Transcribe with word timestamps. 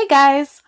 Hey 0.00 0.06
guys, 0.06 0.62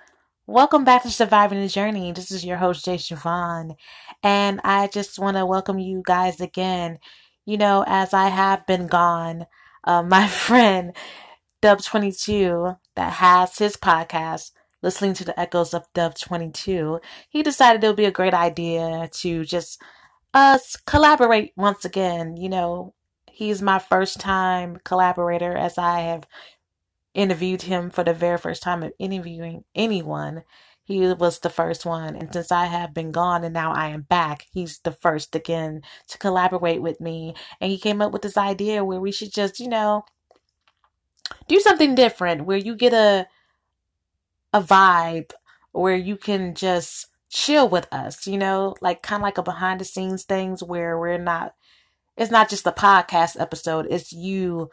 welcome 0.46 0.84
back 0.84 1.04
to 1.04 1.10
Surviving 1.10 1.58
the 1.58 1.66
Journey. 1.66 2.12
This 2.12 2.30
is 2.30 2.44
your 2.44 2.58
host, 2.58 2.84
Jay 2.84 2.96
Siobhan, 2.96 3.76
and 4.22 4.60
I 4.62 4.88
just 4.88 5.18
want 5.18 5.38
to 5.38 5.46
welcome 5.46 5.78
you 5.78 6.02
guys 6.04 6.38
again. 6.38 6.98
You 7.46 7.56
know, 7.56 7.82
as 7.86 8.12
I 8.12 8.28
have 8.28 8.66
been 8.66 8.88
gone, 8.88 9.46
uh, 9.84 10.02
my 10.06 10.28
friend 10.28 10.94
Dub22 11.62 12.76
that 12.94 13.12
has 13.14 13.56
his 13.56 13.74
podcast, 13.78 14.50
listening 14.82 15.14
to 15.14 15.24
the 15.24 15.40
echoes 15.40 15.72
of 15.72 15.90
Dub22, 15.94 17.00
he 17.30 17.42
decided 17.42 17.82
it 17.82 17.86
would 17.86 17.96
be 17.96 18.04
a 18.04 18.10
great 18.10 18.34
idea 18.34 19.08
to 19.14 19.46
just 19.46 19.80
us 20.34 20.76
collaborate 20.86 21.54
once 21.56 21.86
again. 21.86 22.36
You 22.36 22.50
know, 22.50 22.94
he's 23.30 23.62
my 23.62 23.78
first 23.78 24.20
time 24.20 24.76
collaborator 24.84 25.56
as 25.56 25.78
I 25.78 26.00
have 26.00 26.26
interviewed 27.14 27.62
him 27.62 27.90
for 27.90 28.04
the 28.04 28.14
very 28.14 28.38
first 28.38 28.62
time 28.62 28.82
of 28.82 28.92
interviewing 28.98 29.64
anyone. 29.74 30.42
He 30.84 31.00
was 31.14 31.38
the 31.38 31.50
first 31.50 31.86
one. 31.86 32.16
And 32.16 32.32
since 32.32 32.50
I 32.50 32.66
have 32.66 32.92
been 32.92 33.12
gone 33.12 33.44
and 33.44 33.54
now 33.54 33.72
I 33.72 33.88
am 33.88 34.02
back, 34.02 34.46
he's 34.52 34.80
the 34.80 34.92
first 34.92 35.34
again 35.34 35.82
to 36.08 36.18
collaborate 36.18 36.82
with 36.82 37.00
me. 37.00 37.34
And 37.60 37.70
he 37.70 37.78
came 37.78 38.02
up 38.02 38.12
with 38.12 38.22
this 38.22 38.36
idea 38.36 38.84
where 38.84 39.00
we 39.00 39.12
should 39.12 39.32
just, 39.32 39.60
you 39.60 39.68
know, 39.68 40.04
do 41.48 41.60
something 41.60 41.94
different 41.94 42.46
where 42.46 42.58
you 42.58 42.74
get 42.74 42.92
a 42.92 43.26
a 44.52 44.60
vibe 44.60 45.32
where 45.72 45.96
you 45.96 46.16
can 46.16 46.54
just 46.54 47.06
chill 47.30 47.68
with 47.68 47.88
us, 47.90 48.26
you 48.26 48.36
know, 48.36 48.74
like 48.82 49.02
kind 49.02 49.22
of 49.22 49.24
like 49.24 49.38
a 49.38 49.42
behind 49.42 49.80
the 49.80 49.84
scenes 49.84 50.24
things 50.24 50.62
where 50.62 50.98
we're 50.98 51.16
not 51.16 51.54
it's 52.16 52.30
not 52.30 52.50
just 52.50 52.66
a 52.66 52.72
podcast 52.72 53.40
episode, 53.40 53.86
it's 53.88 54.12
you 54.12 54.68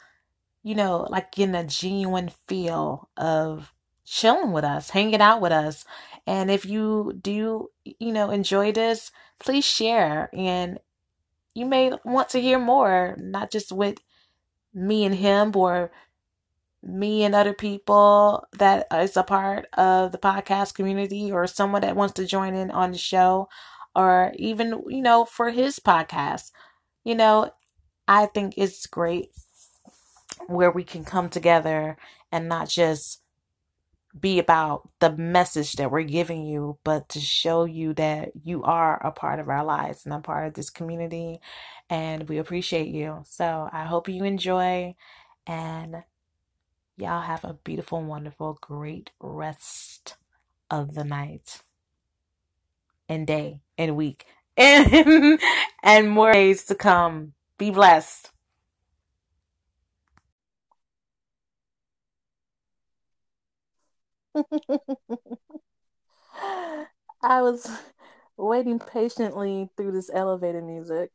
you 0.64 0.76
know, 0.76 1.08
like 1.10 1.32
getting 1.32 1.56
a 1.56 1.64
genuine 1.64 2.30
feel 2.48 3.10
of 3.18 3.74
chilling 4.06 4.52
with 4.52 4.64
us, 4.64 4.90
hanging 4.90 5.22
out 5.22 5.42
with 5.42 5.52
us. 5.52 5.86
And 6.28 6.52
if 6.52 6.66
you 6.66 7.18
do, 7.22 7.70
you 7.84 8.12
know, 8.12 8.32
enjoy 8.32 8.72
this, 8.72 9.12
please 9.40 9.66
share. 9.66 10.30
And 10.34 10.80
you 11.54 11.66
may 11.66 11.92
want 12.06 12.30
to 12.30 12.42
hear 12.42 12.60
more, 12.60 13.16
not 13.20 13.52
just 13.52 13.72
with 13.72 13.98
me 14.74 15.06
and 15.06 15.16
him 15.16 15.56
or 15.56 15.92
me 16.82 17.24
and 17.24 17.36
other 17.36 17.54
people 17.54 18.46
that 18.58 18.88
is 18.94 19.18
a 19.18 19.24
part 19.24 19.68
of 19.74 20.12
the 20.12 20.18
podcast 20.18 20.74
community 20.74 21.32
or 21.32 21.46
someone 21.48 21.82
that 21.82 21.96
wants 21.96 22.14
to 22.14 22.26
join 22.26 22.54
in 22.54 22.72
on 22.72 22.92
the 22.92 22.98
show 22.98 23.50
or 23.96 24.32
even, 24.38 24.82
you 24.88 25.02
know, 25.02 25.26
for 25.26 25.50
his 25.50 25.80
podcast. 25.80 26.52
You 27.04 27.16
know, 27.16 27.52
I 28.08 28.28
think 28.28 28.54
it's 28.58 28.86
great 28.88 29.32
where 30.48 30.72
we 30.72 30.84
can 30.84 31.04
come 31.04 31.30
together 31.30 31.98
and 32.32 32.48
not 32.50 32.70
just 32.70 33.22
be 34.20 34.40
about 34.40 34.90
the 35.00 35.16
message 35.16 35.74
that 35.74 35.92
we're 35.92 36.04
giving 36.04 36.46
you, 36.46 36.78
but 36.84 37.10
to 37.10 37.20
show 37.20 37.66
you 37.66 37.94
that 37.94 38.32
you 38.44 38.64
are 38.64 39.06
a 39.06 39.12
part 39.12 39.40
of 39.40 39.50
our 39.50 39.64
lives 39.64 40.06
and 40.06 40.14
a 40.14 40.20
part 40.20 40.48
of 40.48 40.54
this 40.54 40.70
community. 40.70 41.40
And 41.90 42.28
we 42.28 42.38
appreciate 42.38 42.88
you. 42.88 43.24
So 43.28 43.70
I 43.72 43.86
hope 43.86 44.10
you 44.10 44.24
enjoy 44.24 44.96
and 45.46 46.04
y'all 46.98 47.22
have 47.22 47.44
a 47.46 47.54
beautiful, 47.54 48.04
wonderful, 48.04 48.58
great 48.62 49.12
rest 49.20 50.16
of 50.70 50.96
the 50.96 51.04
night 51.04 51.62
and 53.08 53.26
day 53.26 53.62
and 53.78 53.96
week 53.96 54.26
and, 54.58 55.40
and 55.84 56.10
more 56.10 56.34
days 56.34 56.66
to 56.66 56.76
come. 56.76 57.34
Be 57.58 57.72
blessed. 57.72 58.32
I 67.22 67.42
was 67.42 67.70
waiting 68.38 68.80
patiently 68.80 69.70
through 69.76 69.92
this 69.92 70.10
elevator 70.14 70.62
music. 70.62 71.12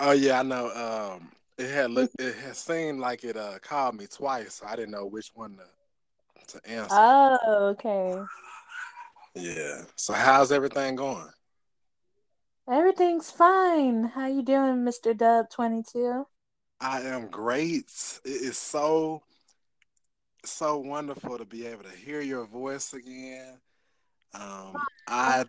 Oh 0.00 0.12
yeah, 0.12 0.40
I 0.40 0.42
know. 0.42 0.70
Um, 0.70 1.32
it 1.56 1.70
had 1.70 1.90
looked, 1.90 2.20
it 2.20 2.34
had 2.36 2.56
seemed 2.56 3.00
like 3.00 3.24
it 3.24 3.36
uh 3.36 3.58
called 3.60 3.96
me 3.96 4.06
twice, 4.06 4.54
so 4.54 4.66
I 4.66 4.76
didn't 4.76 4.90
know 4.92 5.06
which 5.06 5.30
one 5.34 5.56
to 5.56 5.64
to 6.58 6.70
answer. 6.70 6.94
Oh, 6.96 7.38
okay. 7.72 8.14
Yeah. 9.34 9.82
So 9.96 10.12
how's 10.12 10.52
everything 10.52 10.96
going? 10.96 11.28
Everything's 12.70 13.30
fine. 13.30 14.04
How 14.04 14.26
you 14.26 14.42
doing, 14.42 14.84
Mr. 14.84 15.14
Dub 15.14 15.48
twenty 15.48 15.82
two? 15.82 16.26
I 16.80 17.00
am 17.02 17.28
great. 17.28 18.20
It 18.24 18.28
is 18.28 18.58
so 18.58 19.22
so 20.44 20.78
wonderful 20.78 21.38
to 21.38 21.44
be 21.44 21.66
able 21.66 21.84
to 21.84 21.96
hear 21.96 22.20
your 22.20 22.46
voice 22.46 22.92
again. 22.92 23.58
Um, 24.34 24.74
I 25.06 25.44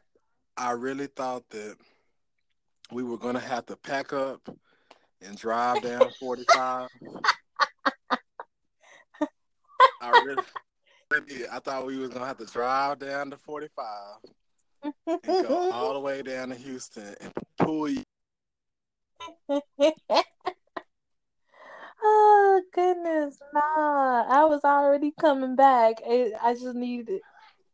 I 0.57 0.72
really 0.72 1.07
thought 1.07 1.50
that 1.50 1.75
we 2.91 3.03
were 3.03 3.17
gonna 3.17 3.39
have 3.39 3.66
to 3.67 3.75
pack 3.75 4.13
up 4.13 4.41
and 5.22 5.38
drive 5.38 5.81
down 5.81 6.11
45. 6.19 6.89
I 10.01 10.23
really, 10.23 10.44
really, 11.12 11.47
I 11.51 11.59
thought 11.59 11.85
we 11.85 11.97
was 11.97 12.09
gonna 12.09 12.25
have 12.25 12.38
to 12.38 12.45
drive 12.45 13.00
down 13.00 13.31
to 13.31 13.38
45 13.38 13.85
and 14.83 15.47
go 15.47 15.72
all 15.72 15.94
the 15.94 16.00
way 16.00 16.22
down 16.22 16.50
to 16.50 16.56
Houston 16.56 17.16
and 17.19 17.33
pull 17.57 17.89
you. 17.89 18.03
Oh 22.08 22.62
goodness, 22.74 23.40
nah. 23.54 24.26
I 24.30 24.46
was 24.46 24.62
already 24.64 25.12
coming 25.20 25.56
back. 25.56 25.96
I 26.08 26.54
just 26.54 26.76
needed 26.76 27.22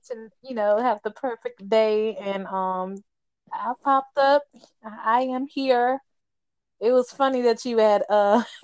to, 0.08 0.30
you 0.44 0.56
know, 0.56 0.78
have 0.78 1.00
the 1.04 1.12
perfect 1.12 1.68
day, 1.70 2.16
and 2.16 2.48
um, 2.48 3.04
I 3.54 3.74
popped 3.84 4.18
up. 4.18 4.44
I 4.84 5.24
am 5.24 5.48
here. 5.48 6.00
It 6.82 6.92
was 6.94 7.12
funny 7.12 7.44
that 7.44 7.66
you 7.66 7.78
had 7.80 8.04
uh, 8.10 8.44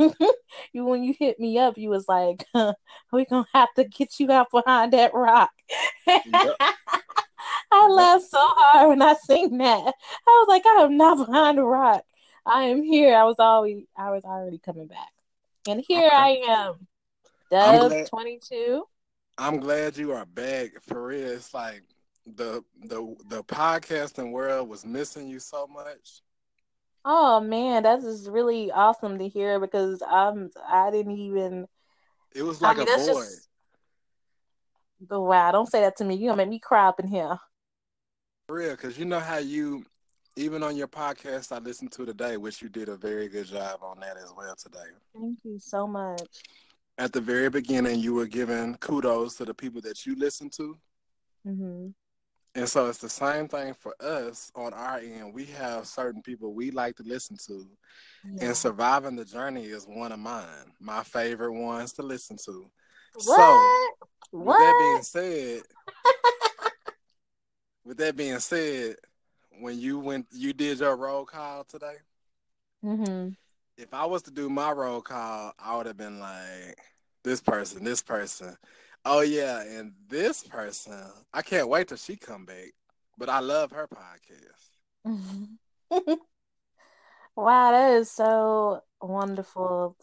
you 0.74 0.86
when 0.86 1.04
you 1.04 1.16
hit 1.20 1.40
me 1.40 1.60
up, 1.60 1.78
you 1.78 1.90
was 1.90 2.08
like, 2.08 2.46
huh, 2.56 2.74
"We 3.14 3.26
gonna 3.26 3.48
have 3.54 3.74
to 3.76 3.86
get 3.86 4.20
you 4.20 4.32
out 4.32 4.48
behind 4.52 4.94
that 4.94 5.14
rock." 5.14 5.52
Yep. 6.26 6.58
I 7.72 7.88
laughed 7.90 8.26
so 8.30 8.40
hard 8.42 8.90
when 8.90 9.02
I 9.02 9.16
seen 9.16 9.58
that. 9.60 9.94
I 10.28 10.32
was 10.32 10.48
like, 10.50 10.66
"I 10.66 10.84
am 10.84 10.98
not 10.98 11.26
behind 11.28 11.58
the 11.60 11.64
rock. 11.66 12.04
I 12.46 12.64
am 12.66 12.84
here." 12.84 13.16
I 13.18 13.24
was 13.26 13.38
always, 13.40 13.86
I 13.98 14.12
was 14.12 14.24
already 14.26 14.60
coming 14.60 14.88
back. 14.88 15.12
And 15.68 15.84
here 15.86 16.08
okay. 16.08 16.16
I 16.16 16.30
am, 16.48 16.88
Dub 17.52 18.08
twenty 18.08 18.40
two. 18.40 18.84
I'm 19.38 19.60
glad 19.60 19.98
you 19.98 20.14
are 20.14 20.26
back 20.26 20.72
for 20.88 21.08
real. 21.08 21.28
It's 21.28 21.54
like 21.54 21.84
the 22.26 22.64
the 22.86 23.16
the 23.30 23.44
podcasting 23.44 24.32
world 24.32 24.70
was 24.70 24.86
missing 24.86 25.28
you 25.28 25.40
so 25.40 25.68
much. 25.68 26.22
Oh 27.04 27.40
man, 27.40 27.84
that 27.84 28.00
is 28.00 28.30
really 28.30 28.72
awesome 28.72 29.20
to 29.20 29.28
hear 29.28 29.60
because 29.60 30.02
I'm 30.08 30.50
I 30.68 30.90
didn't 30.92 31.18
even. 31.18 31.68
It 32.34 32.44
was 32.44 32.62
like 32.62 32.78
I 32.78 32.86
mean, 32.86 32.94
a 32.94 32.98
boy. 32.98 33.22
Just, 33.22 33.50
but 35.02 35.22
wow, 35.22 35.52
don't 35.52 35.70
say 35.70 35.82
that 35.82 35.98
to 35.98 36.06
me. 36.06 36.16
You 36.16 36.30
gonna 36.30 36.38
make 36.38 36.50
me 36.50 36.60
cry 36.60 36.88
up 36.88 37.00
in 37.00 37.08
here. 37.08 37.38
For 38.48 38.56
real, 38.56 38.72
because 38.72 38.98
you 38.98 39.06
know 39.06 39.20
how 39.20 39.38
you 39.38 39.86
even 40.38 40.62
on 40.62 40.78
your 40.78 40.88
podcast 40.88 41.52
I 41.52 41.58
listened 41.58 41.92
to 41.94 42.06
today, 42.06 42.38
which 42.38 42.62
you 42.62 42.70
did 42.70 42.90
a 42.90 42.96
very 42.96 43.28
good 43.28 43.48
job 43.48 43.80
on 43.82 44.00
that 44.02 44.18
as 44.18 44.32
well 44.38 44.56
today. 44.56 44.78
Thank 45.20 45.40
you 45.44 45.58
so 45.60 45.88
much. 45.88 46.22
At 47.00 47.12
the 47.12 47.22
very 47.22 47.50
beginning, 47.50 48.00
you 48.00 48.14
were 48.14 48.28
giving 48.28 48.76
kudos 48.76 49.36
to 49.36 49.46
the 49.46 49.54
people 49.54 49.82
that 49.82 50.06
you 50.06 50.16
listen 50.16 50.50
to. 50.52 50.78
Mm-hmm. 51.46 51.88
And 52.56 52.70
so 52.70 52.88
it's 52.88 53.00
the 53.00 53.10
same 53.10 53.48
thing 53.48 53.74
for 53.74 53.96
us 54.00 54.52
on 54.56 54.74
our 54.74 55.00
end. 55.00 55.34
We 55.34 55.46
have 55.46 55.86
certain 55.86 56.22
people 56.22 56.54
we 56.54 56.72
like 56.72 56.96
to 56.98 57.04
listen 57.04 57.38
to. 57.48 57.68
Yeah. 58.26 58.48
And 58.48 58.58
surviving 58.58 59.16
the 59.16 59.26
journey 59.26 59.66
is 59.66 59.86
one 59.86 60.12
of 60.12 60.20
mine, 60.20 60.74
my 60.80 61.04
favorite 61.04 61.54
ones 61.54 61.94
to 61.94 62.04
listen 62.04 62.38
to. 62.46 62.70
What? 63.14 63.24
So, 63.26 63.88
what? 64.32 64.48
with 64.48 64.58
that 64.58 64.78
being 64.80 65.04
said, 65.04 65.62
with 67.86 67.98
that 67.98 68.16
being 68.16 68.40
said, 68.40 68.96
when 69.60 69.80
you 69.80 70.00
went 70.00 70.28
you 70.32 70.54
did 70.54 70.80
your 70.80 70.96
roll 70.96 71.26
call 71.26 71.64
today. 71.64 71.96
Mm-hmm. 72.84 73.30
If 73.78 73.94
I 73.94 74.06
was 74.06 74.24
to 74.24 74.32
do 74.32 74.50
my 74.50 74.72
roll 74.72 75.02
call, 75.02 75.54
I 75.60 75.78
would 75.78 75.86
have 75.86 75.98
been 75.98 76.20
like, 76.20 76.78
this 77.24 77.42
person, 77.42 77.84
this 77.84 78.02
person. 78.02 78.56
Oh 79.06 79.22
yeah, 79.22 79.62
and 79.62 79.94
this 80.08 80.44
person. 80.44 81.04
I 81.34 81.42
can't 81.42 81.70
wait 81.70 81.88
till 81.88 81.98
she 81.98 82.16
come 82.16 82.46
back. 82.46 82.74
But 83.18 83.30
I 83.30 83.40
love 83.40 83.72
her 83.72 83.88
podcast. 83.88 84.70
wow, 87.36 87.72
that 87.72 87.94
is 87.94 88.12
so 88.12 88.82
wonderful 89.02 89.96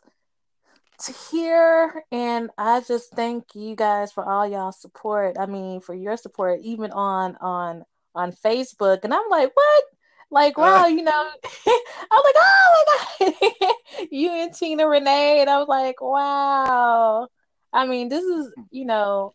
to 0.96 1.12
hear 1.30 2.04
and 2.12 2.50
i 2.56 2.80
just 2.80 3.10
thank 3.14 3.54
you 3.54 3.74
guys 3.74 4.12
for 4.12 4.24
all 4.24 4.46
y'all 4.46 4.70
support 4.70 5.36
i 5.40 5.46
mean 5.46 5.80
for 5.80 5.92
your 5.92 6.16
support 6.16 6.60
even 6.62 6.92
on 6.92 7.36
on 7.40 7.84
on 8.14 8.32
Facebook, 8.32 9.00
and 9.05 9.12
I'm 9.14 9.28
like, 9.31 9.50
what? 9.55 9.84
Like, 10.31 10.58
uh-huh. 10.58 10.82
wow, 10.82 10.87
you 10.87 11.02
know, 11.02 11.11
I 11.44 12.11
was 12.11 12.25
like, 12.25 12.34
oh 12.38 12.84
my 13.20 13.34
god, 13.61 13.75
you 14.11 14.32
and 14.32 14.55
Tina 14.55 14.87
Renee, 14.87 15.40
and 15.40 15.50
I 15.50 15.58
was 15.58 15.69
like, 15.69 16.00
wow. 16.00 17.28
I 17.72 17.87
mean, 17.87 18.08
this 18.08 18.25
is, 18.25 18.52
you 18.70 18.84
know, 18.84 19.34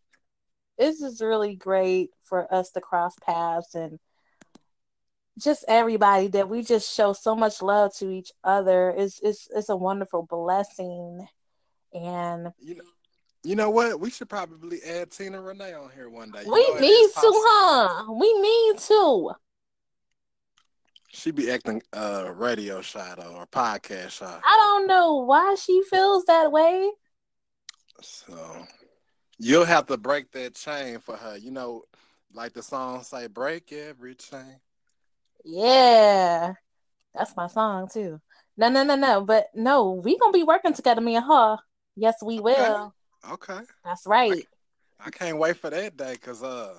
this 0.78 1.02
is 1.02 1.22
really 1.22 1.56
great 1.56 2.10
for 2.24 2.52
us 2.54 2.72
to 2.72 2.82
cross 2.82 3.14
paths 3.26 3.76
and 3.76 4.00
just 5.38 5.66
everybody 5.68 6.28
that 6.28 6.50
we 6.50 6.64
just 6.64 6.94
show 6.94 7.14
so 7.14 7.36
much 7.36 7.62
love 7.62 7.94
to 7.96 8.10
each 8.10 8.32
other. 8.44 8.94
It's 8.98 9.20
it's 9.22 9.48
it's 9.54 9.70
a 9.70 9.76
wonderful 9.76 10.24
blessing. 10.24 11.28
And 11.94 12.52
you 12.60 12.76
know, 12.76 12.84
you 13.44 13.56
know 13.56 13.70
what? 13.70 14.00
We 14.00 14.10
should 14.10 14.30
probably 14.30 14.82
add 14.84 15.12
Tina 15.12 15.42
Renee 15.42 15.74
on 15.74 15.90
here 15.96 16.10
one 16.10 16.32
day. 16.32 16.44
You 16.44 16.52
we 16.52 16.82
need 16.82 17.10
to, 17.10 17.22
huh? 17.24 18.12
We 18.12 18.34
need 18.34 18.78
to. 18.80 19.32
She 21.12 21.32
be 21.32 21.50
acting 21.50 21.82
uh 21.94 22.32
radio 22.36 22.82
shy 22.82 23.14
though, 23.18 23.36
or 23.38 23.48
podcast 23.48 24.10
shy. 24.12 24.40
I 24.44 24.58
don't 24.58 24.88
know 24.88 25.16
why 25.16 25.56
she 25.56 25.82
feels 25.90 26.26
that 26.26 26.52
way. 26.52 26.92
So 28.02 28.68
you'll 29.38 29.66
have 29.66 29.88
to 29.88 29.98
break 29.98 30.32
that 30.32 30.56
chain 30.56 31.00
for 31.00 31.16
her. 31.16 31.38
You 31.38 31.52
know, 31.52 31.84
like 32.34 32.54
the 32.54 32.62
song 32.62 33.04
say, 33.04 33.28
break 33.28 33.72
every 33.72 34.16
chain. 34.16 34.60
Yeah. 35.44 36.54
That's 37.16 37.36
my 37.36 37.48
song 37.48 37.90
too. 37.92 38.22
No, 38.56 38.70
no, 38.70 38.84
no, 38.84 38.96
no. 38.96 39.22
But 39.22 39.48
no, 39.56 39.92
we 39.94 40.18
gonna 40.18 40.32
be 40.32 40.44
working 40.44 40.74
together, 40.74 41.02
me 41.02 41.16
and 41.16 41.26
her. 41.26 41.58
Yes, 41.96 42.16
we 42.24 42.40
will. 42.40 42.94
Okay. 43.30 43.60
That's 43.84 44.06
right. 44.06 44.46
I, 45.00 45.08
I, 45.08 45.10
can't 45.10 45.38
wait 45.38 45.58
for 45.58 45.70
that 45.70 45.98
day 45.98 46.14
because 46.14 46.44
uh 46.44 46.76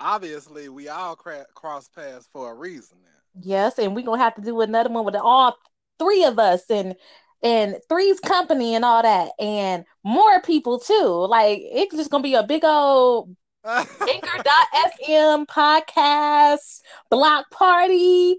obviously 0.00 0.68
we 0.68 0.88
all 0.88 1.16
cra- 1.16 1.46
cross 1.54 1.88
paths 1.88 2.28
for 2.32 2.50
a 2.50 2.54
reason 2.54 2.98
now. 3.02 3.42
Yes, 3.42 3.78
and 3.78 3.94
we're 3.94 4.04
gonna 4.04 4.22
have 4.22 4.34
to 4.36 4.42
do 4.42 4.60
another 4.60 4.90
one 4.90 5.04
with 5.04 5.16
all 5.16 5.56
three 5.98 6.24
of 6.24 6.38
us 6.38 6.70
and 6.70 6.94
and 7.42 7.76
three's 7.88 8.20
company 8.20 8.74
and 8.74 8.84
all 8.84 9.02
that 9.02 9.32
and 9.38 9.84
more 10.02 10.40
people 10.40 10.78
too. 10.78 11.26
Like 11.28 11.60
it's 11.62 11.94
just 11.94 12.10
gonna 12.10 12.22
be 12.22 12.34
a 12.34 12.42
big 12.42 12.64
old 12.64 13.34
Anchor.fm 13.66 15.46
podcast, 15.46 16.80
block 17.10 17.50
party, 17.50 18.36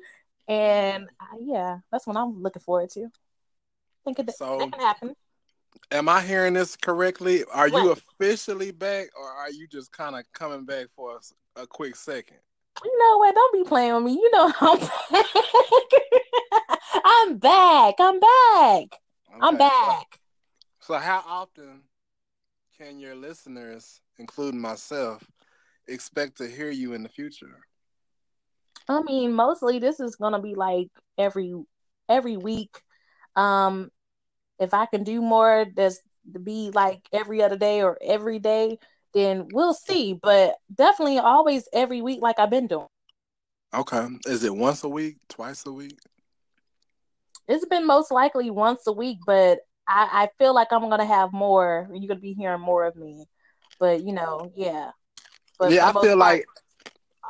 and 0.47 1.07
uh, 1.19 1.37
yeah, 1.41 1.79
that's 1.91 2.05
what 2.05 2.15
I'm 2.15 2.43
looking 2.43 2.61
forward 2.61 2.91
to. 2.91 3.07
Think 4.03 4.19
of 4.19 4.29
so, 4.29 4.59
that 4.59 4.71
can 4.71 4.79
happen. 4.79 5.15
Am 5.91 6.09
I 6.09 6.21
hearing 6.21 6.53
this 6.53 6.75
correctly? 6.75 7.43
Are 7.53 7.69
what? 7.69 7.83
you 7.83 7.91
officially 7.91 8.71
back, 8.71 9.07
or 9.17 9.27
are 9.27 9.51
you 9.51 9.67
just 9.67 9.91
kind 9.91 10.15
of 10.15 10.23
coming 10.33 10.65
back 10.65 10.87
for 10.95 11.19
a, 11.57 11.61
a, 11.61 11.67
quick 11.67 11.95
second? 11.95 12.37
You 12.83 12.97
know 12.97 13.17
what? 13.19 13.35
Don't 13.35 13.53
be 13.53 13.63
playing 13.69 13.93
with 13.93 14.03
me. 14.03 14.13
You 14.13 14.31
know 14.31 14.51
I'm 17.05 17.37
back. 17.37 17.95
I'm 17.99 18.19
back. 18.19 18.19
I'm 18.19 18.19
back. 18.19 18.91
Okay. 19.31 19.41
I'm 19.41 19.57
back. 19.57 20.19
So, 20.79 20.93
so, 20.93 20.99
how 20.99 21.23
often 21.27 21.81
can 22.77 22.99
your 22.99 23.15
listeners, 23.15 24.01
including 24.17 24.59
myself, 24.59 25.23
expect 25.87 26.37
to 26.37 26.47
hear 26.47 26.71
you 26.71 26.93
in 26.93 27.03
the 27.03 27.09
future? 27.09 27.59
I 28.87 29.01
mean, 29.03 29.33
mostly 29.33 29.79
this 29.79 29.99
is 29.99 30.15
gonna 30.15 30.41
be 30.41 30.55
like 30.55 30.89
every 31.17 31.53
every 32.09 32.37
week. 32.37 32.81
Um, 33.35 33.91
if 34.59 34.73
I 34.73 34.85
can 34.85 35.03
do 35.03 35.21
more, 35.21 35.65
that's 35.75 35.99
to 36.33 36.39
be 36.39 36.71
like 36.73 37.01
every 37.11 37.43
other 37.43 37.57
day 37.57 37.81
or 37.81 37.97
every 38.01 38.39
day, 38.39 38.79
then 39.13 39.47
we'll 39.51 39.73
see. 39.73 40.13
But 40.13 40.55
definitely 40.73 41.19
always 41.19 41.67
every 41.73 42.01
week, 42.01 42.19
like 42.21 42.39
I've 42.39 42.49
been 42.49 42.67
doing. 42.67 42.87
Okay. 43.73 44.07
Is 44.25 44.43
it 44.43 44.55
once 44.55 44.83
a 44.83 44.89
week, 44.89 45.17
twice 45.29 45.65
a 45.65 45.71
week? 45.71 45.97
It's 47.47 47.65
been 47.65 47.85
most 47.85 48.11
likely 48.11 48.49
once 48.49 48.87
a 48.87 48.91
week, 48.91 49.19
but 49.25 49.59
I, 49.87 50.09
I 50.11 50.29
feel 50.39 50.55
like 50.55 50.69
I'm 50.71 50.89
gonna 50.89 51.05
have 51.05 51.31
more. 51.31 51.87
You're 51.93 52.07
gonna 52.07 52.19
be 52.19 52.33
hearing 52.33 52.61
more 52.61 52.85
of 52.85 52.95
me. 52.95 53.25
But 53.79 54.03
you 54.03 54.13
know, 54.13 54.51
yeah. 54.55 54.91
But 55.59 55.71
yeah, 55.71 55.87
I 55.87 56.01
feel 56.01 56.17
like 56.17 56.45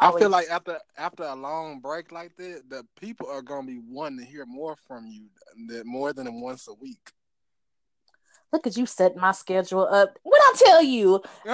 Always. 0.01 0.15
I 0.15 0.19
feel 0.19 0.29
like 0.29 0.49
after 0.49 0.79
after 0.97 1.23
a 1.23 1.35
long 1.35 1.79
break 1.79 2.11
like 2.11 2.35
that, 2.37 2.63
the 2.69 2.85
people 2.99 3.27
are 3.29 3.41
gonna 3.41 3.67
be 3.67 3.79
wanting 3.79 4.19
to 4.19 4.25
hear 4.25 4.45
more 4.45 4.75
from 4.87 5.07
you, 5.07 5.27
that 5.67 5.85
more 5.85 6.11
than 6.11 6.41
once 6.41 6.67
a 6.67 6.73
week. 6.73 7.11
Look 8.51 8.67
at 8.67 8.77
you 8.77 8.85
setting 8.85 9.19
my 9.19 9.31
schedule 9.31 9.87
up. 9.89 10.17
What 10.23 10.41
I 10.41 10.53
tell 10.57 10.81
you, 10.81 11.21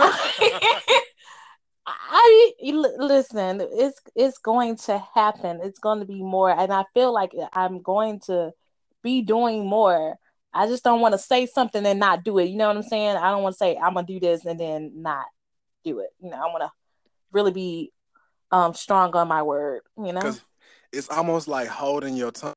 I 1.85 2.51
listen. 2.61 3.61
It's 3.61 3.99
it's 4.15 4.37
going 4.39 4.77
to 4.77 5.03
happen. 5.13 5.61
It's 5.63 5.79
going 5.79 5.99
to 5.99 6.05
be 6.05 6.23
more, 6.23 6.49
and 6.49 6.71
I 6.71 6.83
feel 6.93 7.13
like 7.13 7.33
I'm 7.53 7.81
going 7.81 8.19
to 8.21 8.51
be 9.03 9.21
doing 9.21 9.67
more. 9.67 10.15
I 10.53 10.67
just 10.67 10.83
don't 10.83 11.01
want 11.01 11.13
to 11.13 11.19
say 11.19 11.45
something 11.45 11.85
and 11.85 11.99
not 11.99 12.23
do 12.23 12.37
it. 12.39 12.45
You 12.45 12.57
know 12.57 12.67
what 12.67 12.77
I'm 12.77 12.83
saying? 12.83 13.15
I 13.17 13.31
don't 13.31 13.43
want 13.43 13.53
to 13.53 13.57
say 13.57 13.77
I'm 13.77 13.93
gonna 13.93 14.05
do 14.05 14.19
this 14.19 14.45
and 14.45 14.59
then 14.59 14.91
not 14.95 15.25
do 15.83 15.99
it. 15.99 16.09
You 16.19 16.29
know, 16.29 16.37
I 16.37 16.45
want 16.47 16.63
to 16.63 16.71
really 17.31 17.51
be 17.51 17.91
um 18.51 18.73
strong 18.73 19.15
on 19.15 19.27
my 19.27 19.43
word. 19.43 19.81
You 19.97 20.13
know, 20.13 20.35
it's 20.91 21.09
almost 21.09 21.47
like 21.47 21.67
holding 21.67 22.15
your 22.15 22.31
tongue. 22.31 22.53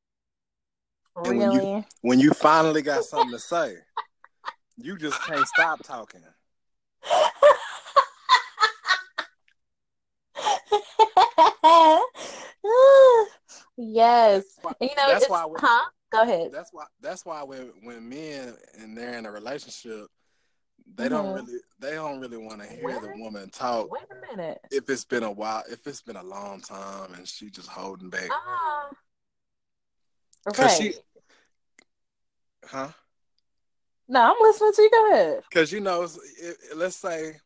Really? 1.16 1.38
When 1.38 1.52
you, 1.52 1.84
when 2.02 2.18
you 2.20 2.32
finally 2.32 2.82
got 2.82 3.04
something 3.04 3.30
to 3.30 3.38
say, 3.38 3.76
you 4.76 4.96
just 4.96 5.22
can't 5.24 5.46
stop 5.46 5.82
talking. 5.84 6.20
yes, 13.76 14.44
you 14.80 14.88
know 14.96 15.06
that's 15.06 15.28
why. 15.28 15.46
Huh? 15.56 15.90
Go 16.10 16.22
ahead. 16.22 16.50
That's 16.52 16.70
why. 16.72 16.84
That's 17.00 17.24
why 17.24 17.42
when 17.44 17.72
when 17.82 18.08
men 18.08 18.56
and 18.78 18.96
they're 18.96 19.18
in 19.18 19.26
a 19.26 19.30
relationship, 19.30 20.06
they 20.86 21.04
mm-hmm. 21.04 21.14
don't 21.14 21.34
really 21.34 21.58
they 21.80 21.92
don't 21.92 22.20
really 22.20 22.36
want 22.36 22.62
to 22.62 22.68
hear 22.68 23.00
the 23.00 23.12
woman 23.16 23.50
talk. 23.50 23.90
Wait 23.90 24.02
a 24.10 24.36
minute. 24.36 24.60
If 24.70 24.88
it's 24.88 25.04
been 25.04 25.22
a 25.22 25.30
while, 25.30 25.62
if 25.70 25.86
it's 25.86 26.02
been 26.02 26.16
a 26.16 26.22
long 26.22 26.60
time, 26.60 27.14
and 27.14 27.26
she 27.26 27.50
just 27.50 27.68
holding 27.68 28.10
back. 28.10 28.28
Ah. 28.30 28.88
Okay. 30.48 30.68
She, 30.78 30.94
huh? 32.66 32.88
No, 34.08 34.20
I'm 34.20 34.36
listening 34.40 34.72
to 34.74 34.82
you. 34.82 34.90
Go 34.90 35.12
ahead. 35.12 35.42
Because 35.48 35.72
you 35.72 35.80
know, 35.80 36.06
let's 36.76 36.96
say 36.96 37.36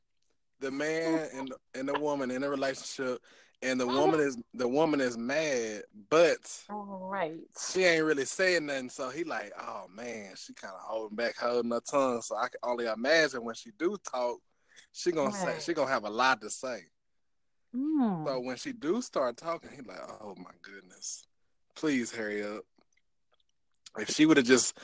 the 0.60 0.70
man 0.70 1.28
and 1.34 1.52
and 1.74 1.88
the 1.88 1.98
woman 1.98 2.30
in 2.30 2.42
a 2.42 2.50
relationship, 2.50 3.20
and 3.62 3.80
the 3.80 3.86
mm-hmm. 3.86 3.96
woman 3.96 4.20
is 4.20 4.38
the 4.54 4.68
woman 4.68 5.00
is 5.00 5.18
mad, 5.18 5.82
but 6.10 6.38
right, 6.68 7.40
she 7.70 7.84
ain't 7.84 8.04
really 8.04 8.24
saying 8.24 8.66
nothing. 8.66 8.88
So 8.88 9.10
he 9.10 9.24
like, 9.24 9.52
oh 9.58 9.86
man, 9.94 10.34
she 10.36 10.54
kind 10.54 10.74
of 10.74 10.80
holding 10.80 11.16
back, 11.16 11.36
holding 11.36 11.72
her 11.72 11.80
tongue. 11.80 12.22
So 12.22 12.36
I 12.36 12.48
can 12.48 12.60
only 12.62 12.86
imagine 12.86 13.44
when 13.44 13.54
she 13.54 13.70
do 13.78 13.96
talk, 14.10 14.38
she 14.92 15.10
gonna 15.12 15.30
right. 15.30 15.60
say 15.60 15.64
she 15.64 15.74
gonna 15.74 15.90
have 15.90 16.04
a 16.04 16.10
lot 16.10 16.40
to 16.42 16.50
say. 16.50 16.84
Mm. 17.74 18.26
So 18.26 18.40
when 18.40 18.56
she 18.56 18.72
do 18.72 19.02
start 19.02 19.36
talking, 19.36 19.70
he 19.74 19.82
like, 19.82 20.00
oh 20.20 20.34
my 20.36 20.52
goodness, 20.62 21.26
please 21.74 22.12
hurry 22.12 22.44
up. 22.44 22.62
If 23.98 24.10
she 24.10 24.26
would 24.26 24.36
have 24.36 24.46
just, 24.46 24.78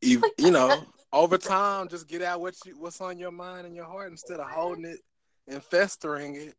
you, 0.00 0.22
you 0.38 0.50
know, 0.50 0.84
over 1.12 1.36
time, 1.36 1.88
just 1.88 2.08
get 2.08 2.22
out 2.22 2.40
what 2.40 2.54
you 2.64 2.78
what's 2.78 3.00
on 3.00 3.18
your 3.18 3.30
mind 3.30 3.66
and 3.66 3.76
your 3.76 3.84
heart 3.84 4.10
instead 4.10 4.40
of 4.40 4.48
holding 4.48 4.86
it 4.86 5.00
and 5.46 5.62
festering 5.62 6.36
it. 6.36 6.54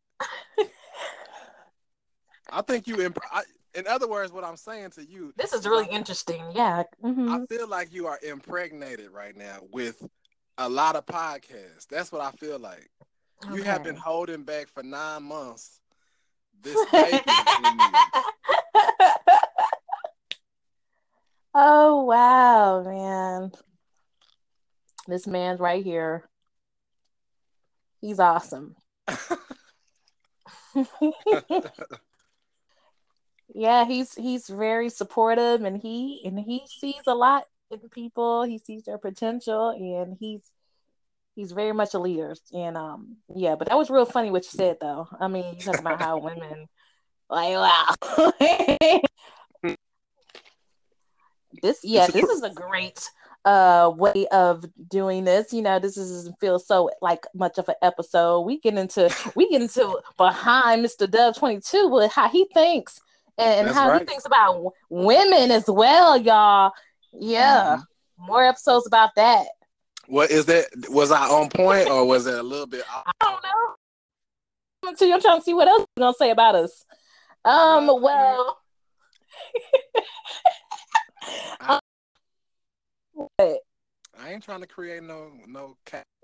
I 2.51 2.62
think 2.62 2.88
you. 2.88 3.01
Imp- 3.01 3.20
I, 3.32 3.44
in 3.75 3.88
other 3.88 4.08
words, 4.08 4.32
what 4.32 4.44
I'm 4.44 4.58
saying 4.58 4.92
to 4.92 5.06
you. 5.06 5.34
This 5.38 5.54
is 5.54 5.66
really 5.66 5.88
interesting. 5.88 6.44
Yeah. 6.54 6.84
Mm-hmm. 7.04 7.30
I 7.30 7.46
feel 7.46 7.68
like 7.68 7.94
you 7.94 8.08
are 8.08 8.20
impregnated 8.24 9.12
right 9.12 9.36
now 9.36 9.60
with 9.72 10.04
a 10.58 10.68
lot 10.68 10.96
of 10.96 11.06
podcasts. 11.06 11.88
That's 11.89 12.12
what 12.12 12.22
I 12.22 12.32
feel 12.32 12.58
like. 12.60 12.89
Okay. 13.46 13.56
You 13.56 13.63
have 13.63 13.84
been 13.84 13.96
holding 13.96 14.44
back 14.44 14.68
for 14.68 14.82
nine 14.82 15.24
months. 15.24 15.80
This 16.62 16.77
baby. 16.92 17.22
oh 21.54 22.04
wow, 22.04 22.84
man! 22.84 23.51
This 25.08 25.27
man's 25.27 25.60
right 25.60 25.84
here. 25.84 26.27
He's 28.01 28.20
awesome. 28.20 28.75
yeah, 33.58 33.86
he's 33.86 34.14
he's 34.14 34.48
very 34.48 34.88
supportive 34.88 35.64
and 35.64 35.82
he 35.82 36.22
and 36.24 36.40
he 36.40 36.62
sees 36.68 37.02
a 37.08 37.16
lot 37.16 37.46
in 37.72 37.80
people. 37.90 38.44
He 38.44 38.60
sees 38.60 38.84
their 38.84 39.00
potential 39.00 39.70
and 39.70 40.16
he's 40.20 40.42
he's 41.36 41.54
very 41.54 41.74
much 41.74 41.96
a 41.96 42.00
leader. 42.00 42.36
And 42.54 42.78
um 42.78 43.18
yeah, 43.36 43.56
but 43.56 43.68
that 43.68 43.78
was 43.78 43.90
real 43.90 44.06
funny 44.06 44.30
what 44.30 44.44
you 44.44 44.52
said 44.52 44.78
though. 44.80 45.08
I 45.20 45.28
mean, 45.28 45.56
you 45.56 45.60
talk 45.60 45.80
about 45.80 46.00
how 46.00 46.20
women 46.20 46.68
like 47.32 47.56
wow. 47.56 47.96
this 51.64 51.80
yeah, 51.84 52.06
this 52.06 52.30
is 52.30 52.44
a 52.44 52.52
great 52.52 53.10
uh 53.44 53.92
way 53.96 54.28
of 54.32 54.66
doing 54.88 55.24
this. 55.24 55.52
You 55.52 55.64
know, 55.64 55.80
this 55.80 55.96
doesn't 55.96 56.40
feel 56.40 56.60
so 56.60 56.92
like 57.02 57.26
much 57.34 57.58
of 57.58 57.68
an 57.70 57.76
episode. 57.82 58.42
We 58.42 58.60
get 58.60 58.76
into 58.76 59.12
we 59.36 59.50
get 59.50 59.64
into 59.64 60.00
behind 60.16 60.86
Mr. 60.86 61.10
Dub 61.10 61.36
22 61.36 61.88
with 61.88 62.12
how 62.12 62.30
he 62.30 62.46
thinks 62.54 63.02
and, 63.38 63.70
how 63.70 63.89
right. 63.89 64.01
he 64.01 64.06
thinks 64.06 64.25
about 64.25 64.74
women 64.89 65.51
as 65.51 65.65
well, 65.67 66.17
y'all. 66.17 66.72
Yeah, 67.13 67.77
mm-hmm. 67.77 68.25
more 68.25 68.44
episodes 68.44 68.88
about 68.88 69.12
that. 69.15 69.46
What 70.08 70.32
is 70.32 70.46
that? 70.46 70.65
Was 70.89 71.12
I 71.12 71.27
on 71.27 71.50
point 71.50 71.89
or 71.89 72.06
was 72.06 72.27
it 72.27 72.36
a 72.36 72.44
little 72.44 72.67
bit? 72.67 72.84
I 72.89 73.12
don't 73.22 73.44
know. 73.44 74.96
So 74.96 75.06
you're 75.06 75.20
trying 75.20 75.39
to 75.39 75.44
see 75.44 75.53
what 75.53 75.67
else 75.67 75.86
you're 75.98 76.06
gonna 76.06 76.15
say 76.17 76.32
about 76.32 76.56
us. 76.56 76.86
Um, 77.44 77.88
well, 77.88 78.60
I? 81.60 81.79
I 84.20 84.32
ain't 84.32 84.44
trying 84.44 84.62
to 84.62 84.67
create 84.67 85.03
no 85.03 85.32
no 85.48 85.77
cat. 85.86 86.06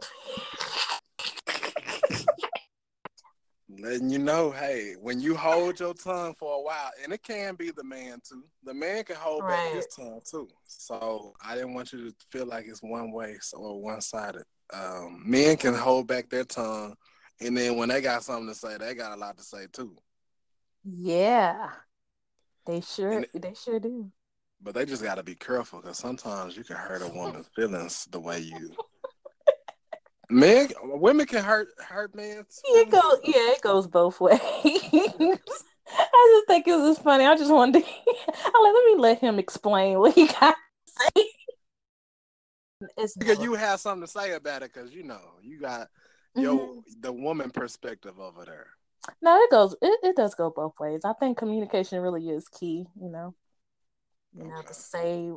Letting 3.69 4.09
you 4.09 4.19
know, 4.19 4.51
hey, 4.51 4.95
when 4.99 5.19
you 5.21 5.35
hold 5.35 5.79
your 5.79 5.93
tongue 5.93 6.35
for 6.37 6.57
a 6.57 6.61
while, 6.61 6.91
and 7.03 7.13
it 7.13 7.23
can 7.23 7.55
be 7.55 7.71
the 7.71 7.83
man 7.83 8.19
too. 8.27 8.43
The 8.63 8.73
man 8.73 9.03
can 9.03 9.15
hold 9.15 9.43
right. 9.43 9.65
back 9.65 9.73
his 9.73 9.87
tongue 9.87 10.21
too. 10.29 10.49
So 10.67 11.33
I 11.43 11.55
didn't 11.55 11.73
want 11.73 11.93
you 11.93 12.09
to 12.09 12.15
feel 12.29 12.45
like 12.45 12.65
it's 12.67 12.83
one 12.83 13.11
way 13.11 13.37
or 13.53 13.81
one 13.81 14.01
sided. 14.01 14.43
Um, 14.73 15.23
men 15.25 15.57
can 15.57 15.73
hold 15.73 16.07
back 16.07 16.29
their 16.29 16.43
tongue, 16.43 16.95
and 17.39 17.57
then 17.57 17.77
when 17.77 17.89
they 17.89 18.01
got 18.01 18.23
something 18.23 18.47
to 18.47 18.55
say, 18.55 18.77
they 18.77 18.95
got 18.95 19.17
a 19.17 19.19
lot 19.19 19.37
to 19.37 19.43
say 19.43 19.67
too. 19.71 19.97
Yeah, 20.83 21.69
they 22.65 22.81
sure 22.81 23.21
it, 23.21 23.29
they 23.41 23.53
sure 23.53 23.79
do. 23.79 24.11
But 24.61 24.75
they 24.75 24.85
just 24.85 25.03
got 25.03 25.15
to 25.15 25.23
be 25.23 25.35
careful 25.35 25.81
because 25.81 25.97
sometimes 25.97 26.55
you 26.55 26.63
can 26.63 26.77
hurt 26.77 27.01
a 27.01 27.07
woman's 27.07 27.47
feelings 27.55 28.07
the 28.11 28.19
way 28.19 28.39
you. 28.39 28.71
Men, 30.29 30.69
women 30.83 31.25
can 31.25 31.43
hurt 31.43 31.67
hurt 31.79 32.15
men. 32.15 32.45
It 32.65 32.89
goes, 32.89 33.19
yeah, 33.23 33.51
it 33.51 33.61
goes 33.61 33.87
both 33.87 34.19
ways. 34.21 34.39
I 35.95 36.35
just 36.35 36.47
think 36.47 36.67
it 36.67 36.75
was 36.75 36.97
funny. 36.97 37.25
I 37.25 37.35
just 37.35 37.51
wanted 37.51 37.83
to. 37.83 37.89
I 38.09 38.61
like, 38.63 38.73
let 38.73 38.85
me 38.85 38.95
let 38.97 39.19
him 39.19 39.37
explain 39.37 39.99
what 39.99 40.13
he 40.13 40.27
got 40.27 40.55
to 40.55 40.93
say. 41.15 41.25
It's 42.97 43.15
because 43.15 43.39
you 43.39 43.53
have 43.53 43.79
something 43.79 44.05
to 44.05 44.11
say 44.11 44.33
about 44.33 44.63
it, 44.63 44.73
because 44.73 44.93
you 44.93 45.03
know 45.03 45.21
you 45.41 45.59
got 45.59 45.87
your 46.35 46.55
mm-hmm. 46.55 47.01
the 47.01 47.11
woman 47.11 47.49
perspective 47.49 48.19
over 48.19 48.45
there. 48.45 48.67
No, 49.21 49.37
it 49.39 49.51
goes. 49.51 49.75
It, 49.81 49.99
it 50.03 50.15
does 50.15 50.35
go 50.35 50.49
both 50.49 50.79
ways. 50.79 51.01
I 51.03 51.13
think 51.13 51.37
communication 51.37 51.99
really 51.99 52.29
is 52.29 52.47
key. 52.47 52.85
You 52.99 53.09
know, 53.09 53.35
you 54.35 54.45
know 54.45 54.61
to 54.61 54.73
say. 54.73 55.31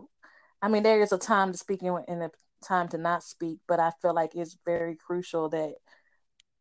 I 0.63 0.69
mean, 0.69 0.83
there 0.83 1.03
is 1.03 1.13
a 1.13 1.19
time 1.19 1.53
to 1.53 1.59
speak 1.59 1.83
in 1.83 2.23
a 2.23 2.31
time 2.65 2.89
to 2.89 2.99
not 2.99 3.23
speak, 3.23 3.59
but 3.67 3.81
I 3.81 3.93
feel 4.03 4.15
like 4.15 4.35
it's 4.35 4.57
very 4.65 4.97
crucial 4.97 5.49
that 5.51 5.75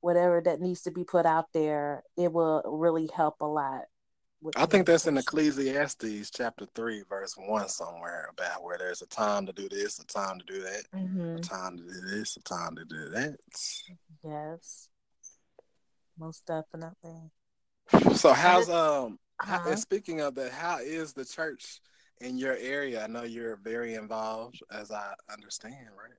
whatever 0.01 0.41
that 0.41 0.61
needs 0.61 0.81
to 0.83 0.91
be 0.91 1.03
put 1.03 1.25
out 1.25 1.51
there, 1.53 2.03
it 2.17 2.31
will 2.31 2.61
really 2.65 3.09
help 3.15 3.41
a 3.41 3.45
lot. 3.45 3.85
I 4.55 4.67
think 4.67 4.85
that's 4.85 5.07
in 5.07 5.17
Ecclesiastes 5.17 6.29
chapter 6.29 6.67
three, 6.75 7.03
verse 7.09 7.33
one, 7.35 7.67
somewhere 7.67 8.29
about 8.31 8.63
where 8.63 8.77
there's 8.77 9.01
a 9.01 9.07
time 9.07 9.47
to 9.47 9.53
do 9.53 9.67
this, 9.67 9.97
a 9.97 10.05
time 10.05 10.37
to 10.37 10.45
do 10.45 10.61
that, 10.61 10.83
mm-hmm. 10.93 11.37
a 11.37 11.39
time 11.39 11.77
to 11.77 11.83
do 11.83 12.01
this, 12.11 12.37
a 12.37 12.41
time 12.43 12.75
to 12.75 12.85
do 12.85 13.09
that. 13.09 13.37
Yes, 14.23 14.89
most 16.19 16.45
definitely. 16.45 17.31
So 18.15 18.33
how's 18.33 18.69
um? 18.69 19.17
Uh-huh. 19.39 19.57
How, 19.57 19.69
and 19.69 19.79
speaking 19.79 20.21
of 20.21 20.35
that, 20.35 20.51
how 20.51 20.77
is 20.77 21.13
the 21.13 21.25
church 21.25 21.79
in 22.21 22.37
your 22.37 22.55
area? 22.55 23.03
I 23.03 23.07
know 23.07 23.23
you're 23.23 23.57
very 23.57 23.95
involved, 23.95 24.61
as 24.71 24.91
I 24.91 25.13
understand, 25.31 25.89
right? 25.97 26.13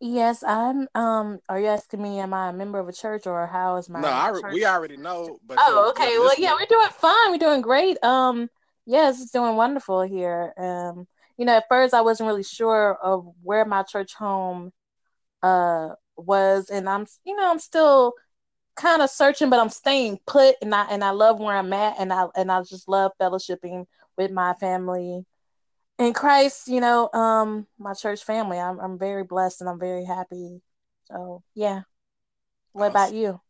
Yes, 0.00 0.42
I'm. 0.42 0.88
Um, 0.94 1.38
are 1.48 1.58
you 1.58 1.68
asking 1.68 2.02
me? 2.02 2.18
Am 2.18 2.34
I 2.34 2.50
a 2.50 2.52
member 2.52 2.78
of 2.78 2.88
a 2.88 2.92
church, 2.92 3.26
or 3.26 3.46
how 3.46 3.76
is 3.76 3.88
my? 3.88 4.00
No, 4.00 4.08
I, 4.08 4.32
we 4.52 4.66
already 4.66 4.98
know. 4.98 5.38
But 5.46 5.58
oh, 5.60 5.90
okay. 5.90 6.18
Well, 6.18 6.34
yeah, 6.38 6.52
we're 6.52 6.66
doing 6.66 6.88
fine. 6.90 7.30
We're 7.30 7.38
doing 7.38 7.62
great. 7.62 8.02
Um, 8.04 8.50
yes, 8.84 9.22
it's 9.22 9.30
doing 9.30 9.56
wonderful 9.56 10.02
here. 10.02 10.52
Um, 10.58 11.06
you 11.38 11.46
know, 11.46 11.56
at 11.56 11.64
first 11.70 11.94
I 11.94 12.02
wasn't 12.02 12.26
really 12.26 12.42
sure 12.42 12.98
of 13.02 13.26
where 13.42 13.64
my 13.64 13.84
church 13.84 14.12
home, 14.14 14.70
uh, 15.42 15.90
was, 16.16 16.68
and 16.68 16.88
I'm, 16.88 17.06
you 17.24 17.34
know, 17.34 17.50
I'm 17.50 17.58
still 17.58 18.12
kind 18.76 19.00
of 19.00 19.08
searching, 19.08 19.48
but 19.48 19.60
I'm 19.60 19.70
staying 19.70 20.18
put, 20.26 20.56
and 20.60 20.74
I 20.74 20.84
and 20.90 21.02
I 21.02 21.10
love 21.10 21.40
where 21.40 21.56
I'm 21.56 21.72
at, 21.72 21.96
and 21.98 22.12
I 22.12 22.26
and 22.36 22.52
I 22.52 22.60
just 22.60 22.86
love 22.86 23.12
fellowshipping 23.18 23.86
with 24.16 24.30
my 24.30 24.54
family 24.54 25.24
in 25.98 26.12
Christ, 26.12 26.68
you 26.68 26.80
know, 26.80 27.10
um, 27.12 27.66
my 27.78 27.94
church 27.94 28.24
family. 28.24 28.58
I'm 28.58 28.78
I'm 28.78 28.98
very 28.98 29.24
blessed 29.24 29.60
and 29.60 29.70
I'm 29.70 29.80
very 29.80 30.04
happy. 30.04 30.60
So 31.10 31.42
yeah. 31.54 31.82
What 32.72 32.90
awesome. 32.90 32.90
about 32.90 33.14
you? 33.14 33.40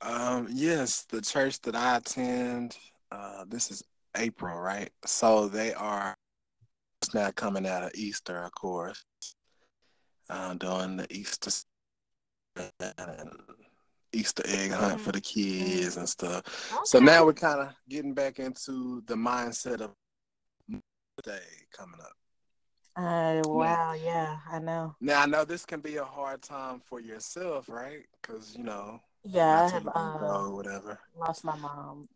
Um, 0.00 0.48
yes, 0.50 1.04
the 1.10 1.20
church 1.20 1.60
that 1.60 1.76
I 1.76 1.98
attend, 1.98 2.78
uh, 3.12 3.44
this 3.46 3.70
is 3.70 3.82
April, 4.16 4.58
right? 4.58 4.90
So 5.04 5.46
they 5.46 5.74
are 5.74 6.16
now 7.12 7.30
coming 7.32 7.66
out 7.66 7.82
of 7.82 7.90
Easter, 7.94 8.42
of 8.44 8.52
course. 8.52 9.04
Uh, 10.30 10.54
doing 10.54 10.96
the 10.96 11.06
Easter 11.12 11.50
and 12.56 13.30
Easter 14.12 14.42
egg 14.46 14.72
hunt 14.72 14.94
mm-hmm. 14.94 15.02
for 15.02 15.12
the 15.12 15.20
kids 15.20 15.96
and 15.96 16.08
stuff. 16.08 16.72
Okay. 16.72 16.80
So 16.84 16.98
now 16.98 17.24
we're 17.24 17.32
kind 17.32 17.60
of 17.60 17.74
getting 17.88 18.14
back 18.14 18.38
into 18.38 19.02
the 19.06 19.14
mindset 19.14 19.80
of 19.80 19.92
Day 21.22 21.38
coming 21.76 22.00
up. 22.00 22.12
Uh, 22.96 23.42
wow, 23.46 23.92
yeah, 23.92 24.38
I 24.50 24.58
know. 24.58 24.96
Now 25.00 25.22
I 25.22 25.26
know 25.26 25.44
this 25.44 25.64
can 25.64 25.80
be 25.80 25.96
a 25.96 26.04
hard 26.04 26.42
time 26.42 26.80
for 26.84 26.98
yourself, 27.00 27.68
right? 27.68 28.04
Because 28.20 28.56
you 28.56 28.64
know, 28.64 29.00
yeah, 29.22 29.64
I 29.64 29.70
have 29.70 29.86
uh, 29.86 30.44
whatever. 30.50 30.98
Lost 31.16 31.44
my 31.44 31.56
mom. 31.56 32.08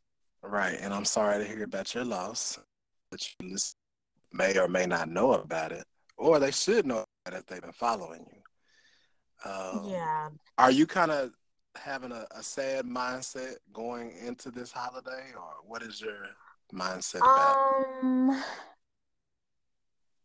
Right, 0.42 0.78
and 0.80 0.92
I'm 0.92 1.04
sorry 1.04 1.42
to 1.42 1.48
hear 1.48 1.64
about 1.64 1.94
your 1.94 2.04
loss. 2.04 2.58
But 3.10 3.26
you 3.40 3.56
may 4.32 4.58
or 4.58 4.68
may 4.68 4.86
not 4.86 5.08
know 5.08 5.34
about 5.34 5.72
it, 5.72 5.84
or 6.16 6.38
they 6.38 6.50
should 6.50 6.86
know 6.86 7.04
that 7.24 7.34
if 7.34 7.46
they've 7.46 7.62
been 7.62 7.72
following 7.72 8.26
you. 8.32 9.50
Um, 9.50 9.84
yeah. 9.86 10.28
Are 10.58 10.70
you 10.70 10.86
kind 10.86 11.10
of 11.10 11.30
having 11.76 12.12
a, 12.12 12.26
a 12.32 12.42
sad 12.42 12.86
mindset 12.86 13.56
going 13.72 14.12
into 14.24 14.50
this 14.50 14.72
holiday, 14.72 15.32
or 15.36 15.54
what 15.66 15.82
is 15.82 16.00
your 16.00 16.28
mindset 16.72 17.20
about? 17.20 17.56
Um 18.02 18.42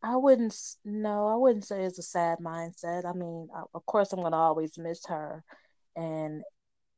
I 0.01 0.15
wouldn't 0.15 0.55
no, 0.85 1.27
I 1.27 1.35
wouldn't 1.35 1.65
say 1.65 1.83
it's 1.83 1.99
a 1.99 2.03
sad 2.03 2.39
mindset. 2.39 3.05
I 3.05 3.13
mean, 3.13 3.49
of 3.73 3.85
course, 3.85 4.13
I'm 4.13 4.21
gonna 4.21 4.37
always 4.37 4.77
miss 4.77 5.05
her, 5.07 5.43
and 5.95 6.43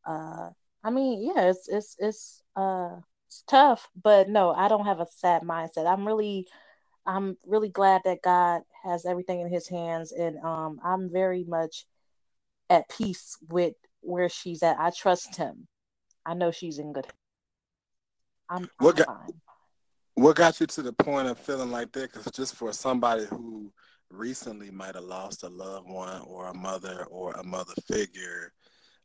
uh, 0.06 0.50
I 0.84 0.90
mean, 0.90 1.24
yeah, 1.24 1.50
it's 1.50 1.68
it's 1.68 1.96
it's 2.00 2.44
uh, 2.56 2.98
it's 3.28 3.44
tough, 3.48 3.90
but 4.02 4.30
no, 4.30 4.52
I 4.52 4.68
don't 4.68 4.86
have 4.86 5.00
a 5.00 5.08
sad 5.18 5.42
mindset. 5.44 5.88
I'm 5.88 6.06
really, 6.06 6.48
I'm 7.06 7.38
really 7.46 7.70
glad 7.70 8.02
that 8.06 8.22
God 8.22 8.62
has 8.84 9.06
everything 9.06 9.42
in 9.42 9.50
His 9.52 9.68
hands, 9.68 10.12
and 10.12 10.38
um, 10.40 10.80
I'm 10.84 11.12
very 11.12 11.44
much 11.44 11.86
at 12.70 12.90
peace 12.90 13.38
with 13.50 13.74
where 14.02 14.30
she's 14.30 14.64
at. 14.64 14.80
I 14.80 14.92
trust 14.92 15.36
Him. 15.36 15.68
I 16.26 16.34
know 16.34 16.52
she's 16.52 16.80
in 16.80 16.94
good. 16.94 17.08
I'm, 18.50 18.70
what 18.80 19.00
I'm 19.00 19.06
got, 19.06 19.08
fine. 19.08 19.42
What 20.16 20.36
got 20.36 20.60
you 20.60 20.68
to 20.68 20.82
the 20.82 20.94
point 20.94 21.28
of 21.28 21.40
feeling 21.40 21.72
like 21.72 21.92
that? 21.94 22.12
Because 22.12 22.32
just 22.32 22.56
for 22.56 22.74
somebody 22.74 23.26
who 23.26 23.72
recently 24.10 24.70
might 24.70 24.96
have 24.96 25.06
lost 25.06 25.44
a 25.44 25.50
loved 25.50 25.90
one 25.90 26.22
or 26.24 26.48
a 26.48 26.54
mother 26.54 27.06
or 27.10 27.32
a 27.34 27.44
mother 27.44 27.74
figure, 27.88 28.52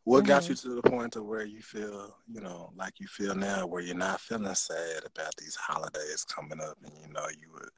what 0.04 0.18
mm-hmm. 0.18 0.28
got 0.28 0.48
you 0.48 0.54
to 0.54 0.68
the 0.80 0.82
point 0.82 1.16
of 1.16 1.24
where 1.24 1.44
you 1.44 1.60
feel, 1.62 2.16
you 2.32 2.40
know, 2.40 2.72
like 2.76 2.94
you 2.98 3.06
feel 3.06 3.34
now, 3.34 3.66
where 3.66 3.82
you're 3.82 3.96
not 3.96 4.20
feeling 4.20 4.54
sad 4.54 5.02
about 5.04 5.34
these 5.36 5.56
holidays 5.56 6.24
coming 6.24 6.60
up, 6.60 6.76
and 6.84 6.92
you 7.00 7.12
know 7.12 7.26
you 7.28 7.52
would, 7.52 7.68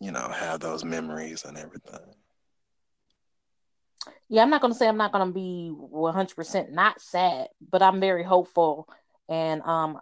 you 0.00 0.12
know, 0.12 0.28
have 0.28 0.60
those 0.60 0.84
memories 0.84 1.44
and 1.44 1.58
everything. 1.58 2.14
Yeah, 4.28 4.42
I'm 4.42 4.50
not 4.50 4.60
gonna 4.60 4.74
say 4.74 4.88
I'm 4.88 4.96
not 4.96 5.12
gonna 5.12 5.32
be 5.32 5.70
100% 5.72 6.72
not 6.72 7.00
sad, 7.00 7.48
but 7.70 7.82
I'm 7.82 8.00
very 8.00 8.24
hopeful, 8.24 8.88
and 9.28 9.62
um, 9.62 9.98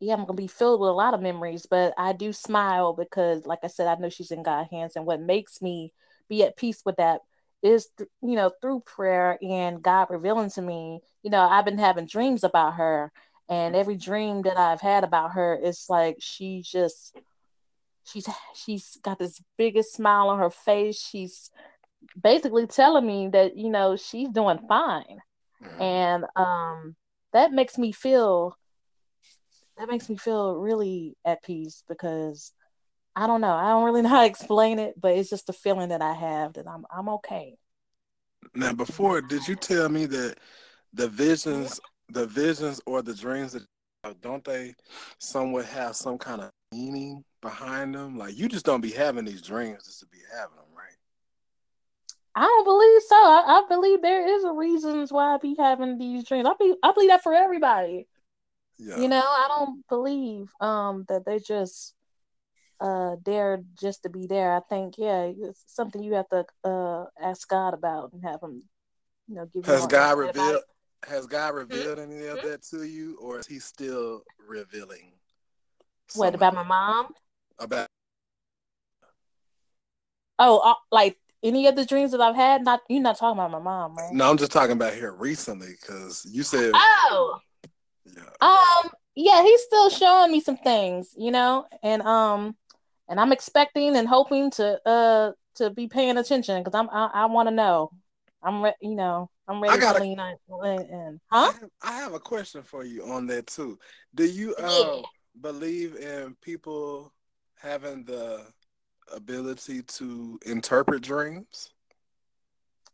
yeah, 0.00 0.14
I'm 0.14 0.20
gonna 0.20 0.34
be 0.34 0.46
filled 0.46 0.80
with 0.80 0.90
a 0.90 0.92
lot 0.92 1.14
of 1.14 1.20
memories, 1.22 1.66
but 1.68 1.94
I 1.98 2.12
do 2.12 2.32
smile 2.32 2.92
because, 2.92 3.46
like 3.46 3.60
I 3.64 3.66
said, 3.68 3.86
I 3.88 3.96
know 4.00 4.08
she's 4.10 4.30
in 4.30 4.42
God's 4.42 4.70
hands, 4.70 4.94
and 4.96 5.06
what 5.06 5.20
makes 5.20 5.60
me 5.60 5.92
be 6.28 6.44
at 6.44 6.56
peace 6.56 6.82
with 6.84 6.96
that 6.96 7.20
is, 7.62 7.88
th- 7.98 8.08
you 8.22 8.36
know, 8.36 8.50
through 8.62 8.80
prayer 8.80 9.38
and 9.42 9.82
God 9.82 10.08
revealing 10.10 10.50
to 10.50 10.62
me. 10.62 11.00
You 11.22 11.30
know, 11.30 11.40
I've 11.40 11.64
been 11.64 11.78
having 11.78 12.06
dreams 12.06 12.44
about 12.44 12.74
her, 12.74 13.12
and 13.48 13.74
every 13.74 13.96
dream 13.96 14.42
that 14.42 14.56
I've 14.56 14.80
had 14.80 15.02
about 15.04 15.32
her 15.32 15.56
is 15.60 15.86
like 15.88 16.18
she 16.20 16.62
just, 16.62 17.16
she's 18.04 18.28
she's 18.54 18.98
got 19.02 19.18
this 19.18 19.40
biggest 19.56 19.94
smile 19.94 20.28
on 20.28 20.38
her 20.38 20.50
face. 20.50 21.00
She's 21.00 21.50
basically 22.20 22.66
telling 22.66 23.06
me 23.06 23.28
that 23.28 23.56
you 23.56 23.70
know 23.70 23.96
she's 23.96 24.28
doing 24.28 24.58
fine, 24.68 25.18
mm-hmm. 25.62 25.82
and 25.82 26.24
um, 26.36 26.96
that 27.32 27.52
makes 27.52 27.78
me 27.78 27.92
feel 27.92 28.56
that 29.78 29.88
makes 29.88 30.08
me 30.08 30.16
feel 30.16 30.56
really 30.56 31.16
at 31.24 31.42
peace 31.42 31.82
because 31.88 32.52
I 33.14 33.26
don't 33.26 33.40
know. 33.40 33.52
I 33.52 33.68
don't 33.70 33.84
really 33.84 34.02
know 34.02 34.08
how 34.10 34.20
to 34.20 34.26
explain 34.26 34.78
it, 34.78 34.94
but 35.00 35.16
it's 35.16 35.30
just 35.30 35.48
a 35.48 35.52
feeling 35.52 35.88
that 35.88 36.02
I 36.02 36.12
have 36.12 36.54
that 36.54 36.66
I'm 36.66 36.84
I'm 36.90 37.08
okay. 37.10 37.56
Now, 38.54 38.72
before, 38.72 39.20
did 39.20 39.46
you 39.46 39.56
tell 39.56 39.88
me 39.88 40.06
that 40.06 40.36
the 40.92 41.08
visions, 41.08 41.80
the 42.08 42.26
visions 42.26 42.80
or 42.86 43.02
the 43.02 43.14
dreams 43.14 43.52
that 43.52 43.64
don't 44.20 44.44
they 44.44 44.74
somewhat 45.18 45.66
have 45.66 45.96
some 45.96 46.16
kind 46.18 46.40
of 46.40 46.50
meaning 46.72 47.24
behind 47.42 47.94
them? 47.94 48.16
Like 48.16 48.36
you 48.36 48.48
just 48.48 48.64
don't 48.64 48.80
be 48.80 48.90
having 48.90 49.24
these 49.24 49.42
dreams 49.42 49.84
just 49.84 50.00
to 50.00 50.06
be 50.06 50.18
having 50.32 50.56
them? 50.56 50.67
I 52.38 52.42
don't 52.42 52.64
believe 52.64 53.02
so. 53.02 53.16
I, 53.16 53.42
I 53.46 53.62
believe 53.68 54.00
there 54.00 54.36
is 54.36 54.44
a 54.44 54.52
reasons 54.52 55.12
why 55.12 55.34
I 55.34 55.38
be 55.38 55.56
having 55.58 55.98
these 55.98 56.22
dreams. 56.22 56.46
I 56.48 56.52
be 56.56 56.72
I 56.84 56.92
believe 56.92 57.10
that 57.10 57.24
for 57.24 57.34
everybody. 57.34 58.06
Yeah. 58.78 58.98
You 58.98 59.08
know, 59.08 59.24
I 59.24 59.46
don't 59.48 59.84
believe 59.88 60.48
um 60.60 61.04
that 61.08 61.24
they 61.26 61.40
just 61.40 61.94
uh 62.80 63.16
there 63.24 63.64
just 63.80 64.04
to 64.04 64.08
be 64.08 64.28
there. 64.28 64.54
I 64.54 64.60
think 64.68 64.94
yeah, 64.98 65.32
it's 65.36 65.64
something 65.66 66.00
you 66.00 66.14
have 66.14 66.28
to 66.28 66.46
uh 66.62 67.06
ask 67.20 67.48
God 67.48 67.74
about 67.74 68.12
and 68.12 68.22
have 68.22 68.40
him, 68.40 68.62
you 69.26 69.34
know, 69.34 69.46
give. 69.52 69.66
Has 69.66 69.88
God 69.88 70.16
revealed? 70.16 70.62
Has 71.08 71.26
God 71.26 71.54
revealed 71.56 71.98
mm-hmm. 71.98 72.12
any 72.12 72.26
of 72.26 72.42
that 72.42 72.62
to 72.70 72.84
you, 72.84 73.18
or 73.20 73.40
is 73.40 73.46
He 73.48 73.58
still 73.58 74.22
revealing? 74.46 75.12
What 76.14 76.36
about 76.36 76.54
my 76.54 76.62
mom? 76.62 77.08
About 77.58 77.88
oh, 80.38 80.58
uh, 80.58 80.74
like 80.92 81.16
any 81.42 81.66
of 81.66 81.76
the 81.76 81.84
dreams 81.84 82.12
that 82.12 82.20
I've 82.20 82.36
had. 82.36 82.64
Not 82.64 82.80
you're 82.88 83.02
not 83.02 83.18
talking 83.18 83.38
about 83.38 83.50
my 83.50 83.58
mom, 83.58 83.96
right? 83.96 84.12
No, 84.12 84.30
I'm 84.30 84.36
just 84.36 84.52
talking 84.52 84.72
about 84.72 84.94
here 84.94 85.12
recently 85.12 85.74
because 85.80 86.26
you 86.30 86.42
said. 86.42 86.72
Oh. 86.74 87.38
Yeah. 88.04 88.22
Um. 88.40 88.90
Yeah, 89.14 89.42
he's 89.42 89.62
still 89.62 89.90
showing 89.90 90.30
me 90.30 90.40
some 90.40 90.56
things, 90.56 91.12
you 91.16 91.32
know, 91.32 91.66
and 91.82 92.02
um, 92.02 92.56
and 93.08 93.18
I'm 93.18 93.32
expecting 93.32 93.96
and 93.96 94.06
hoping 94.06 94.50
to 94.52 94.80
uh 94.88 95.32
to 95.56 95.70
be 95.70 95.88
paying 95.88 96.16
attention 96.16 96.62
because 96.62 96.78
I'm 96.78 96.88
I, 96.90 97.10
I 97.12 97.26
want 97.26 97.48
to 97.48 97.54
know. 97.54 97.90
I'm 98.42 98.62
re- 98.62 98.76
you 98.80 98.94
know 98.94 99.28
I'm 99.48 99.62
ready 99.62 99.74
I 99.74 99.80
gotta, 99.80 99.98
to 99.98 100.04
lean 100.04 100.20
in. 100.20 101.20
Huh? 101.32 101.52
I 101.52 101.58
have, 101.60 101.70
I 101.82 101.92
have, 101.92 102.14
a 102.14 102.20
question 102.20 102.62
for 102.62 102.84
you 102.84 103.04
on 103.04 103.26
that 103.28 103.46
too. 103.46 103.78
Do 104.14 104.24
you 104.24 104.54
uh, 104.56 104.84
yeah. 104.96 105.02
believe 105.40 105.96
in 105.96 106.36
people 106.42 107.12
having 107.56 108.04
the 108.04 108.46
ability 109.12 109.82
to 109.82 110.38
interpret 110.44 111.02
dreams? 111.02 111.70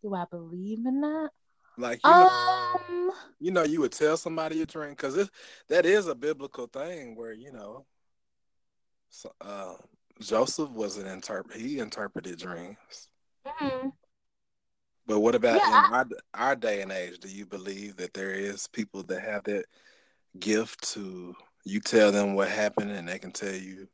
Do 0.03 0.15
I 0.15 0.25
believe 0.31 0.85
in 0.87 1.01
that? 1.01 1.31
Like 1.77 2.01
you 2.05 2.11
know, 2.11 2.29
um, 2.29 3.11
you 3.41 3.51
know, 3.51 3.65
you 3.65 3.81
would 3.81 3.93
tell 3.93 4.17
somebody 4.17 4.63
a 4.63 4.67
dream 4.67 4.91
because 4.91 5.29
that 5.69 5.87
is 5.87 6.07
a 6.07 6.15
biblical 6.15 6.67
thing 6.67 7.17
where 7.17 7.33
you 7.33 7.51
know, 7.51 7.85
so, 9.09 9.33
uh, 9.41 9.75
Joseph 10.21 10.71
was 10.71 10.99
an 10.99 11.07
interpret. 11.07 11.61
He 11.61 11.81
interpreted 11.81 12.39
dreams. 12.39 13.09
Mm-hmm. 13.47 13.89
But 15.07 15.21
what 15.21 15.35
about 15.35 15.57
yeah, 15.57 15.89
in 15.89 15.95
I... 15.95 15.99
our 15.99 16.07
our 16.35 16.57
day 16.57 16.83
and 16.83 16.93
age? 16.93 17.19
Do 17.19 17.29
you 17.29 17.45
believe 17.45 17.97
that 17.97 18.15
there 18.15 18.33
is 18.33 18.69
people 18.69 19.03
that 19.05 19.21
have 19.21 19.45
that 19.45 19.65
gift 20.39 20.93
to 20.93 21.35
you 21.65 21.81
tell 21.81 22.13
them 22.13 22.35
what 22.35 22.49
happened 22.49 22.93
and 22.93 23.09
they 23.09 23.19
can 23.19 23.33
tell 23.33 23.55
you? 23.55 23.89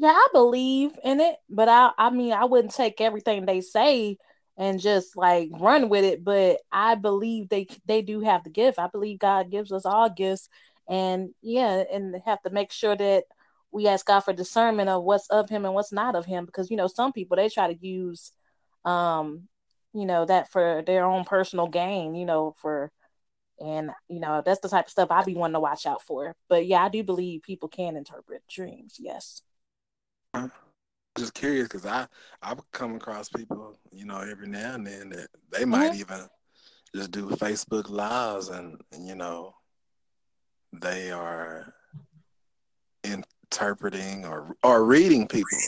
Yeah, 0.00 0.10
I 0.10 0.28
believe 0.32 0.92
in 1.02 1.20
it, 1.20 1.36
but 1.50 1.68
I 1.68 1.90
I 1.98 2.10
mean 2.10 2.32
I 2.32 2.44
wouldn't 2.44 2.74
take 2.74 3.00
everything 3.00 3.46
they 3.46 3.60
say 3.60 4.16
and 4.56 4.80
just 4.80 5.16
like 5.16 5.50
run 5.52 5.88
with 5.88 6.04
it, 6.04 6.22
but 6.24 6.60
I 6.70 6.94
believe 6.94 7.48
they 7.48 7.66
they 7.86 8.02
do 8.02 8.20
have 8.20 8.44
the 8.44 8.50
gift. 8.50 8.78
I 8.78 8.86
believe 8.88 9.18
God 9.18 9.50
gives 9.50 9.72
us 9.72 9.84
all 9.86 10.08
gifts 10.10 10.48
and 10.88 11.30
yeah, 11.42 11.82
and 11.92 12.14
have 12.26 12.40
to 12.42 12.50
make 12.50 12.70
sure 12.72 12.94
that 12.96 13.24
we 13.72 13.88
ask 13.88 14.06
God 14.06 14.20
for 14.20 14.32
discernment 14.32 14.88
of 14.88 15.02
what's 15.02 15.28
of 15.30 15.48
him 15.50 15.64
and 15.64 15.74
what's 15.74 15.92
not 15.92 16.14
of 16.14 16.24
him 16.26 16.46
because 16.46 16.70
you 16.70 16.76
know 16.76 16.86
some 16.86 17.12
people 17.12 17.36
they 17.36 17.48
try 17.48 17.72
to 17.72 17.86
use 17.86 18.32
um 18.84 19.48
you 19.94 20.06
know 20.06 20.24
that 20.26 20.50
for 20.52 20.82
their 20.86 21.04
own 21.04 21.24
personal 21.24 21.66
gain 21.66 22.14
you 22.14 22.24
know 22.24 22.54
for 22.58 22.92
and 23.60 23.90
you 24.08 24.20
know 24.20 24.42
that's 24.44 24.60
the 24.60 24.68
type 24.68 24.86
of 24.86 24.90
stuff 24.92 25.10
I'd 25.10 25.26
be 25.26 25.34
wanting 25.34 25.54
to 25.54 25.60
watch 25.60 25.86
out 25.86 26.02
for 26.02 26.34
but 26.48 26.66
yeah 26.66 26.84
I 26.84 26.88
do 26.88 27.02
believe 27.04 27.42
people 27.42 27.68
can 27.68 27.96
interpret 27.96 28.42
dreams 28.48 28.96
yes 29.00 29.42
I'm 30.34 30.52
just 31.16 31.34
curious 31.34 31.68
because 31.68 31.86
I 31.86 32.06
I've 32.42 32.60
come 32.72 32.94
across 32.94 33.28
people 33.28 33.76
you 33.92 34.04
know 34.04 34.20
every 34.20 34.48
now 34.48 34.74
and 34.74 34.86
then 34.86 35.10
that 35.10 35.28
they 35.50 35.64
might 35.64 35.92
mm-hmm. 35.92 36.00
even 36.00 36.20
just 36.94 37.10
do 37.10 37.28
Facebook 37.30 37.90
lives 37.90 38.48
and, 38.48 38.80
and 38.92 39.06
you 39.06 39.14
know 39.14 39.54
they 40.72 41.10
are 41.10 41.74
interpreting 43.04 44.24
or 44.24 44.54
or 44.62 44.84
reading 44.84 45.26
people. 45.26 45.58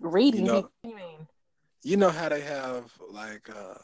Reading 0.00 0.46
you 0.46 0.52
know, 0.52 0.70
you 0.82 0.96
mean? 0.96 1.26
You 1.82 1.96
know 1.96 2.10
how 2.10 2.28
they 2.28 2.40
have 2.40 2.90
like 3.10 3.48
uh 3.50 3.74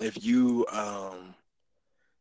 if 0.00 0.24
you 0.24 0.66
um 0.72 1.34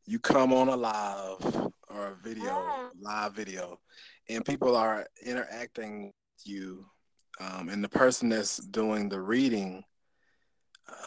you 0.05 0.19
come 0.19 0.51
on 0.51 0.67
a 0.67 0.75
live 0.75 1.71
or 1.89 2.07
a 2.07 2.15
video, 2.15 2.43
yeah. 2.45 2.89
live 2.99 3.33
video, 3.33 3.79
and 4.33 4.45
people 4.45 4.75
are 4.75 5.05
interacting 5.25 6.05
with 6.05 6.45
you, 6.45 6.85
um, 7.39 7.69
and 7.69 7.83
the 7.83 7.89
person 7.89 8.29
that's 8.29 8.57
doing 8.57 9.09
the 9.09 9.21
reading, 9.21 9.83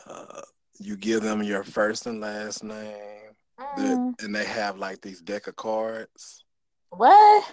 uh, 0.07 0.43
you 0.79 0.97
give 0.97 1.23
them 1.23 1.43
your 1.43 1.65
first 1.65 2.07
and 2.07 2.21
last 2.21 2.65
name, 2.65 3.33
mm. 3.79 4.23
and 4.23 4.35
they 4.35 4.45
have 4.45 4.79
like 4.79 5.01
these 5.01 5.21
deck 5.21 5.47
of 5.47 5.57
cards, 5.57 6.45
what? 6.91 7.45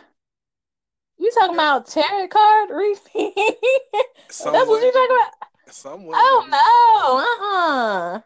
You 1.20 1.32
talking 1.32 1.56
about 1.56 1.88
tarot 1.88 2.28
card 2.28 2.70
reading? 2.70 3.34
That's 3.36 4.46
what 4.46 4.84
you 4.84 4.92
talking 4.92 5.18
about. 5.18 5.74
Somewhere. 5.74 6.18
Oh 6.18 6.46
no! 6.50 8.16
Uh 8.16 8.18
uh 8.18 8.22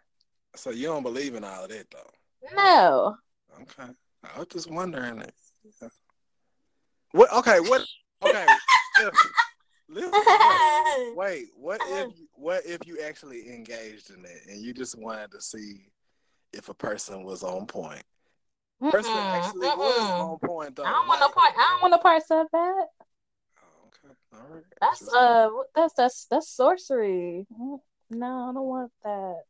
So 0.56 0.72
you 0.72 0.88
don't 0.88 1.04
believe 1.04 1.36
in 1.36 1.44
all 1.44 1.64
of 1.64 1.70
that 1.70 1.88
though? 1.92 2.56
No. 2.56 3.16
Okay. 3.62 3.92
I 4.24 4.40
was 4.40 4.48
just 4.48 4.70
wondering. 4.70 5.24
Yeah. 5.82 5.88
What? 7.12 7.32
Okay. 7.34 7.60
What? 7.60 7.86
Okay. 8.24 8.46
if, 9.00 9.14
listen, 9.90 10.12
wait, 11.16 11.16
wait. 11.16 11.48
What 11.56 11.82
if? 11.86 12.12
What 12.34 12.66
if 12.66 12.86
you 12.86 13.00
actually 13.04 13.50
engaged 13.50 14.10
in 14.10 14.24
it 14.26 14.42
and 14.50 14.62
you 14.62 14.74
just 14.74 14.98
wanted 14.98 15.32
to 15.32 15.42
see 15.42 15.88
if 16.54 16.70
a 16.70 16.74
person 16.74 17.24
was 17.24 17.44
on 17.44 17.66
point? 17.66 18.04
Person 18.92 19.12
actually 19.12 19.68
mm-mm. 19.68 19.78
was 19.78 20.00
on 20.00 20.38
point 20.40 20.76
though. 20.76 20.84
I 20.84 20.92
don't 20.92 21.08
want 21.08 21.20
no 21.20 21.30
part. 21.30 21.54
I 21.58 21.68
don't 21.72 21.82
want 21.82 21.92
no 21.92 21.98
parts 21.98 22.30
of 22.30 22.46
that. 22.52 22.88
Okay, 23.88 24.16
all 24.34 24.54
right. 24.54 24.64
That's 24.80 25.00
Just... 25.00 25.16
uh, 25.16 25.50
that's 25.74 25.94
that's 25.94 26.26
that's 26.30 26.50
sorcery. 26.50 27.48
Mm, 27.60 27.80
no, 28.12 28.50
I 28.50 28.54
don't 28.54 28.68
want 28.68 28.92
that. 29.04 29.42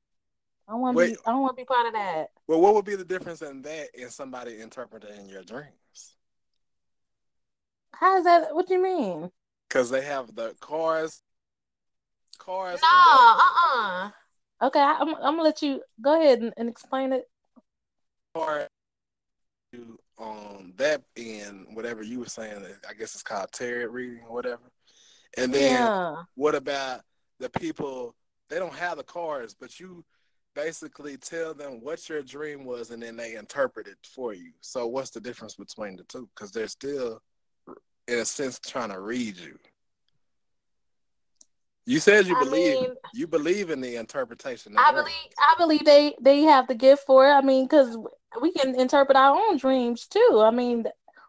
I 0.70 0.76
want 0.76 0.98
to 0.98 1.06
be. 1.06 1.18
I 1.26 1.32
don't 1.32 1.42
want 1.42 1.58
to 1.58 1.62
be 1.62 1.66
part 1.66 1.88
of 1.88 1.94
that. 1.94 2.28
Well, 2.48 2.62
what 2.62 2.74
would 2.74 2.86
be 2.86 2.96
the 2.96 3.04
difference 3.06 3.42
in 3.42 3.62
that 3.64 3.90
and 4.00 4.12
somebody 4.12 4.62
interpreting 4.62 5.28
your 5.28 5.44
dreams? 5.44 5.74
How 8.00 8.18
is 8.18 8.24
that? 8.26 8.54
What 8.54 8.68
do 8.68 8.76
you 8.76 8.84
mean? 8.84 9.32
Because 9.68 9.90
they 9.90 10.02
have 10.02 10.36
the 10.36 10.56
cars. 10.60 11.22
Cars. 12.38 12.80
No, 12.82 12.88
uh, 12.88 13.38
uh-uh. 13.38 14.06
uh 14.06 14.10
Okay, 14.60 14.80
I, 14.80 14.94
am 15.02 15.10
I'm, 15.10 15.16
I'm 15.16 15.22
gonna 15.34 15.44
let 15.44 15.62
you 15.62 15.82
go 16.02 16.20
ahead 16.20 16.40
and, 16.40 16.54
and 16.58 16.70
explain 16.70 17.14
it. 17.14 17.26
Car 18.34 18.68
on 20.18 20.74
that 20.78 21.04
end, 21.16 21.68
whatever 21.74 22.02
you 22.02 22.20
were 22.20 22.26
saying, 22.26 22.66
I 22.90 22.94
guess 22.94 23.14
it's 23.14 23.24
called 23.24 23.52
tarot 23.52 23.88
reading 23.88 24.24
or 24.28 24.34
whatever. 24.34 24.64
And 25.38 25.54
then 25.54 25.74
yeah. 25.74 26.16
what 26.36 26.56
about 26.56 27.02
the 27.40 27.50
people? 27.50 28.16
They 28.50 28.58
don't 28.58 28.74
have 28.74 28.98
the 28.98 29.04
cards, 29.04 29.56
but 29.60 29.80
you 29.80 30.04
basically 30.56 31.18
tell 31.18 31.54
them 31.54 31.82
what 31.82 32.10
your 32.10 32.24
dream 32.24 32.66
was, 32.66 32.90
and 32.90 33.04
then 33.04 33.16
they 33.16 33.36
interpret 33.36 33.88
it 33.88 33.98
for 34.04 34.34
you. 34.34 34.52
So 34.62 34.88
what's 34.88 35.12
the 35.12 35.22
difference 35.22 35.56
between 35.56 35.98
the 35.98 36.04
two? 36.04 36.28
Because 36.34 36.52
they're 36.52 36.68
still, 36.68 37.22
in 38.08 38.20
a 38.20 38.26
sense, 38.26 38.60
trying 38.60 38.90
to 38.92 39.00
read 39.00 39.38
you. 39.38 39.58
You 41.86 42.00
said 42.00 42.28
you 42.28 42.36
I 42.36 42.44
believe 42.44 42.82
mean, 42.82 42.96
you 43.14 43.28
believe 43.28 43.70
in 43.70 43.80
the 43.80 43.96
interpretation. 43.96 44.76
I 44.78 44.92
believe 44.92 45.14
I 45.40 45.56
believe 45.58 45.86
they 45.86 46.16
they 46.20 46.42
have 46.42 46.68
the 46.68 46.76
gift 46.76 47.06
for 47.06 47.26
it. 47.26 47.32
I 47.32 47.42
mean, 47.42 47.66
because 47.66 47.98
we 48.42 48.52
can 48.52 48.76
interpret 48.76 49.16
our 49.16 49.38
own 49.38 49.58
dreams 49.58 50.06
too. 50.06 50.42
I 50.44 50.52
mean, 50.52 50.86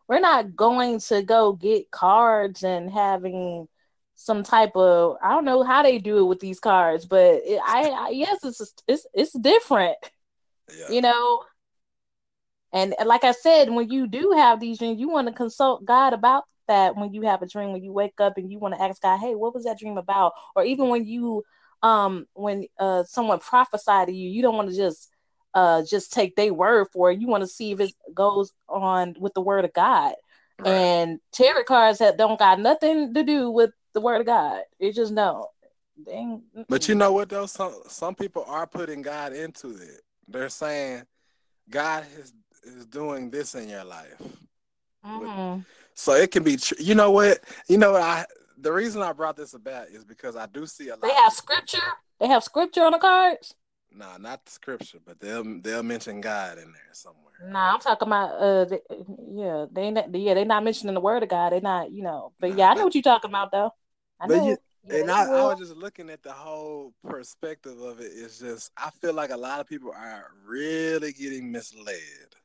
we're 0.08 0.18
not 0.18 0.56
going 0.56 0.98
to 1.00 1.22
go 1.22 1.52
get 1.52 1.92
cards 1.92 2.64
and 2.64 2.90
having 2.90 3.68
some 4.16 4.42
type 4.42 4.74
of 4.74 5.16
I 5.22 5.30
don't 5.30 5.44
know 5.44 5.62
how 5.62 5.84
they 5.84 5.98
do 5.98 6.18
it 6.18 6.24
with 6.24 6.40
these 6.40 6.58
cards, 6.58 7.06
but 7.06 7.40
it, 7.44 7.60
I, 7.64 7.90
I 7.90 8.08
yes, 8.08 8.40
it's 8.42 8.74
it's 8.88 9.06
it's 9.14 9.38
different. 9.38 9.96
Yeah. 10.76 10.90
You 10.90 11.02
know, 11.02 11.44
and 12.72 12.96
like 13.06 13.22
I 13.22 13.32
said, 13.32 13.70
when 13.70 13.90
you 13.90 14.08
do 14.08 14.32
have 14.36 14.58
these 14.58 14.78
dreams, 14.78 14.98
you 14.98 15.08
want 15.08 15.28
to 15.28 15.34
consult 15.34 15.84
God 15.84 16.14
about 16.14 16.44
that 16.68 16.96
when 16.96 17.12
you 17.12 17.22
have 17.22 17.42
a 17.42 17.46
dream, 17.46 17.72
when 17.72 17.83
you 17.83 17.92
wake 17.92 18.20
up 18.20 18.37
and 18.37 18.50
you 18.50 18.59
want 18.59 18.74
to 18.74 18.83
ask 18.83 19.02
God, 19.02 19.18
hey, 19.18 19.35
what 19.35 19.54
was 19.54 19.64
that 19.64 19.78
dream 19.78 19.98
about? 19.98 20.33
Or 20.54 20.64
even 20.64 20.88
when 20.88 21.07
you 21.07 21.44
um 21.83 22.26
when 22.35 22.66
uh 22.78 23.04
someone 23.04 23.38
prophesied 23.38 24.09
to 24.09 24.12
you, 24.12 24.31
you 24.31 24.42
don't 24.42 24.57
want 24.57 24.70
to 24.70 24.76
just 24.76 25.11
uh 25.54 25.83
just 25.88 26.12
take 26.12 26.37
their 26.37 26.54
word 26.54 26.87
for 26.92 27.11
it. 27.11 27.20
You 27.20 27.26
want 27.26 27.42
to 27.42 27.48
see 27.48 27.72
if 27.72 27.81
it 27.81 27.92
goes 28.14 28.52
on 28.68 29.14
with 29.18 29.35
the 29.35 29.40
word 29.40 29.64
of 29.64 29.72
God. 29.72 30.14
Right. 30.61 30.70
And 30.70 31.20
tarot 31.33 31.64
cards 31.64 31.98
that 31.98 32.18
don't 32.18 32.38
got 32.38 32.61
nothing 32.61 33.14
to 33.14 33.22
do 33.22 33.50
with 33.50 33.70
the 33.94 34.00
word 34.00 34.20
of 34.20 34.26
God. 34.26 34.62
It 34.78 34.94
just 34.94 35.12
no. 35.12 35.48
Dang. 36.04 36.42
But 36.68 36.88
you 36.88 36.94
know 36.94 37.12
what 37.12 37.28
though? 37.28 37.46
Some 37.46 37.74
some 37.88 38.14
people 38.14 38.44
are 38.46 38.66
putting 38.66 39.02
God 39.02 39.33
into 39.33 39.70
it. 39.70 40.02
They're 40.26 40.48
saying 40.48 41.04
God 41.70 42.04
is 42.18 42.33
is 42.64 42.87
doing 42.87 43.31
this 43.31 43.54
in 43.54 43.68
your 43.68 43.85
life. 43.85 44.20
Mm-hmm. 45.04 45.61
So 45.98 46.14
it 46.14 46.30
can 46.30 46.44
be. 46.44 46.56
Tr- 46.56 46.74
you 46.78 46.94
know 46.94 47.11
what? 47.11 47.40
You 47.66 47.76
know 47.76 47.92
what? 47.92 48.02
I 48.02 48.24
the 48.56 48.72
reason 48.72 49.02
I 49.02 49.12
brought 49.12 49.37
this 49.37 49.54
about 49.54 49.88
is 49.88 50.04
because 50.04 50.37
I 50.37 50.46
do 50.46 50.64
see 50.64 50.90
a 50.90 50.92
lot. 50.92 51.02
They 51.02 51.12
have 51.12 51.32
scripture. 51.32 51.82
They 52.20 52.28
have 52.28 52.44
scripture 52.44 52.84
on 52.84 52.92
the 52.92 52.98
cards. 52.98 53.52
Nah, 53.92 54.16
not 54.16 54.44
the 54.44 54.52
scripture, 54.52 54.98
but 55.04 55.18
they'll 55.18 55.61
they'll 55.61 55.82
mention 55.82 56.20
God 56.20 56.58
in 56.58 56.72
there 56.72 56.92
somewhere. 56.92 57.34
Nah, 57.44 57.74
I'm 57.74 57.80
talking 57.80 58.06
about 58.06 58.30
uh, 58.30 58.64
they, 58.66 58.80
yeah, 59.32 59.66
they 59.72 59.90
not, 59.90 60.14
yeah, 60.14 60.34
they 60.34 60.44
not 60.44 60.62
mentioning 60.62 60.94
the 60.94 61.00
word 61.00 61.24
of 61.24 61.30
God. 61.30 61.50
They're 61.50 61.61
not, 61.61 61.90
you 61.90 62.04
know, 62.04 62.32
but 62.38 62.56
yeah, 62.56 62.70
I 62.70 62.74
know 62.74 62.84
what 62.84 62.94
you're 62.94 63.02
talking 63.02 63.30
about 63.30 63.50
though. 63.50 63.72
I 64.20 64.28
but 64.28 64.37
know. 64.37 64.48
You, 64.50 64.56
yeah, 64.84 65.00
and 65.00 65.11
I, 65.11 65.24
I, 65.24 65.44
was 65.46 65.58
just 65.58 65.74
looking 65.74 66.11
at 66.11 66.22
the 66.22 66.32
whole 66.32 66.94
perspective 67.08 67.80
of 67.80 67.98
it. 67.98 68.12
It's 68.14 68.38
just 68.38 68.70
I 68.76 68.90
feel 68.90 69.14
like 69.14 69.30
a 69.30 69.37
lot 69.37 69.58
of 69.58 69.66
people 69.66 69.90
are 69.90 70.30
really 70.46 71.12
getting 71.12 71.50
misled. 71.50 72.37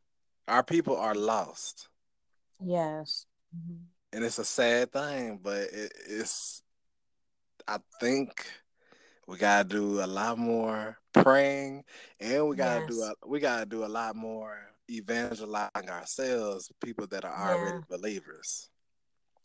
Our 0.47 0.63
people 0.63 0.97
are 0.97 1.13
lost. 1.13 1.87
Yes. 2.59 3.27
Mm-hmm. 3.55 3.75
And 4.13 4.23
it's 4.23 4.39
a 4.39 4.45
sad 4.45 4.91
thing, 4.91 5.39
but 5.41 5.61
it, 5.61 5.91
it's. 6.07 6.61
I 7.67 7.77
think 7.99 8.45
we 9.27 9.37
gotta 9.37 9.67
do 9.67 10.03
a 10.03 10.07
lot 10.07 10.37
more 10.37 10.97
praying, 11.13 11.83
and 12.19 12.47
we 12.47 12.55
gotta 12.55 12.81
yes. 12.81 12.89
do 12.89 13.01
a 13.01 13.13
we 13.27 13.39
gotta 13.39 13.65
do 13.65 13.85
a 13.85 13.87
lot 13.87 14.15
more 14.15 14.57
evangelizing 14.89 15.89
ourselves, 15.89 16.71
people 16.83 17.07
that 17.07 17.25
are 17.25 17.31
yeah. 17.31 17.53
already 17.55 17.83
believers. 17.89 18.69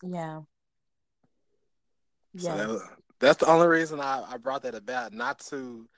Yeah. 0.03 0.40
So 2.37 2.57
that, 2.57 2.88
that's 3.21 3.38
the 3.38 3.51
only 3.51 3.66
reason 3.66 4.01
I, 4.01 4.25
I 4.29 4.37
brought 4.37 4.62
that 4.62 4.75
about, 4.75 5.12
not 5.12 5.38
to 5.51 5.88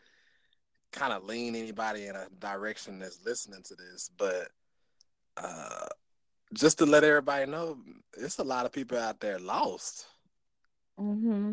kind 0.92 1.12
of 1.12 1.24
lean 1.24 1.54
anybody 1.54 2.06
in 2.06 2.16
a 2.16 2.26
direction 2.38 2.98
that's 2.98 3.24
listening 3.24 3.62
to 3.64 3.74
this, 3.74 4.10
but 4.16 4.48
uh, 5.36 5.86
just 6.54 6.78
to 6.78 6.86
let 6.86 7.04
everybody 7.04 7.50
know, 7.50 7.78
it's 8.16 8.38
a 8.38 8.44
lot 8.44 8.66
of 8.66 8.72
people 8.72 8.98
out 8.98 9.20
there 9.20 9.38
lost. 9.38 10.06
Mm-hmm. 10.98 11.52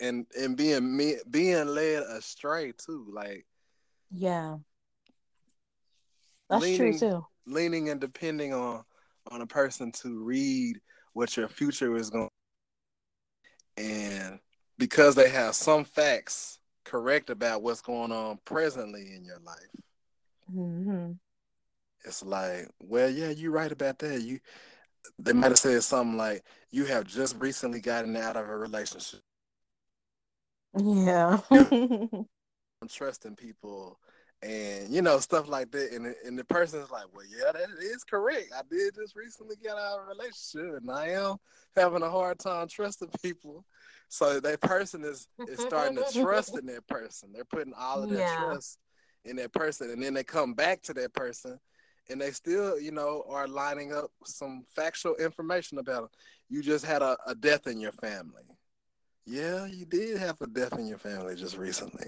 And 0.00 0.26
and 0.38 0.56
being 0.56 0.96
me 0.96 1.16
being 1.30 1.66
led 1.68 2.02
astray 2.02 2.72
too, 2.72 3.06
like 3.12 3.46
yeah, 4.10 4.56
that's 6.50 6.62
leaning, 6.62 6.98
true 6.98 7.10
too. 7.10 7.26
Leaning 7.46 7.88
and 7.90 8.00
depending 8.00 8.52
on 8.52 8.84
on 9.30 9.40
a 9.40 9.46
person 9.46 9.92
to 9.92 10.22
read 10.22 10.80
what 11.12 11.36
your 11.36 11.48
future 11.48 11.96
is 11.96 12.10
going 12.10 12.28
and 13.76 14.38
because 14.78 15.14
they 15.14 15.28
have 15.28 15.54
some 15.54 15.84
facts 15.84 16.58
correct 16.84 17.30
about 17.30 17.62
what's 17.62 17.80
going 17.80 18.12
on 18.12 18.38
presently 18.44 19.14
in 19.16 19.24
your 19.24 19.38
life 19.44 19.56
mm-hmm. 20.54 21.12
It's 22.04 22.22
like 22.22 22.68
well 22.80 23.08
yeah 23.08 23.30
you're 23.30 23.52
right 23.52 23.72
about 23.72 23.98
that. 24.00 24.22
You 24.22 24.40
they 25.18 25.32
might 25.32 25.50
have 25.50 25.58
said 25.58 25.82
something 25.82 26.16
like 26.16 26.44
you 26.70 26.84
have 26.86 27.04
just 27.04 27.36
recently 27.38 27.80
gotten 27.80 28.16
out 28.16 28.36
of 28.36 28.48
a 28.48 28.56
relationship. 28.56 29.20
Yeah. 30.76 31.38
I'm 31.50 32.26
trusting 32.88 33.36
people 33.36 33.98
and 34.42 34.88
you 34.92 35.02
know 35.02 35.18
stuff 35.18 35.48
like 35.48 35.70
that. 35.72 35.92
And, 35.92 36.14
and 36.24 36.38
the 36.38 36.44
person's 36.44 36.90
like 36.90 37.06
well 37.12 37.26
yeah 37.26 37.52
that 37.52 37.68
is 37.80 38.04
correct. 38.04 38.52
I 38.56 38.62
did 38.70 38.94
just 38.94 39.16
recently 39.16 39.56
get 39.62 39.72
out 39.72 40.00
of 40.00 40.06
a 40.06 40.08
relationship 40.08 40.80
and 40.80 40.90
i 40.90 41.08
am 41.08 41.36
having 41.76 42.02
a 42.02 42.10
hard 42.10 42.38
time 42.38 42.68
trusting 42.68 43.10
people. 43.22 43.64
So 44.08 44.40
that 44.40 44.60
person 44.60 45.04
is 45.04 45.28
is 45.48 45.60
starting 45.60 45.96
to 45.96 46.22
trust 46.22 46.58
in 46.58 46.66
that 46.72 46.86
person. 46.86 47.30
They're 47.32 47.44
putting 47.44 47.74
all 47.74 48.02
of 48.02 48.10
their 48.10 48.20
yeah. 48.20 48.44
trust 48.44 48.78
in 49.24 49.36
that 49.36 49.52
person. 49.52 49.90
And 49.90 50.02
then 50.02 50.14
they 50.14 50.24
come 50.24 50.54
back 50.54 50.82
to 50.82 50.94
that 50.94 51.12
person 51.14 51.58
and 52.10 52.20
they 52.20 52.30
still 52.30 52.78
you 52.80 52.90
know 52.90 53.24
are 53.28 53.48
lining 53.48 53.92
up 53.92 54.10
some 54.24 54.64
factual 54.74 55.14
information 55.16 55.78
about 55.78 56.02
them. 56.02 56.10
you 56.48 56.62
just 56.62 56.84
had 56.84 57.02
a, 57.02 57.16
a 57.26 57.34
death 57.34 57.66
in 57.66 57.80
your 57.80 57.92
family 57.92 58.42
yeah 59.26 59.66
you 59.66 59.84
did 59.84 60.18
have 60.18 60.40
a 60.40 60.46
death 60.46 60.78
in 60.78 60.86
your 60.86 60.98
family 60.98 61.34
just 61.34 61.56
recently 61.56 62.06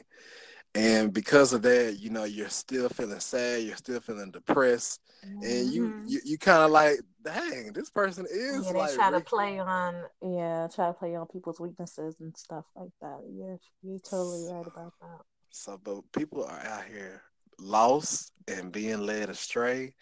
and 0.76 1.12
because 1.12 1.52
of 1.52 1.62
that 1.62 1.96
you 1.98 2.10
know 2.10 2.24
you're 2.24 2.48
still 2.48 2.88
feeling 2.88 3.20
sad 3.20 3.62
you're 3.62 3.76
still 3.76 4.00
feeling 4.00 4.30
depressed 4.30 5.00
mm-hmm. 5.26 5.42
and 5.42 5.72
you 5.72 5.88
mm-hmm. 5.88 6.04
you, 6.06 6.20
you 6.24 6.38
kind 6.38 6.62
of 6.62 6.70
like 6.70 7.00
dang 7.24 7.72
this 7.72 7.90
person 7.90 8.26
is 8.30 8.66
yeah, 8.66 8.72
they 8.72 8.78
like 8.78 8.94
try 8.94 9.10
to 9.10 9.20
play 9.20 9.58
on 9.58 9.94
yeah 10.22 10.68
try 10.72 10.88
to 10.88 10.92
play 10.92 11.16
on 11.16 11.26
people's 11.26 11.60
weaknesses 11.60 12.16
and 12.20 12.36
stuff 12.36 12.64
like 12.76 12.90
that 13.00 13.20
yeah 13.32 13.56
you're 13.82 13.98
totally 13.98 14.52
right 14.52 14.66
about 14.66 14.92
that 15.00 15.20
so 15.50 15.80
but 15.82 16.00
people 16.12 16.44
are 16.44 16.60
out 16.66 16.84
here 16.84 17.22
lost 17.58 18.32
and 18.48 18.72
being 18.72 19.00
led 19.00 19.30
astray 19.30 19.94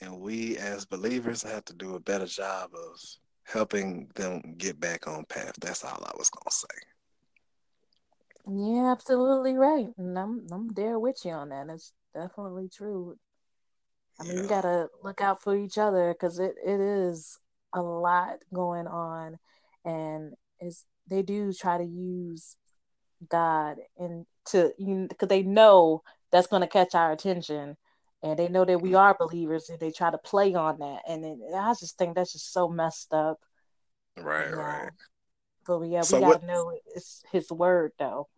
and 0.00 0.20
we 0.20 0.56
as 0.58 0.84
believers 0.84 1.42
have 1.42 1.64
to 1.64 1.74
do 1.74 1.94
a 1.94 2.00
better 2.00 2.26
job 2.26 2.70
of 2.74 2.98
helping 3.44 4.08
them 4.14 4.54
get 4.56 4.78
back 4.80 5.06
on 5.06 5.24
path 5.26 5.54
that's 5.60 5.84
all 5.84 6.02
i 6.04 6.12
was 6.16 6.30
gonna 6.30 6.50
say 6.50 6.86
yeah, 8.46 8.90
absolutely 8.90 9.54
right. 9.54 9.88
And 9.96 10.18
I'm 10.18 10.46
I'm 10.50 10.68
there 10.68 10.98
with 10.98 11.20
you 11.24 11.32
on 11.32 11.50
that. 11.50 11.68
It's 11.70 11.92
definitely 12.14 12.68
true. 12.68 13.16
I 14.18 14.24
mean, 14.24 14.36
yeah. 14.36 14.42
we 14.42 14.48
gotta 14.48 14.88
look 15.02 15.20
out 15.20 15.42
for 15.42 15.56
each 15.56 15.78
other 15.78 16.12
because 16.12 16.38
it, 16.38 16.54
it 16.64 16.80
is 16.80 17.38
a 17.72 17.80
lot 17.80 18.38
going 18.52 18.86
on, 18.86 19.38
and 19.84 20.34
is 20.60 20.84
they 21.08 21.22
do 21.22 21.52
try 21.52 21.78
to 21.78 21.84
use 21.84 22.56
God 23.28 23.76
and 23.96 24.26
to 24.46 24.72
you 24.76 25.06
because 25.08 25.28
they 25.28 25.42
know 25.42 26.02
that's 26.32 26.48
going 26.48 26.62
to 26.62 26.68
catch 26.68 26.94
our 26.94 27.12
attention, 27.12 27.76
and 28.22 28.38
they 28.38 28.48
know 28.48 28.64
that 28.64 28.80
we 28.82 28.94
are 28.94 29.14
believers, 29.16 29.68
and 29.68 29.78
they 29.78 29.92
try 29.92 30.10
to 30.10 30.18
play 30.18 30.54
on 30.54 30.78
that, 30.78 31.02
and 31.06 31.24
it, 31.24 31.38
I 31.54 31.74
just 31.78 31.98
think 31.98 32.14
that's 32.16 32.32
just 32.32 32.52
so 32.52 32.68
messed 32.68 33.12
up. 33.12 33.38
Right, 34.16 34.50
right. 34.52 34.90
But 35.66 35.82
yeah, 35.82 36.00
so 36.00 36.16
we 36.16 36.22
gotta 36.22 36.38
what, 36.38 36.44
know 36.44 36.72
it's 36.94 37.22
His 37.30 37.50
word 37.50 37.92
though. 37.98 38.28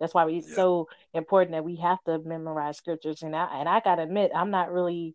That's 0.00 0.14
why 0.14 0.28
it's 0.30 0.48
yeah. 0.48 0.54
so 0.54 0.88
important 1.14 1.52
that 1.52 1.64
we 1.64 1.76
have 1.76 2.02
to 2.04 2.18
memorize 2.18 2.78
scriptures. 2.78 3.22
And 3.22 3.36
I 3.36 3.60
and 3.60 3.68
I 3.68 3.80
gotta 3.80 4.02
admit, 4.02 4.32
I'm 4.34 4.50
not 4.50 4.72
really. 4.72 5.14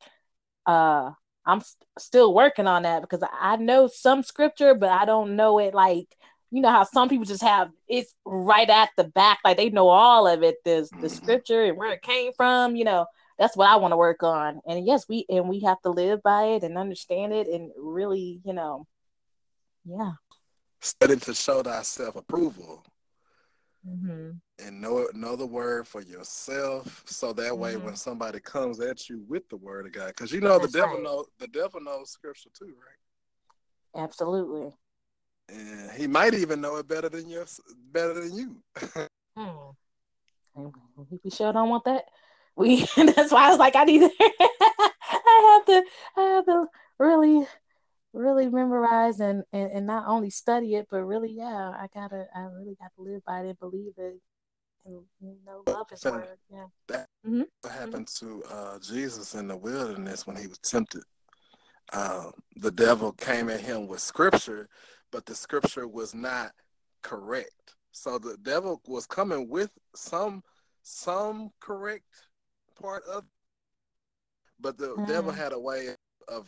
uh 0.65 1.11
I'm 1.45 1.61
st- 1.61 1.87
still 1.97 2.33
working 2.33 2.67
on 2.67 2.83
that 2.83 3.01
because 3.01 3.23
I 3.39 3.55
know 3.55 3.87
some 3.87 4.21
scripture, 4.21 4.75
but 4.75 4.89
I 4.89 5.05
don't 5.05 5.37
know 5.37 5.59
it 5.59 5.73
like 5.73 6.07
you 6.51 6.61
know 6.61 6.71
how 6.71 6.83
some 6.83 7.09
people 7.09 7.25
just 7.25 7.43
have 7.43 7.69
it's 7.87 8.13
right 8.25 8.69
at 8.69 8.89
the 8.97 9.03
back, 9.03 9.39
like 9.43 9.57
they 9.57 9.69
know 9.69 9.89
all 9.89 10.27
of 10.27 10.43
it. 10.43 10.57
There's 10.63 10.89
the 10.89 10.95
mm-hmm. 10.95 11.07
scripture 11.07 11.63
and 11.63 11.77
where 11.77 11.91
it 11.91 12.01
came 12.01 12.31
from. 12.33 12.75
You 12.75 12.85
know, 12.85 13.05
that's 13.37 13.57
what 13.57 13.69
I 13.69 13.75
want 13.75 13.91
to 13.91 13.97
work 13.97 14.23
on. 14.23 14.61
And 14.65 14.85
yes, 14.85 15.05
we 15.09 15.25
and 15.29 15.49
we 15.49 15.61
have 15.61 15.81
to 15.81 15.89
live 15.89 16.23
by 16.23 16.43
it 16.43 16.63
and 16.63 16.77
understand 16.77 17.33
it 17.33 17.47
and 17.47 17.71
really, 17.77 18.39
you 18.45 18.53
know, 18.53 18.87
yeah. 19.85 20.13
Study 20.79 21.17
to 21.17 21.33
show 21.33 21.63
thyself 21.63 22.15
approval. 22.15 22.85
Mm-hmm. 23.87 24.31
And 24.65 24.81
know 24.81 25.07
know 25.13 25.35
the 25.35 25.45
word 25.45 25.87
for 25.87 26.01
yourself, 26.01 27.03
so 27.05 27.31
that 27.33 27.51
mm-hmm. 27.51 27.61
way 27.61 27.77
when 27.77 27.95
somebody 27.95 28.39
comes 28.39 28.79
at 28.79 29.07
you 29.07 29.23
with 29.27 29.47
the 29.49 29.57
word 29.57 29.85
of 29.85 29.91
God, 29.91 30.07
because 30.07 30.31
you 30.31 30.41
know 30.41 30.59
That's 30.59 30.71
the 30.71 30.79
devil 30.79 30.95
right. 30.95 31.03
know 31.03 31.25
the 31.39 31.47
devil 31.47 31.79
knows 31.79 32.09
scripture 32.09 32.49
too, 32.57 32.65
right? 32.65 34.03
Absolutely. 34.03 34.73
And 35.49 35.91
he 35.91 36.07
might 36.07 36.33
even 36.33 36.61
know 36.61 36.77
it 36.77 36.87
better 36.87 37.09
than 37.09 37.29
you, 37.29 37.45
better 37.91 38.13
than 38.13 38.35
you. 38.35 38.55
hmm. 39.35 40.69
We 41.23 41.29
sure 41.29 41.53
don't 41.53 41.69
want 41.69 41.85
that. 41.85 42.05
We 42.55 42.85
that's 42.95 43.31
why 43.31 43.47
I 43.47 43.49
was 43.49 43.59
like, 43.59 43.75
I 43.75 43.83
need 43.83 43.99
to 43.99 44.09
I 44.19 45.53
have 45.53 45.65
to 45.65 45.83
I 46.17 46.21
have 46.21 46.45
to 46.45 46.65
really 46.97 47.45
really 48.17 48.49
memorize 48.49 49.19
and, 49.19 49.43
and, 49.53 49.71
and 49.71 49.85
not 49.85 50.07
only 50.07 50.29
study 50.29 50.75
it, 50.75 50.87
but 50.89 51.03
really, 51.03 51.31
yeah, 51.31 51.71
I 51.77 51.87
gotta, 51.93 52.25
I 52.35 52.41
really 52.41 52.75
got 52.79 52.91
to 52.95 53.01
live 53.01 53.23
by 53.25 53.41
it 53.41 53.49
and 53.49 53.59
believe 53.59 53.93
it. 53.97 54.19
And, 54.85 55.01
you 55.21 55.35
know, 55.45 55.63
love 55.67 55.89
his 55.89 56.03
word. 56.05 56.27
Yeah. 56.51 56.65
That 56.87 57.07
mm-hmm. 57.25 57.69
happened 57.69 58.07
to 58.19 58.43
uh, 58.49 58.79
Jesus 58.79 59.35
in 59.35 59.47
the 59.47 59.57
wilderness 59.57 60.25
when 60.25 60.37
he 60.37 60.47
was 60.47 60.57
tempted. 60.59 61.03
Uh, 61.93 62.31
the 62.55 62.71
devil 62.71 63.11
came 63.13 63.49
at 63.49 63.61
him 63.61 63.87
with 63.87 63.99
scripture, 63.99 64.67
but 65.11 65.25
the 65.25 65.35
scripture 65.35 65.87
was 65.87 66.13
not 66.13 66.51
correct. 67.01 67.75
So 67.91 68.17
the 68.17 68.37
devil 68.43 68.81
was 68.87 69.05
coming 69.05 69.49
with 69.49 69.71
some 69.95 70.43
some 70.83 71.51
correct 71.59 72.05
part 72.81 73.03
of, 73.05 73.25
but 74.59 74.77
the 74.77 74.95
mm. 74.95 75.07
devil 75.07 75.31
had 75.31 75.51
a 75.51 75.59
way 75.59 75.89
of 76.27 76.47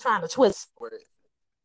trying 0.00 0.22
to 0.22 0.28
twist. 0.28 0.70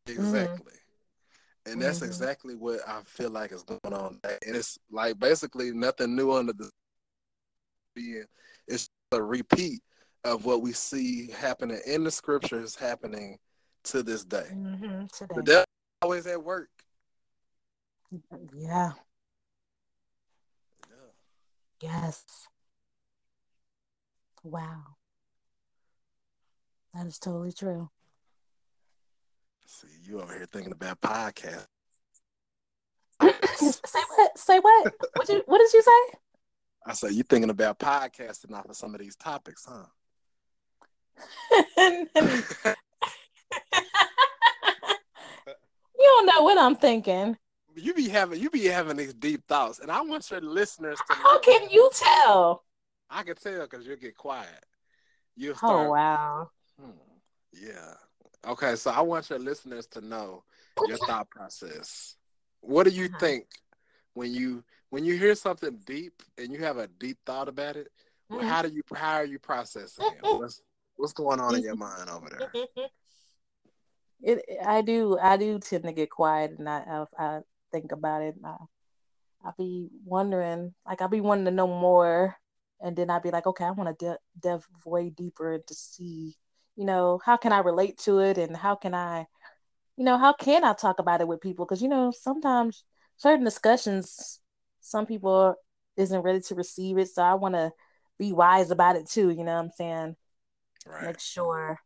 Exactly. 0.06 0.72
Mm-hmm. 0.72 1.72
And 1.72 1.80
that's 1.80 1.98
mm-hmm. 1.98 2.06
exactly 2.06 2.54
what 2.56 2.80
I 2.88 3.00
feel 3.04 3.30
like 3.30 3.52
is 3.52 3.62
going 3.62 3.94
on. 3.94 4.18
And 4.24 4.56
it's 4.56 4.78
like 4.90 5.18
basically 5.18 5.72
nothing 5.72 6.16
new 6.16 6.32
under 6.32 6.52
the 6.52 6.70
being. 7.94 8.24
It's 8.66 8.88
a 9.12 9.22
repeat 9.22 9.80
of 10.24 10.44
what 10.44 10.62
we 10.62 10.72
see 10.72 11.30
happening 11.30 11.80
in 11.86 12.04
the 12.04 12.10
scriptures 12.10 12.74
happening 12.74 13.38
to 13.84 14.02
this 14.02 14.24
day. 14.24 14.46
Mm-hmm, 14.52 15.06
today. 15.12 15.34
The 15.34 15.42
devil 15.42 15.64
always 16.02 16.26
at 16.26 16.42
work. 16.42 16.68
Yeah. 18.54 18.92
yeah. 20.90 21.10
Yes. 21.80 22.48
Wow. 24.42 24.82
That 26.92 27.06
is 27.06 27.18
totally 27.18 27.52
true. 27.52 27.88
See, 29.66 29.86
you 30.02 30.20
over 30.20 30.34
here 30.34 30.46
thinking 30.46 30.72
about 30.72 31.00
podcast. 31.00 31.66
say 33.54 34.00
what? 34.16 34.38
Say 34.38 34.58
what? 34.58 34.92
What 35.14 35.28
you? 35.28 35.42
What 35.46 35.58
did 35.58 35.72
you 35.72 35.82
say? 35.82 36.18
I 36.84 36.94
said 36.94 37.12
you're 37.12 37.24
thinking 37.24 37.50
about 37.50 37.78
podcasting 37.78 38.52
off 38.52 38.68
of 38.68 38.76
some 38.76 38.94
of 38.94 39.00
these 39.00 39.16
topics, 39.16 39.66
huh? 39.66 39.86
you 46.02 46.08
don't 46.16 46.26
know 46.26 46.42
what 46.42 46.58
I'm 46.58 46.74
thinking. 46.74 47.36
You 47.74 47.94
be 47.94 48.08
having 48.08 48.40
you 48.40 48.50
be 48.50 48.66
having 48.66 48.96
these 48.96 49.14
deep 49.14 49.46
thoughts, 49.46 49.78
and 49.78 49.90
I 49.90 50.02
want 50.02 50.30
your 50.30 50.40
listeners 50.40 50.98
to. 51.08 51.14
How 51.14 51.38
can 51.38 51.70
you 51.70 51.90
tell? 51.94 52.64
I 53.08 53.22
can 53.22 53.36
tell 53.36 53.62
because 53.62 53.86
you'll 53.86 53.96
get 53.96 54.16
quiet. 54.16 54.64
You'll 55.36 55.54
oh, 55.54 55.56
start. 55.56 55.86
Oh 55.86 55.90
wow. 55.90 56.50
Hmm, 56.80 56.90
yeah. 57.52 57.94
Okay, 58.46 58.74
so 58.76 58.90
I 58.90 59.00
want 59.00 59.30
your 59.30 59.38
listeners 59.38 59.86
to 59.88 60.00
know 60.00 60.44
your 60.86 60.96
thought 61.06 61.30
process. 61.30 62.16
What 62.60 62.84
do 62.84 62.90
you 62.90 63.06
uh-huh. 63.06 63.18
think 63.18 63.46
when 64.14 64.32
you 64.32 64.64
when 64.90 65.04
you 65.04 65.16
hear 65.16 65.34
something 65.34 65.78
deep 65.86 66.22
and 66.36 66.52
you 66.52 66.58
have 66.58 66.76
a 66.76 66.88
deep 66.88 67.18
thought 67.24 67.48
about 67.48 67.76
it? 67.76 67.88
Mm-hmm. 68.30 68.46
How 68.46 68.62
do 68.62 68.68
you 68.68 68.82
how 68.94 69.14
are 69.14 69.24
you 69.24 69.38
processing 69.38 70.06
it? 70.06 70.18
What's 70.22 70.60
what's 70.96 71.12
going 71.12 71.40
on 71.40 71.54
in 71.54 71.62
your 71.62 71.76
mind 71.76 72.10
over 72.10 72.28
there? 72.28 72.86
It 74.22 74.44
I 74.66 74.82
do 74.82 75.18
I 75.20 75.36
do 75.36 75.58
tend 75.58 75.84
to 75.84 75.92
get 75.92 76.10
quiet 76.10 76.52
and 76.58 76.68
I 76.68 77.06
I, 77.18 77.24
I 77.24 77.40
think 77.72 77.92
about 77.92 78.22
it. 78.22 78.36
I 78.44 78.56
I 79.44 79.50
be 79.58 79.88
wondering 80.04 80.74
like 80.86 81.02
I 81.02 81.06
be 81.08 81.20
wanting 81.20 81.46
to 81.46 81.50
know 81.50 81.66
more, 81.66 82.36
and 82.80 82.96
then 82.96 83.10
I'd 83.10 83.22
be 83.22 83.30
like, 83.30 83.46
okay, 83.46 83.64
I 83.64 83.70
want 83.72 83.98
to 83.98 84.04
de- 84.06 84.18
delve 84.40 84.66
way 84.84 85.10
deeper 85.10 85.58
to 85.58 85.74
see, 85.74 86.34
you 86.76 86.84
know, 86.84 87.20
how 87.24 87.36
can 87.36 87.52
I 87.52 87.58
relate 87.60 87.98
to 88.00 88.20
it 88.20 88.38
and 88.38 88.56
how 88.56 88.74
can 88.76 88.94
I 88.94 89.26
you 89.96 90.04
know, 90.04 90.18
how 90.18 90.32
can 90.32 90.64
I 90.64 90.72
talk 90.74 90.98
about 90.98 91.20
it 91.20 91.28
with 91.28 91.40
people? 91.40 91.64
Because 91.66 91.82
you 91.82 91.88
know, 91.88 92.10
sometimes 92.12 92.84
certain 93.16 93.44
discussions, 93.44 94.40
some 94.80 95.06
people 95.06 95.54
isn't 95.96 96.20
ready 96.22 96.40
to 96.40 96.54
receive 96.54 96.98
it. 96.98 97.08
So 97.08 97.22
I 97.22 97.34
want 97.34 97.54
to 97.54 97.72
be 98.18 98.32
wise 98.32 98.70
about 98.70 98.96
it 98.96 99.08
too. 99.08 99.30
You 99.30 99.44
know 99.44 99.54
what 99.54 99.64
I'm 99.64 99.70
saying? 99.70 100.16
Right. 100.86 101.06
Make 101.06 101.20
sure 101.20 101.78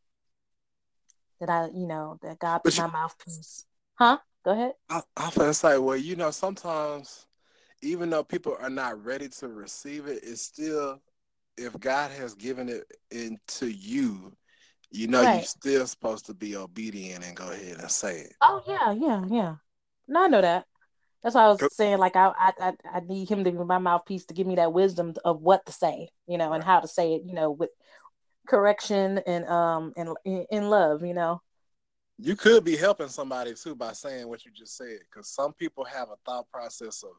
that 1.40 1.48
I, 1.48 1.66
you 1.74 1.86
know, 1.86 2.18
that 2.22 2.38
God 2.38 2.62
be 2.62 2.70
my 2.76 2.86
mouthpiece. 2.86 3.64
Huh? 3.94 4.18
Go 4.44 4.52
ahead. 4.52 4.72
I, 4.88 5.02
I 5.16 5.30
gonna 5.34 5.54
say, 5.54 5.78
well, 5.78 5.96
you 5.96 6.16
know, 6.16 6.30
sometimes 6.30 7.26
even 7.82 8.10
though 8.10 8.24
people 8.24 8.56
are 8.60 8.70
not 8.70 9.04
ready 9.04 9.28
to 9.28 9.48
receive 9.48 10.06
it, 10.06 10.20
it's 10.22 10.42
still 10.42 11.00
if 11.56 11.78
God 11.78 12.10
has 12.10 12.34
given 12.34 12.68
it 12.68 12.84
into 13.10 13.70
you, 13.70 14.32
you 14.90 15.08
know 15.08 15.22
right. 15.22 15.36
you're 15.36 15.44
still 15.44 15.86
supposed 15.86 16.26
to 16.26 16.34
be 16.34 16.56
obedient 16.56 17.24
and 17.24 17.36
go 17.36 17.50
ahead 17.50 17.78
and 17.78 17.90
say 17.90 18.20
it. 18.20 18.34
Oh 18.40 18.62
yeah, 18.66 18.92
yeah, 18.92 19.24
yeah. 19.28 19.54
No, 20.08 20.24
I 20.24 20.28
know 20.28 20.40
that. 20.40 20.66
That's 21.22 21.34
why 21.34 21.44
I 21.44 21.48
was 21.48 21.74
saying 21.74 21.98
like 21.98 22.14
I, 22.14 22.32
I 22.38 22.72
I 22.92 23.00
need 23.00 23.28
him 23.28 23.42
to 23.44 23.50
be 23.50 23.58
my 23.58 23.78
mouthpiece 23.78 24.26
to 24.26 24.34
give 24.34 24.46
me 24.46 24.56
that 24.56 24.72
wisdom 24.72 25.14
of 25.24 25.40
what 25.40 25.66
to 25.66 25.72
say, 25.72 26.10
you 26.28 26.38
know, 26.38 26.52
and 26.52 26.62
how 26.62 26.80
to 26.80 26.88
say 26.88 27.14
it, 27.14 27.22
you 27.24 27.34
know, 27.34 27.50
with 27.50 27.70
correction 28.46 29.18
and 29.26 29.46
um 29.46 29.92
and 29.96 30.16
in 30.24 30.70
love, 30.70 31.04
you 31.04 31.14
know. 31.14 31.40
You 32.18 32.34
could 32.34 32.64
be 32.64 32.76
helping 32.76 33.08
somebody 33.08 33.54
too 33.54 33.74
by 33.74 33.92
saying 33.92 34.26
what 34.28 34.44
you 34.46 34.50
just 34.50 34.76
said, 34.76 35.00
because 35.10 35.28
some 35.28 35.52
people 35.52 35.84
have 35.84 36.08
a 36.08 36.16
thought 36.24 36.50
process 36.50 37.02
of 37.02 37.10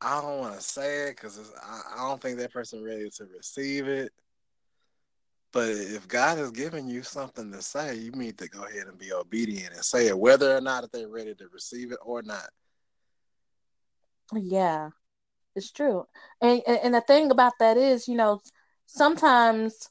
I 0.00 0.20
don't 0.20 0.38
want 0.38 0.54
to 0.54 0.62
say 0.62 1.08
it 1.08 1.16
because 1.16 1.38
I, 1.62 1.80
I 1.96 2.08
don't 2.08 2.20
think 2.20 2.38
that 2.38 2.52
person 2.52 2.82
ready 2.82 3.10
to 3.10 3.24
receive 3.36 3.86
it. 3.86 4.12
But 5.52 5.68
if 5.68 6.06
God 6.06 6.38
has 6.38 6.52
given 6.52 6.88
you 6.88 7.02
something 7.02 7.50
to 7.52 7.60
say, 7.60 7.96
you 7.96 8.12
need 8.12 8.38
to 8.38 8.48
go 8.48 8.64
ahead 8.64 8.86
and 8.86 8.98
be 8.98 9.12
obedient 9.12 9.74
and 9.74 9.84
say 9.84 10.06
it, 10.06 10.18
whether 10.18 10.56
or 10.56 10.60
not 10.60 10.90
they're 10.92 11.08
ready 11.08 11.34
to 11.34 11.48
receive 11.52 11.92
it 11.92 11.98
or 12.02 12.22
not. 12.22 12.48
Yeah, 14.32 14.90
it's 15.56 15.72
true. 15.72 16.06
And 16.40 16.62
and 16.66 16.94
the 16.94 17.00
thing 17.00 17.30
about 17.30 17.54
that 17.58 17.76
is, 17.76 18.06
you 18.06 18.14
know, 18.14 18.40
sometimes 18.86 19.90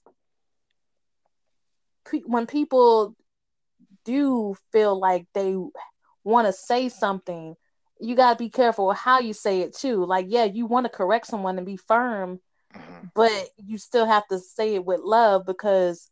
when 2.25 2.45
people 2.45 3.15
do 4.05 4.55
feel 4.71 4.99
like 4.99 5.25
they 5.33 5.55
want 6.23 6.47
to 6.47 6.53
say 6.53 6.89
something, 6.89 7.55
you 7.99 8.15
got 8.15 8.37
to 8.37 8.43
be 8.43 8.49
careful 8.49 8.91
how 8.91 9.19
you 9.19 9.33
say 9.33 9.61
it 9.61 9.75
too. 9.75 10.05
Like, 10.05 10.27
yeah, 10.29 10.45
you 10.45 10.65
want 10.65 10.85
to 10.85 10.89
correct 10.89 11.27
someone 11.27 11.57
and 11.57 11.65
be 11.65 11.77
firm, 11.77 12.39
mm-hmm. 12.73 13.07
but 13.13 13.49
you 13.57 13.77
still 13.77 14.05
have 14.05 14.27
to 14.29 14.39
say 14.39 14.75
it 14.75 14.85
with 14.85 15.01
love 15.01 15.45
because 15.45 16.09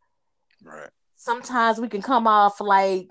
right. 0.64 0.90
sometimes 1.16 1.80
we 1.80 1.88
can 1.88 2.02
come 2.02 2.28
off 2.28 2.60
like 2.60 3.10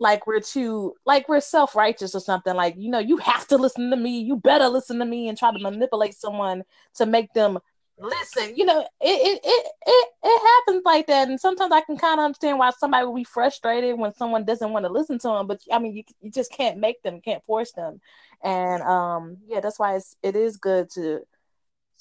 like 0.00 0.26
we're 0.26 0.40
too 0.40 0.94
like 1.04 1.28
we're 1.28 1.40
self-righteous 1.40 2.14
or 2.14 2.20
something 2.20 2.56
like 2.56 2.74
you 2.78 2.90
know 2.90 2.98
you 2.98 3.18
have 3.18 3.46
to 3.46 3.58
listen 3.58 3.90
to 3.90 3.96
me 3.96 4.20
you 4.20 4.34
better 4.34 4.66
listen 4.66 4.98
to 4.98 5.04
me 5.04 5.28
and 5.28 5.36
try 5.36 5.52
to 5.52 5.58
manipulate 5.58 6.14
someone 6.14 6.62
to 6.94 7.04
make 7.04 7.30
them 7.34 7.58
listen 8.00 8.56
you 8.56 8.64
know 8.64 8.80
it 8.80 8.86
it 9.00 9.40
it 9.44 9.66
it, 9.86 10.08
it 10.22 10.42
happens 10.42 10.82
like 10.84 11.06
that 11.06 11.28
and 11.28 11.38
sometimes 11.38 11.72
i 11.72 11.80
can 11.82 11.96
kind 11.96 12.18
of 12.18 12.24
understand 12.24 12.58
why 12.58 12.70
somebody 12.70 13.04
will 13.04 13.14
be 13.14 13.24
frustrated 13.24 13.98
when 13.98 14.14
someone 14.14 14.44
doesn't 14.44 14.72
want 14.72 14.84
to 14.84 14.92
listen 14.92 15.18
to 15.18 15.28
them 15.28 15.46
but 15.46 15.60
i 15.70 15.78
mean 15.78 15.94
you, 15.94 16.02
you 16.20 16.30
just 16.30 16.50
can't 16.52 16.78
make 16.78 17.02
them 17.02 17.20
can't 17.20 17.44
force 17.44 17.72
them 17.72 18.00
and 18.42 18.82
um 18.82 19.36
yeah 19.46 19.60
that's 19.60 19.78
why 19.78 19.96
it's 19.96 20.16
it 20.22 20.34
is 20.34 20.56
good 20.56 20.88
to 20.90 21.20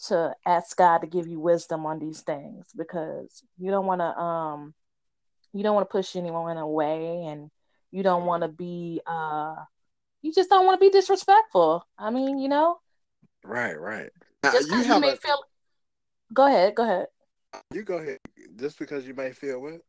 to 0.07 0.33
ask 0.45 0.77
God 0.77 0.99
to 0.99 1.07
give 1.07 1.27
you 1.27 1.41
wisdom 1.41 1.85
on 1.85 1.99
these 1.99 2.21
things 2.21 2.67
because 2.77 3.43
you 3.57 3.69
don't 3.69 3.85
want 3.85 3.99
to 3.99 4.17
um 4.17 4.73
you 5.53 5.63
don't 5.63 5.75
want 5.75 5.89
to 5.89 5.91
push 5.91 6.15
anyone 6.15 6.57
away 6.57 7.25
and 7.25 7.51
you 7.91 8.03
don't 8.03 8.25
want 8.25 8.43
to 8.43 8.47
be 8.47 9.01
uh 9.05 9.55
you 10.21 10.33
just 10.33 10.49
don't 10.49 10.65
want 10.65 10.79
to 10.79 10.85
be 10.85 10.91
disrespectful. 10.91 11.88
I 11.97 12.09
mean, 12.09 12.39
you 12.39 12.49
know. 12.49 12.79
Right, 13.43 13.79
right. 13.79 14.09
Just 14.43 14.69
you, 14.69 14.79
you 14.79 14.99
may 14.99 15.13
a... 15.13 15.15
feel 15.15 15.41
Go 16.33 16.47
ahead, 16.47 16.75
go 16.75 16.83
ahead. 16.83 17.07
You 17.73 17.83
go 17.83 17.97
ahead. 17.97 18.19
Just 18.55 18.77
because 18.77 19.05
you 19.07 19.13
may 19.13 19.31
feel 19.31 19.61
what? 19.61 19.81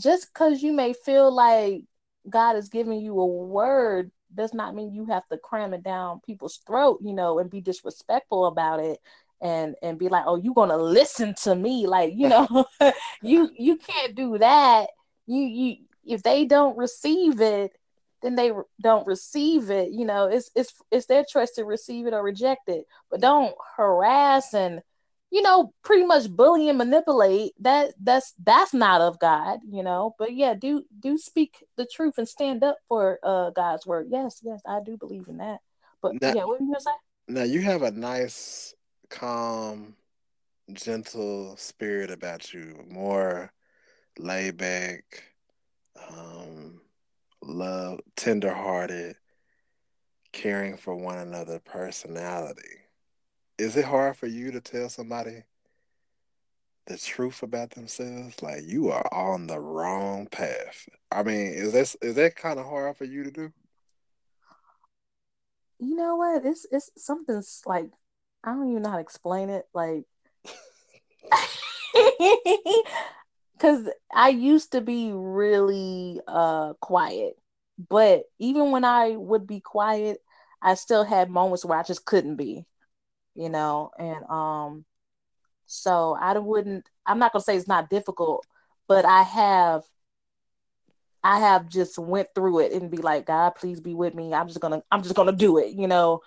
Just 0.00 0.32
because 0.32 0.62
you 0.62 0.72
may 0.72 0.92
feel 0.92 1.30
like 1.32 1.82
God 2.28 2.56
is 2.56 2.68
giving 2.68 3.00
you 3.00 3.18
a 3.18 3.26
word 3.26 4.10
does 4.34 4.52
not 4.52 4.74
mean 4.74 4.92
you 4.92 5.06
have 5.06 5.26
to 5.28 5.38
cram 5.38 5.72
it 5.72 5.82
down 5.82 6.20
people's 6.20 6.58
throat, 6.66 6.98
you 7.02 7.14
know, 7.14 7.38
and 7.38 7.50
be 7.50 7.60
disrespectful 7.60 8.46
about 8.46 8.80
it 8.80 8.98
and 9.40 9.76
and 9.82 9.98
be 9.98 10.08
like, 10.08 10.24
"Oh, 10.26 10.36
you 10.36 10.52
going 10.52 10.70
to 10.70 10.76
listen 10.76 11.34
to 11.42 11.54
me?" 11.54 11.86
Like, 11.86 12.12
you 12.14 12.28
know, 12.28 12.66
you 13.22 13.50
you 13.56 13.76
can't 13.76 14.14
do 14.14 14.38
that. 14.38 14.88
You 15.26 15.40
you 15.40 15.76
if 16.04 16.22
they 16.22 16.44
don't 16.44 16.76
receive 16.76 17.40
it, 17.40 17.77
then 18.22 18.34
they 18.34 18.52
don't 18.80 19.06
receive 19.06 19.70
it. 19.70 19.90
You 19.92 20.04
know, 20.04 20.26
it's 20.26 20.50
it's 20.54 20.72
it's 20.90 21.06
their 21.06 21.24
choice 21.24 21.52
to 21.52 21.64
receive 21.64 22.06
it 22.06 22.14
or 22.14 22.22
reject 22.22 22.68
it. 22.68 22.86
But 23.10 23.20
don't 23.20 23.54
harass 23.76 24.54
and 24.54 24.82
you 25.30 25.42
know, 25.42 25.74
pretty 25.82 26.06
much 26.06 26.30
bully 26.30 26.68
and 26.68 26.78
manipulate, 26.78 27.52
that 27.60 27.92
that's 28.02 28.32
that's 28.42 28.72
not 28.72 29.00
of 29.00 29.18
God, 29.18 29.60
you 29.70 29.82
know. 29.82 30.14
But 30.18 30.34
yeah, 30.34 30.54
do 30.54 30.84
do 31.00 31.18
speak 31.18 31.64
the 31.76 31.86
truth 31.86 32.14
and 32.18 32.28
stand 32.28 32.64
up 32.64 32.78
for 32.88 33.18
uh 33.22 33.50
God's 33.50 33.86
word. 33.86 34.06
Yes, 34.10 34.40
yes, 34.42 34.60
I 34.66 34.80
do 34.84 34.96
believe 34.96 35.28
in 35.28 35.38
that. 35.38 35.58
But 36.00 36.20
now, 36.22 36.32
yeah, 36.34 36.44
what 36.44 36.60
were 36.60 36.64
you 36.64 36.72
gonna 36.72 36.80
say? 36.80 36.90
Now 37.28 37.42
you 37.42 37.60
have 37.60 37.82
a 37.82 37.90
nice, 37.90 38.74
calm, 39.10 39.96
gentle 40.72 41.56
spirit 41.56 42.10
about 42.10 42.54
you, 42.54 42.82
more 42.88 43.52
laid 44.18 44.56
back, 44.56 45.24
um, 46.10 46.80
love, 47.42 48.00
tender 48.16 48.52
hearted, 48.52 49.16
caring 50.32 50.76
for 50.76 50.94
one 50.94 51.18
another 51.18 51.58
personality 51.58 52.78
is 53.58 53.76
it 53.76 53.84
hard 53.84 54.16
for 54.16 54.28
you 54.28 54.52
to 54.52 54.60
tell 54.60 54.88
somebody 54.88 55.42
the 56.86 56.96
truth 56.96 57.42
about 57.42 57.70
themselves? 57.70 58.40
Like 58.40 58.62
you 58.64 58.90
are 58.90 59.12
on 59.12 59.48
the 59.48 59.58
wrong 59.58 60.26
path. 60.26 60.88
I 61.10 61.24
mean, 61.24 61.52
is 61.52 61.72
that 61.72 61.94
is 62.00 62.14
that 62.14 62.36
kind 62.36 62.58
of 62.58 62.66
hard 62.66 62.96
for 62.96 63.04
you 63.04 63.24
to 63.24 63.30
do? 63.30 63.52
You 65.80 65.96
know 65.96 66.16
what? 66.16 66.46
It's 66.46 66.66
it's 66.70 66.90
something's 66.96 67.62
like 67.66 67.90
I 68.44 68.52
don't 68.52 68.70
even 68.70 68.82
know 68.82 68.90
how 68.90 68.96
to 68.96 69.02
explain 69.02 69.50
it. 69.50 69.66
Like, 69.74 70.04
because 73.58 73.88
I 74.14 74.30
used 74.30 74.72
to 74.72 74.80
be 74.80 75.12
really 75.12 76.20
uh 76.28 76.74
quiet, 76.80 77.36
but 77.90 78.24
even 78.38 78.70
when 78.72 78.84
I 78.84 79.16
would 79.16 79.46
be 79.46 79.60
quiet, 79.60 80.18
I 80.62 80.74
still 80.74 81.04
had 81.04 81.30
moments 81.30 81.64
where 81.64 81.78
I 81.78 81.82
just 81.84 82.04
couldn't 82.06 82.36
be 82.36 82.66
you 83.34 83.48
know, 83.48 83.90
and 83.98 84.24
um, 84.30 84.84
so 85.66 86.16
I 86.20 86.38
wouldn't. 86.38 86.88
I'm 87.06 87.18
not 87.18 87.32
gonna 87.32 87.42
say 87.42 87.56
it's 87.56 87.68
not 87.68 87.90
difficult, 87.90 88.46
but 88.88 89.04
I 89.04 89.22
have, 89.22 89.84
I 91.22 91.40
have 91.40 91.68
just 91.68 91.98
went 91.98 92.28
through 92.34 92.60
it 92.60 92.72
and 92.72 92.90
be 92.90 92.98
like, 92.98 93.26
God, 93.26 93.50
please 93.56 93.80
be 93.80 93.94
with 93.94 94.14
me. 94.14 94.34
I'm 94.34 94.48
just 94.48 94.60
gonna, 94.60 94.82
I'm 94.90 95.02
just 95.02 95.14
gonna 95.14 95.32
do 95.32 95.58
it, 95.58 95.74
you 95.74 95.86
know, 95.88 96.20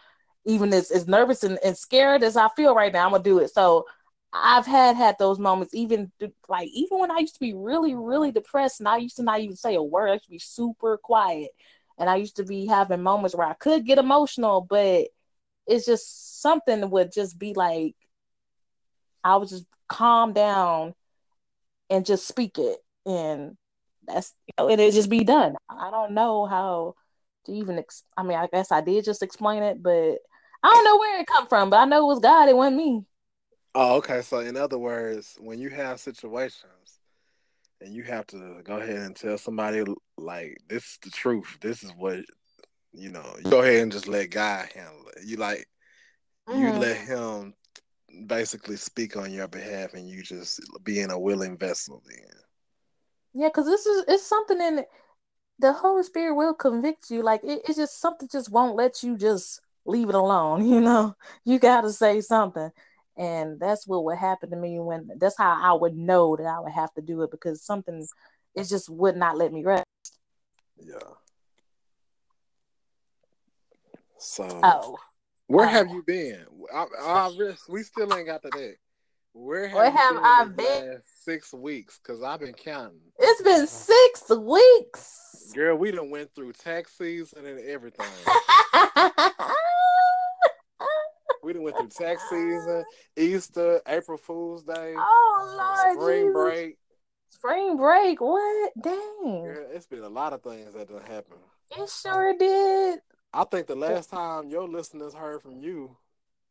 even 0.45 0.73
as 0.73 0.91
as 0.91 1.07
nervous 1.07 1.43
and, 1.43 1.59
and 1.63 1.77
scared 1.77 2.23
as 2.23 2.37
I 2.37 2.49
feel 2.55 2.75
right 2.75 2.93
now, 2.93 3.05
I'm 3.05 3.11
gonna 3.11 3.23
do 3.23 3.39
it. 3.39 3.51
So 3.53 3.85
I've 4.33 4.65
had 4.65 4.95
had 4.95 5.17
those 5.19 5.39
moments, 5.39 5.73
even 5.73 6.11
like 6.47 6.69
even 6.69 6.99
when 6.99 7.11
I 7.11 7.19
used 7.19 7.33
to 7.35 7.39
be 7.39 7.53
really, 7.53 7.95
really 7.95 8.31
depressed, 8.31 8.79
and 8.79 8.87
I 8.87 8.97
used 8.97 9.17
to 9.17 9.23
not 9.23 9.41
even 9.41 9.55
say 9.57 9.75
a 9.75 9.83
word. 9.83 10.09
I 10.09 10.13
used 10.13 10.25
to 10.25 10.31
be 10.31 10.39
super 10.39 10.97
quiet, 10.97 11.51
and 11.99 12.09
I 12.09 12.15
used 12.17 12.37
to 12.37 12.45
be 12.45 12.65
having 12.67 13.03
moments 13.03 13.35
where 13.35 13.47
I 13.47 13.53
could 13.55 13.85
get 13.85 13.97
emotional, 13.97 14.61
but 14.61 15.07
it's 15.67 15.85
just 15.85 16.41
something 16.41 16.89
would 16.89 17.11
just 17.13 17.37
be 17.39 17.53
like 17.53 17.95
I 19.23 19.37
would 19.37 19.49
just 19.49 19.65
calm 19.89 20.33
down 20.33 20.93
and 21.89 22.05
just 22.05 22.27
speak 22.27 22.57
it, 22.57 22.77
and 23.05 23.57
that's 24.07 24.33
you 24.47 24.53
know, 24.57 24.69
and 24.69 24.81
it 24.81 24.93
just 24.93 25.09
be 25.09 25.23
done. 25.23 25.55
I 25.69 25.91
don't 25.91 26.13
know 26.13 26.45
how 26.45 26.95
to 27.45 27.51
even. 27.51 27.79
Ex- 27.79 28.03
I 28.17 28.23
mean, 28.23 28.37
I 28.37 28.47
guess 28.47 28.71
I 28.71 28.81
did 28.81 29.05
just 29.05 29.23
explain 29.23 29.63
it, 29.63 29.81
but 29.83 30.17
I 30.63 30.69
don't 30.69 30.85
know 30.85 30.97
where 30.97 31.19
it 31.19 31.27
come 31.27 31.47
from. 31.47 31.69
But 31.69 31.77
I 31.81 31.85
know 31.85 32.03
it 32.03 32.13
was 32.13 32.19
God. 32.19 32.49
It 32.49 32.55
wasn't 32.55 32.77
me. 32.77 33.05
Oh, 33.73 33.95
okay. 33.97 34.21
So 34.21 34.39
in 34.39 34.57
other 34.57 34.77
words, 34.77 35.37
when 35.39 35.59
you 35.59 35.69
have 35.69 35.99
situations 35.99 36.99
and 37.79 37.93
you 37.93 38.03
have 38.03 38.27
to 38.27 38.61
go 38.63 38.77
ahead 38.77 38.99
and 38.99 39.15
tell 39.15 39.37
somebody 39.37 39.83
like 40.17 40.57
this 40.67 40.83
is 40.83 40.99
the 41.03 41.09
truth, 41.09 41.57
this 41.61 41.83
is 41.83 41.91
what 41.97 42.19
you 42.93 43.09
know, 43.09 43.35
you 43.43 43.49
go 43.49 43.61
ahead 43.61 43.81
and 43.81 43.91
just 43.91 44.07
let 44.07 44.29
God 44.29 44.67
handle 44.73 45.07
it. 45.15 45.23
You 45.25 45.37
like 45.37 45.67
mm-hmm. 46.49 46.61
you 46.61 46.73
let 46.73 46.97
him 46.97 47.53
basically 48.27 48.75
speak 48.75 49.15
on 49.15 49.31
your 49.31 49.47
behalf 49.47 49.93
and 49.93 50.09
you 50.09 50.21
just 50.21 50.59
being 50.83 51.11
a 51.11 51.19
willing 51.19 51.57
vessel 51.57 52.01
then. 52.05 52.27
Yeah, 53.33 53.47
because 53.47 53.65
this 53.65 53.85
is 53.85 54.03
it's 54.07 54.27
something 54.27 54.59
in 54.59 54.83
the 55.59 55.73
Holy 55.73 56.03
Spirit 56.03 56.35
will 56.35 56.53
convict 56.53 57.09
you. 57.09 57.23
Like 57.23 57.43
it, 57.43 57.61
it's 57.67 57.77
just 57.77 58.01
something 58.01 58.27
just 58.29 58.51
won't 58.51 58.75
let 58.75 59.03
you 59.03 59.17
just 59.17 59.61
leave 59.85 60.09
it 60.09 60.15
alone, 60.15 60.65
you 60.69 60.81
know. 60.81 61.15
You 61.45 61.59
gotta 61.59 61.93
say 61.93 62.19
something. 62.21 62.71
And 63.17 63.59
that's 63.59 63.85
what 63.85 64.03
would 64.05 64.17
happen 64.17 64.49
to 64.51 64.55
me 64.55 64.79
when 64.79 65.09
that's 65.17 65.37
how 65.37 65.59
I 65.61 65.73
would 65.73 65.95
know 65.95 66.35
that 66.35 66.45
I 66.45 66.59
would 66.59 66.71
have 66.71 66.93
to 66.93 67.01
do 67.01 67.21
it 67.23 67.31
because 67.31 67.63
something 67.63 68.07
it 68.55 68.63
just 68.65 68.89
would 68.89 69.15
not 69.15 69.37
let 69.37 69.51
me 69.53 69.63
rest. 69.63 69.85
Yeah. 70.77 70.95
So 74.17 74.47
oh. 74.63 74.97
where 75.47 75.65
oh. 75.65 75.69
have 75.69 75.89
you 75.89 76.03
been? 76.05 76.45
I, 76.73 76.85
I, 77.01 77.53
we 77.69 77.83
still 77.83 78.13
ain't 78.13 78.27
got 78.27 78.43
to 78.43 78.49
that. 78.51 78.75
Where 79.33 79.67
have, 79.67 79.77
where 79.77 79.91
have 79.91 80.15
been 80.15 80.23
I 80.23 80.45
been? 80.45 81.01
six 81.23 81.53
weeks? 81.53 81.99
Because 82.03 82.21
I've 82.21 82.41
been 82.41 82.53
counting. 82.53 82.99
It's 83.17 83.41
been 83.41 83.65
six 83.65 84.29
weeks. 84.29 85.51
Girl, 85.55 85.77
we 85.77 85.91
done 85.91 86.09
went 86.09 86.33
through 86.35 86.53
tax 86.53 86.97
season 86.97 87.45
and 87.45 87.59
everything. 87.61 88.07
We 91.43 91.53
done 91.53 91.63
went 91.63 91.77
through 91.77 91.89
tax 91.89 92.21
season, 92.29 92.83
Easter, 93.17 93.81
April 93.87 94.17
Fool's 94.17 94.63
Day. 94.63 94.93
Oh 94.97 95.55
Lord, 95.57 95.99
spring 95.99 96.25
Jesus. 96.25 96.33
break. 96.33 96.77
Spring 97.29 97.77
break. 97.77 98.21
What? 98.21 98.71
Dang. 98.81 99.43
Yeah, 99.45 99.75
it's 99.75 99.87
been 99.87 100.03
a 100.03 100.09
lot 100.09 100.33
of 100.33 100.43
things 100.43 100.73
that 100.73 100.89
done 100.89 101.01
happened. 101.01 101.39
It 101.71 101.89
sure 101.89 102.35
did. 102.37 102.99
I 103.33 103.45
think 103.45 103.67
the 103.67 103.75
last 103.75 104.09
time 104.09 104.49
your 104.49 104.67
listeners 104.67 105.13
heard 105.13 105.41
from 105.41 105.57
you 105.61 105.95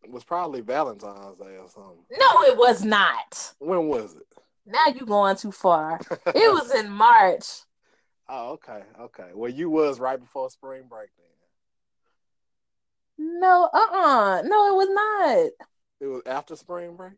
was 0.08 0.24
probably 0.24 0.62
Valentine's 0.62 1.36
Day 1.36 1.58
or 1.58 1.68
something. 1.68 2.04
No, 2.10 2.42
it 2.44 2.56
was 2.56 2.84
not. 2.84 3.54
When 3.58 3.86
was 3.86 4.14
it? 4.14 4.26
Now 4.66 4.86
you 4.94 5.04
going 5.04 5.36
too 5.36 5.52
far. 5.52 6.00
it 6.26 6.52
was 6.52 6.74
in 6.74 6.90
March. 6.90 7.44
Oh, 8.28 8.52
okay, 8.52 8.82
okay. 9.00 9.30
Well, 9.34 9.50
you 9.50 9.68
was 9.68 10.00
right 10.00 10.18
before 10.18 10.48
spring 10.50 10.84
break 10.88 11.10
then. 11.18 11.26
No, 13.22 13.68
uh 13.72 13.76
uh-uh. 13.76 14.38
uh 14.38 14.42
No, 14.42 14.72
it 14.72 14.76
was 14.76 14.88
not. 14.90 15.66
It 16.00 16.06
was 16.06 16.22
after 16.24 16.56
spring 16.56 16.96
break? 16.96 17.12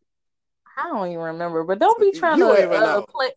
I 0.77 0.88
don't 0.88 1.09
even 1.09 1.21
remember, 1.21 1.62
but 1.62 1.79
don't 1.79 2.01
be 2.01 2.11
trying 2.19 2.38
you 2.38 2.47
to 2.47 2.71
uh, 2.71 3.03
play. 3.03 3.31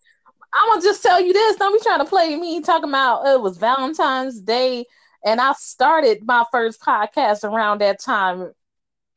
I'm 0.52 0.70
gonna 0.70 0.82
just 0.82 1.04
tell 1.04 1.22
you 1.22 1.32
this. 1.32 1.58
Don't 1.58 1.78
be 1.78 1.84
trying 1.84 2.00
to 2.00 2.06
play 2.06 2.36
me 2.36 2.62
talking 2.62 2.90
about 2.90 3.28
it 3.28 3.40
was 3.40 3.58
Valentine's 3.58 4.42
Day, 4.42 4.86
and 5.24 5.40
I 5.40 5.54
started 5.54 6.26
my 6.26 6.44
first 6.52 6.82
podcast 6.82 7.44
around 7.44 7.82
that 7.82 8.02
time. 8.02 8.52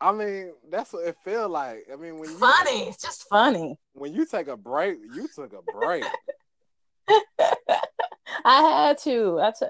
I 0.00 0.12
mean, 0.12 0.52
that's 0.68 0.92
what 0.92 1.06
it 1.06 1.16
felt 1.24 1.50
like. 1.50 1.86
I 1.90 1.96
mean, 1.96 2.18
when 2.18 2.30
you 2.30 2.36
funny, 2.36 2.88
it's 2.88 3.02
just 3.02 3.28
funny. 3.28 3.78
When 3.94 4.12
you 4.12 4.26
take 4.26 4.48
a 4.48 4.56
break, 4.58 4.98
you 5.14 5.26
took 5.34 5.54
a 5.54 5.62
break. 5.62 6.04
I 8.44 8.62
had 8.62 8.98
to. 8.98 9.40
I, 9.40 9.52
t- 9.58 9.66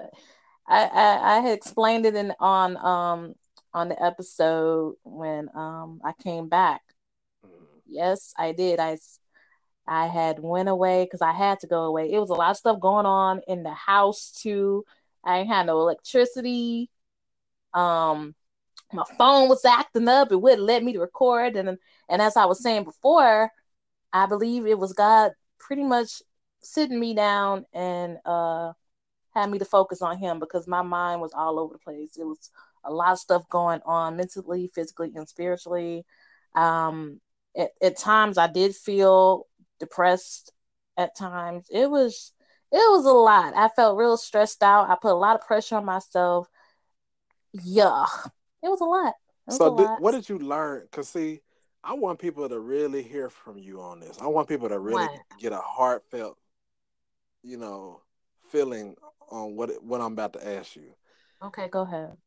I, 0.67 0.83
I 0.85 1.37
I 1.37 1.39
had 1.39 1.53
explained 1.53 2.05
it 2.05 2.15
in 2.15 2.33
on 2.39 2.77
um 2.77 3.35
on 3.73 3.89
the 3.89 4.03
episode 4.03 4.95
when 5.03 5.49
um 5.55 6.01
I 6.03 6.13
came 6.21 6.49
back. 6.49 6.81
Mm-hmm. 7.45 7.79
Yes, 7.87 8.33
I 8.37 8.51
did. 8.51 8.79
I 8.79 8.97
I 9.87 10.07
had 10.07 10.39
went 10.39 10.69
away 10.69 11.05
because 11.05 11.21
I 11.21 11.31
had 11.31 11.59
to 11.61 11.67
go 11.67 11.85
away. 11.85 12.11
It 12.11 12.19
was 12.19 12.29
a 12.29 12.35
lot 12.35 12.51
of 12.51 12.57
stuff 12.57 12.79
going 12.79 13.05
on 13.05 13.41
in 13.47 13.63
the 13.63 13.73
house 13.73 14.31
too. 14.31 14.85
I 15.23 15.43
had 15.43 15.65
no 15.65 15.79
electricity. 15.79 16.89
Um, 17.73 18.35
my 18.93 19.03
phone 19.17 19.49
was 19.49 19.65
acting 19.65 20.07
up. 20.07 20.31
It 20.31 20.41
wouldn't 20.41 20.61
let 20.61 20.83
me 20.83 20.93
to 20.93 20.99
record, 20.99 21.55
and 21.55 21.77
and 22.07 22.21
as 22.21 22.37
I 22.37 22.45
was 22.45 22.61
saying 22.61 22.83
before, 22.83 23.51
I 24.13 24.25
believe 24.25 24.65
it 24.65 24.79
was 24.79 24.93
God 24.93 25.31
pretty 25.59 25.83
much 25.83 26.21
sitting 26.61 26.99
me 26.99 27.13
down 27.13 27.65
and 27.73 28.17
uh 28.25 28.73
had 29.33 29.49
me 29.49 29.59
to 29.59 29.65
focus 29.65 30.01
on 30.01 30.17
Him 30.17 30.39
because 30.39 30.67
my 30.67 30.81
mind 30.81 31.21
was 31.21 31.33
all 31.33 31.59
over 31.59 31.73
the 31.73 31.79
place. 31.79 32.17
It 32.17 32.25
was 32.25 32.49
a 32.83 32.91
lot 32.91 33.13
of 33.13 33.19
stuff 33.19 33.47
going 33.49 33.81
on 33.85 34.17
mentally, 34.17 34.71
physically, 34.73 35.11
and 35.15 35.27
spiritually. 35.27 36.05
Um, 36.55 37.19
at, 37.57 37.71
at 37.81 37.97
times, 37.97 38.37
I 38.37 38.47
did 38.47 38.75
feel 38.75 39.45
depressed. 39.79 40.53
At 40.97 41.15
times, 41.15 41.67
it 41.71 41.89
was 41.89 42.33
it 42.71 42.77
was 42.77 43.05
a 43.05 43.11
lot. 43.11 43.53
I 43.55 43.69
felt 43.69 43.97
real 43.97 44.17
stressed 44.17 44.61
out. 44.61 44.89
I 44.89 44.95
put 45.01 45.11
a 45.11 45.15
lot 45.15 45.35
of 45.35 45.47
pressure 45.47 45.77
on 45.77 45.85
myself. 45.85 46.47
Yeah, 47.53 48.05
it 48.61 48.67
was 48.67 48.81
a 48.81 48.85
lot. 48.85 49.13
Was 49.47 49.57
so, 49.57 49.73
a 49.73 49.77
did, 49.77 49.85
lot. 49.85 50.01
what 50.01 50.11
did 50.11 50.27
you 50.27 50.37
learn? 50.37 50.83
Because 50.83 51.07
see, 51.07 51.41
I 51.83 51.93
want 51.93 52.19
people 52.19 52.47
to 52.49 52.59
really 52.59 53.01
hear 53.01 53.29
from 53.29 53.57
you 53.57 53.81
on 53.81 54.01
this. 54.01 54.19
I 54.21 54.27
want 54.27 54.49
people 54.49 54.69
to 54.69 54.77
really 54.77 55.07
get 55.39 55.53
a 55.53 55.61
heartfelt, 55.61 56.37
you 57.43 57.57
know, 57.57 58.01
feeling 58.49 58.95
on 59.29 59.55
what 59.55 59.83
what 59.83 60.01
I'm 60.01 60.13
about 60.13 60.33
to 60.33 60.47
ask 60.47 60.75
you. 60.75 60.93
Okay, 61.41 61.69
go 61.69 61.81
ahead 61.83 62.17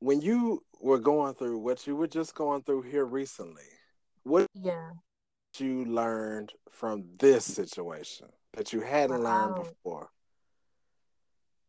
when 0.00 0.20
you 0.20 0.62
were 0.80 0.98
going 0.98 1.34
through 1.34 1.58
what 1.58 1.86
you 1.86 1.96
were 1.96 2.06
just 2.06 2.34
going 2.34 2.62
through 2.62 2.82
here 2.82 3.04
recently, 3.04 3.64
what 4.22 4.46
yeah 4.54 4.90
you 5.58 5.84
learned 5.86 6.52
from 6.70 7.04
this 7.18 7.44
situation 7.44 8.26
that 8.54 8.72
you 8.72 8.80
hadn't 8.80 9.22
learned 9.22 9.56
before? 9.56 10.10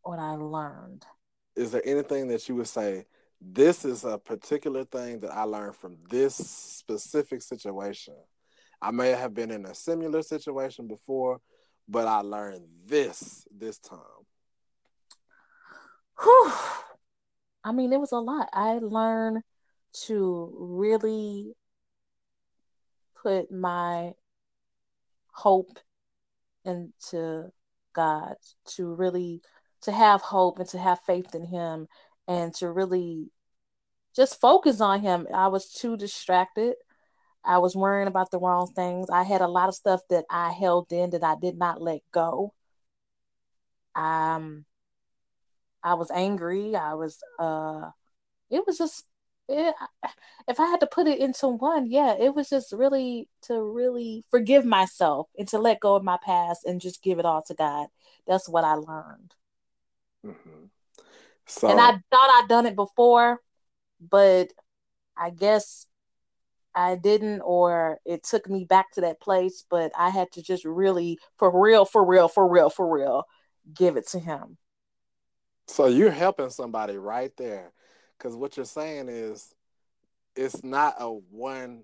What 0.03 0.19
I 0.19 0.31
learned. 0.31 1.05
Is 1.55 1.71
there 1.71 1.81
anything 1.85 2.27
that 2.27 2.47
you 2.47 2.55
would 2.55 2.67
say? 2.67 3.05
This 3.39 3.85
is 3.85 4.03
a 4.03 4.17
particular 4.17 4.83
thing 4.83 5.19
that 5.21 5.31
I 5.31 5.43
learned 5.43 5.75
from 5.75 5.97
this 6.09 6.35
specific 6.35 7.41
situation. 7.41 8.15
I 8.81 8.91
may 8.91 9.09
have 9.09 9.33
been 9.33 9.51
in 9.51 9.65
a 9.65 9.75
similar 9.75 10.21
situation 10.21 10.87
before, 10.87 11.39
but 11.87 12.07
I 12.07 12.19
learned 12.19 12.65
this 12.85 13.47
this 13.55 13.77
time. 13.79 13.99
Whew. 16.21 16.51
I 17.67 17.73
mean, 17.73 17.91
it 17.91 17.99
was 17.99 18.13
a 18.13 18.19
lot. 18.19 18.47
I 18.53 18.79
learned 18.81 19.43
to 20.05 20.55
really 20.57 21.53
put 23.21 23.51
my 23.51 24.13
hope 25.33 25.77
into 26.63 27.51
God, 27.93 28.35
to 28.75 28.95
really 28.95 29.41
to 29.81 29.91
have 29.91 30.21
hope 30.21 30.59
and 30.59 30.69
to 30.69 30.77
have 30.79 31.01
faith 31.01 31.35
in 31.35 31.43
him 31.43 31.89
and 32.25 32.55
to 32.55 32.71
really 32.71 33.31
just 34.15 34.39
focus 34.39 34.79
on 34.79 35.01
him. 35.01 35.27
I 35.33 35.47
was 35.47 35.69
too 35.69 35.97
distracted. 35.97 36.75
I 37.43 37.57
was 37.57 37.75
worrying 37.75 38.07
about 38.07 38.31
the 38.31 38.39
wrong 38.39 38.71
things. 38.73 39.09
I 39.09 39.23
had 39.23 39.41
a 39.41 39.47
lot 39.47 39.67
of 39.67 39.75
stuff 39.75 39.99
that 40.09 40.23
I 40.29 40.53
held 40.53 40.93
in 40.93 41.09
that 41.09 41.23
I 41.23 41.35
did 41.41 41.57
not 41.57 41.81
let 41.81 41.99
go. 42.13 42.53
Um 43.93 44.63
I 45.83 45.93
was 45.95 46.11
angry. 46.11 46.75
I 46.75 46.93
was 46.95 47.17
uh 47.39 47.89
it 48.49 48.63
was 48.65 48.77
just 48.77 49.05
it, 49.49 49.75
if 50.47 50.59
I 50.59 50.65
had 50.65 50.81
to 50.81 50.87
put 50.87 51.07
it 51.07 51.19
into 51.19 51.47
one, 51.47 51.89
yeah, 51.89 52.15
it 52.19 52.35
was 52.35 52.49
just 52.49 52.71
really 52.71 53.29
to 53.43 53.61
really 53.61 54.25
forgive 54.29 54.65
myself 54.65 55.29
and 55.37 55.47
to 55.49 55.59
let 55.59 55.79
go 55.79 55.95
of 55.95 56.03
my 56.03 56.17
past 56.23 56.65
and 56.65 56.81
just 56.81 57.01
give 57.01 57.19
it 57.19 57.25
all 57.25 57.43
to 57.43 57.53
God. 57.53 57.87
That's 58.27 58.49
what 58.49 58.63
I 58.63 58.73
learned. 58.73 59.33
Mm-hmm. 60.25 60.65
So, 61.45 61.69
and 61.69 61.79
I 61.79 61.91
thought 61.91 62.01
I'd 62.11 62.49
done 62.49 62.65
it 62.65 62.75
before, 62.75 63.39
but 64.01 64.51
I 65.15 65.29
guess 65.29 65.87
I 66.75 66.95
didn't, 66.95 67.41
or 67.41 67.99
it 68.05 68.23
took 68.23 68.49
me 68.49 68.65
back 68.65 68.91
to 68.93 69.01
that 69.01 69.21
place. 69.21 69.63
But 69.69 69.91
I 69.97 70.09
had 70.09 70.31
to 70.33 70.41
just 70.41 70.65
really, 70.65 71.19
for 71.37 71.61
real, 71.61 71.85
for 71.85 72.05
real, 72.05 72.27
for 72.27 72.47
real, 72.47 72.69
for 72.69 72.93
real, 72.93 73.23
give 73.73 73.95
it 73.95 74.07
to 74.09 74.19
Him. 74.19 74.57
So 75.67 75.87
you're 75.87 76.11
helping 76.11 76.49
somebody 76.49 76.97
right 76.97 77.31
there. 77.37 77.71
Because 78.17 78.35
what 78.35 78.57
you're 78.57 78.65
saying 78.65 79.09
is 79.09 79.53
it's 80.35 80.63
not 80.63 80.95
a 80.99 81.09
one 81.09 81.83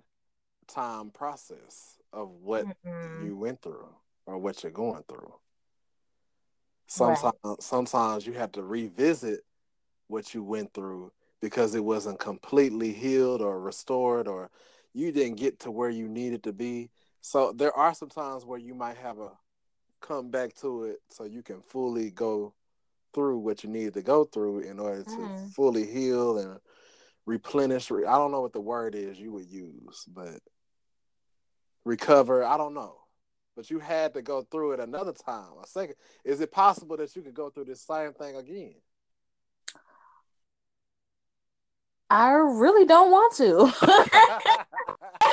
time 0.67 1.11
process 1.11 1.97
of 2.11 2.29
what 2.29 2.65
mm-hmm. 2.65 3.25
you 3.25 3.35
went 3.35 3.61
through 3.61 3.89
or 4.25 4.37
what 4.37 4.63
you're 4.63 4.71
going 4.71 5.03
through. 5.07 5.33
Sometimes, 6.87 7.33
right. 7.43 7.61
sometimes 7.61 8.25
you 8.25 8.33
have 8.33 8.51
to 8.53 8.63
revisit 8.63 9.41
what 10.07 10.33
you 10.33 10.43
went 10.43 10.73
through 10.73 11.11
because 11.41 11.75
it 11.75 11.83
wasn't 11.83 12.19
completely 12.19 12.93
healed 12.93 13.41
or 13.41 13.59
restored, 13.59 14.27
or 14.27 14.49
you 14.93 15.11
didn't 15.11 15.37
get 15.37 15.59
to 15.59 15.71
where 15.71 15.89
you 15.89 16.07
needed 16.07 16.43
to 16.43 16.53
be. 16.53 16.89
So 17.21 17.51
there 17.51 17.73
are 17.73 17.93
some 17.93 18.09
times 18.09 18.45
where 18.45 18.59
you 18.59 18.75
might 18.75 18.97
have 18.97 19.19
a 19.19 19.31
come 20.01 20.29
back 20.29 20.53
to 20.53 20.83
it 20.83 20.99
so 21.09 21.23
you 21.23 21.41
can 21.41 21.61
fully 21.61 22.11
go 22.11 22.53
through 23.13 23.39
what 23.39 23.63
you 23.63 23.69
needed 23.69 23.93
to 23.95 24.01
go 24.01 24.25
through 24.25 24.59
in 24.59 24.79
order 24.79 25.03
to 25.03 25.09
mm-hmm. 25.09 25.47
fully 25.47 25.85
heal 25.85 26.37
and 26.37 26.59
replenish. 27.25 27.91
I 27.91 28.17
don't 28.17 28.31
know 28.31 28.41
what 28.41 28.53
the 28.53 28.61
word 28.61 28.95
is 28.95 29.19
you 29.19 29.31
would 29.33 29.49
use, 29.49 30.05
but 30.07 30.39
recover. 31.85 32.43
I 32.43 32.57
don't 32.57 32.73
know. 32.73 32.97
But 33.55 33.69
you 33.69 33.79
had 33.79 34.15
to 34.15 34.21
go 34.21 34.41
through 34.41 34.73
it 34.73 34.79
another 34.79 35.13
time. 35.13 35.51
A 35.63 35.67
second. 35.67 35.95
Is 36.25 36.41
it 36.41 36.51
possible 36.51 36.97
that 36.97 37.15
you 37.15 37.21
could 37.21 37.35
go 37.35 37.49
through 37.49 37.65
this 37.65 37.81
same 37.81 38.13
thing 38.13 38.35
again? 38.35 38.75
I 42.09 42.31
really 42.31 42.85
don't 42.85 43.11
want 43.11 43.35
to. 43.37 43.73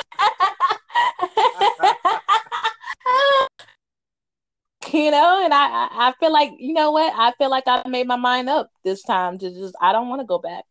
you 4.93 5.11
know, 5.11 5.41
and 5.43 5.53
I 5.53 5.87
I 5.91 6.13
feel 6.19 6.31
like 6.31 6.51
you 6.57 6.73
know 6.73 6.91
what 6.91 7.13
I 7.15 7.31
feel 7.37 7.49
like 7.49 7.63
I 7.67 7.87
made 7.87 8.07
my 8.07 8.15
mind 8.15 8.49
up 8.49 8.69
this 8.83 9.03
time 9.03 9.37
to 9.39 9.49
just 9.49 9.75
I 9.81 9.91
don't 9.91 10.09
want 10.09 10.21
to 10.21 10.25
go 10.25 10.39
back. 10.39 10.65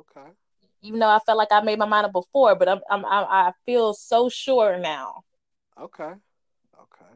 Okay. 0.00 0.28
Even 0.82 1.00
though 1.00 1.08
I 1.08 1.18
felt 1.26 1.38
like 1.38 1.48
I 1.50 1.60
made 1.60 1.78
my 1.78 1.86
mind 1.86 2.06
up 2.06 2.12
before, 2.12 2.54
but 2.54 2.68
I'm, 2.68 2.80
I'm 2.88 3.04
I 3.04 3.52
feel 3.66 3.94
so 3.94 4.28
sure 4.28 4.78
now. 4.78 5.22
Okay. 5.80 6.04
Okay. 6.04 7.12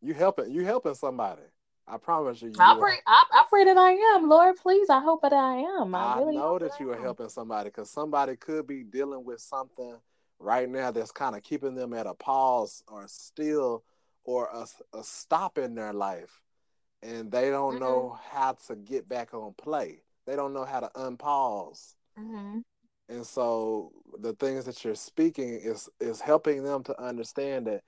You 0.00 0.14
helping 0.14 0.50
you 0.52 0.64
helping 0.64 0.94
somebody. 0.94 1.42
I 1.86 1.98
promise 1.98 2.40
you. 2.40 2.48
you 2.48 2.54
I 2.58 2.76
pray. 2.78 2.94
I, 3.06 3.24
I, 3.32 3.44
pray 3.50 3.64
that 3.64 3.76
I 3.76 3.92
am, 4.14 4.28
Lord. 4.28 4.56
Please, 4.56 4.88
I 4.88 5.00
hope 5.00 5.20
that 5.20 5.34
I 5.34 5.56
am. 5.56 5.94
I, 5.94 6.14
I 6.14 6.18
really 6.18 6.34
know 6.34 6.58
that, 6.58 6.70
that 6.70 6.80
you 6.80 6.90
are 6.92 6.98
helping 6.98 7.28
somebody 7.28 7.68
because 7.68 7.90
somebody 7.90 8.36
could 8.36 8.66
be 8.66 8.84
dealing 8.84 9.22
with 9.22 9.40
something 9.40 9.96
right 10.38 10.68
now 10.68 10.90
that's 10.90 11.12
kind 11.12 11.36
of 11.36 11.42
keeping 11.42 11.74
them 11.74 11.92
at 11.92 12.06
a 12.06 12.14
pause 12.14 12.82
or 12.88 13.04
still 13.06 13.84
or 14.24 14.48
a, 14.52 14.66
a 14.96 15.04
stop 15.04 15.58
in 15.58 15.74
their 15.74 15.92
life, 15.92 16.40
and 17.02 17.30
they 17.30 17.50
don't 17.50 17.74
mm-hmm. 17.74 17.84
know 17.84 18.18
how 18.30 18.56
to 18.66 18.76
get 18.76 19.08
back 19.08 19.34
on 19.34 19.54
play. 19.54 20.02
They 20.26 20.36
don't 20.36 20.54
know 20.54 20.64
how 20.64 20.80
to 20.80 20.90
unpause. 20.94 21.94
Mm-hmm. 22.18 22.60
And 23.08 23.26
so 23.26 23.92
the 24.18 24.32
things 24.32 24.64
that 24.64 24.82
you're 24.84 24.94
speaking 24.94 25.60
is 25.62 25.88
is 26.00 26.20
helping 26.20 26.62
them 26.62 26.82
to 26.84 27.00
understand 27.00 27.66
that 27.66 27.82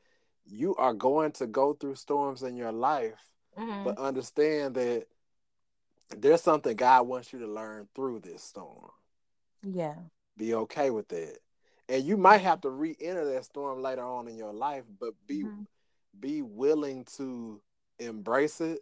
you 0.45 0.74
are 0.76 0.93
going 0.93 1.32
to 1.32 1.47
go 1.47 1.72
through 1.72 1.95
storms 1.95 2.43
in 2.43 2.57
your 2.57 2.72
life, 2.72 3.20
mm-hmm. 3.59 3.84
but 3.84 3.99
understand 3.99 4.74
that 4.74 5.07
there's 6.16 6.43
something 6.43 6.76
God 6.76 7.09
wants 7.09 7.32
you 7.32 7.41
to 7.41 7.49
learn 7.49 7.89
through 7.95 8.20
this 8.20 8.43
storm. 8.43 8.91
Yeah. 9.62 9.97
Be 10.37 10.55
okay 10.55 10.91
with 10.91 11.09
that. 11.09 11.39
And 11.89 12.05
you 12.05 12.16
might 12.16 12.43
have 12.43 12.61
to 12.62 12.70
re-enter 12.70 13.24
that 13.32 13.45
storm 13.45 13.80
later 13.80 14.05
on 14.05 14.28
in 14.28 14.37
your 14.37 14.53
life, 14.53 14.84
but 15.01 15.14
be 15.26 15.45
mm-hmm. 15.45 15.62
Be 16.21 16.43
willing 16.43 17.05
to 17.17 17.61
embrace 17.99 18.61
it 18.61 18.81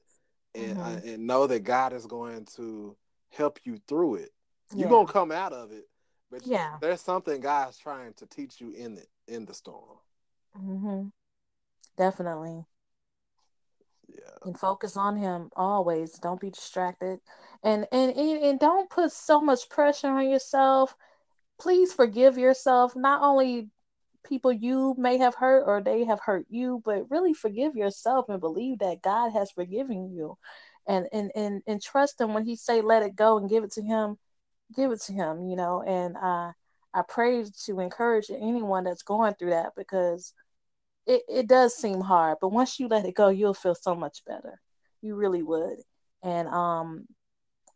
and 0.55 0.78
uh, 0.78 0.85
mm-hmm. 0.85 1.09
and 1.09 1.26
know 1.26 1.47
that 1.47 1.61
God 1.61 1.93
is 1.93 2.07
going 2.07 2.47
to 2.57 2.97
help 3.30 3.61
you 3.64 3.78
through 3.89 4.16
it. 4.16 4.30
You're 4.74 4.89
gonna 4.89 5.07
come 5.07 5.30
out 5.30 5.53
of 5.53 5.72
it, 5.72 5.89
but 6.30 6.47
yeah, 6.47 6.78
there's 6.80 7.01
something 7.01 7.41
God's 7.41 7.78
trying 7.78 8.12
to 8.14 8.26
teach 8.26 8.61
you 8.61 8.70
in 8.70 8.97
it 8.97 9.09
in 9.28 9.45
the 9.45 9.55
storm. 9.55 9.99
Mm-hmm. 10.59 11.09
Definitely. 11.97 12.64
Yeah. 14.09 14.30
And 14.45 14.59
focus 14.59 14.97
on 14.97 15.16
Him 15.16 15.51
always. 15.55 16.12
Don't 16.18 16.41
be 16.41 16.51
distracted, 16.51 17.20
and 17.62 17.87
and, 17.93 18.16
and 18.16 18.59
don't 18.59 18.91
put 18.91 19.12
so 19.12 19.41
much 19.41 19.68
pressure 19.68 20.09
on 20.09 20.28
yourself. 20.28 20.97
Please 21.59 21.93
forgive 21.93 22.37
yourself. 22.37 22.97
Not 22.97 23.22
only 23.22 23.68
people 24.25 24.53
you 24.53 24.95
may 24.99 25.18
have 25.18 25.35
hurt 25.35 25.64
or 25.66 25.81
they 25.83 26.05
have 26.05 26.20
hurt 26.20 26.47
you, 26.51 26.83
but 26.85 27.11
really 27.11 27.35
forgive 27.35 27.77
yourself 27.77 28.29
and 28.29 28.41
believe 28.41 28.79
that 28.81 29.03
God 29.03 29.31
has 29.33 29.51
forgiven 29.51 30.11
you. 30.12 30.37
And 30.87 31.09
and 31.12 31.31
and, 31.35 31.62
and 31.66 31.83
trust 31.83 32.20
him 32.20 32.35
when 32.35 32.45
he 32.45 32.57
say 32.57 32.81
let 32.83 33.03
it 33.03 33.16
go 33.16 33.39
and 33.39 33.49
give 33.49 33.64
it 33.64 33.72
to 33.72 33.83
him 33.83 34.18
give 34.77 34.91
it 34.93 35.01
to 35.03 35.12
him 35.12 35.49
you 35.49 35.57
know? 35.57 35.83
And 35.87 36.16
uh, 36.16 36.53
i 36.95 37.03
pray 37.09 37.45
to 37.66 37.81
encourage 37.81 38.31
anyone 38.31 38.85
that's 38.85 39.03
going 39.03 39.35
through 39.35 39.51
that 39.51 39.72
because 39.77 40.33
it, 41.07 41.22
it 41.29 41.47
does 41.49 41.75
seem 41.75 42.01
hard 42.01 42.39
but 42.41 42.51
once 42.51 42.79
you 42.79 42.89
let 42.89 43.05
it 43.07 43.14
go 43.14 43.29
you'll 43.29 43.55
feel 43.55 43.75
so 43.75 43.95
much 43.95 44.25
better. 44.27 44.61
You 45.03 45.16
really 45.16 45.43
would. 45.43 45.79
And 46.22 46.49
um 46.49 47.07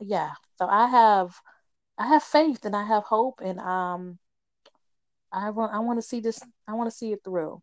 yeah. 0.00 0.32
So 0.58 0.66
i 0.66 0.86
have 0.88 1.34
i 1.98 2.06
have 2.08 2.22
faith 2.22 2.64
and 2.64 2.76
i 2.76 2.84
have 2.84 3.04
hope 3.04 3.40
and 3.44 3.58
um 3.60 4.18
i 5.32 5.50
want 5.50 5.72
i 5.72 5.78
want 5.78 5.98
to 5.98 6.06
see 6.06 6.20
this 6.20 6.42
i 6.66 6.74
want 6.74 6.90
to 6.90 6.96
see 6.96 7.12
it 7.12 7.20
through. 7.24 7.60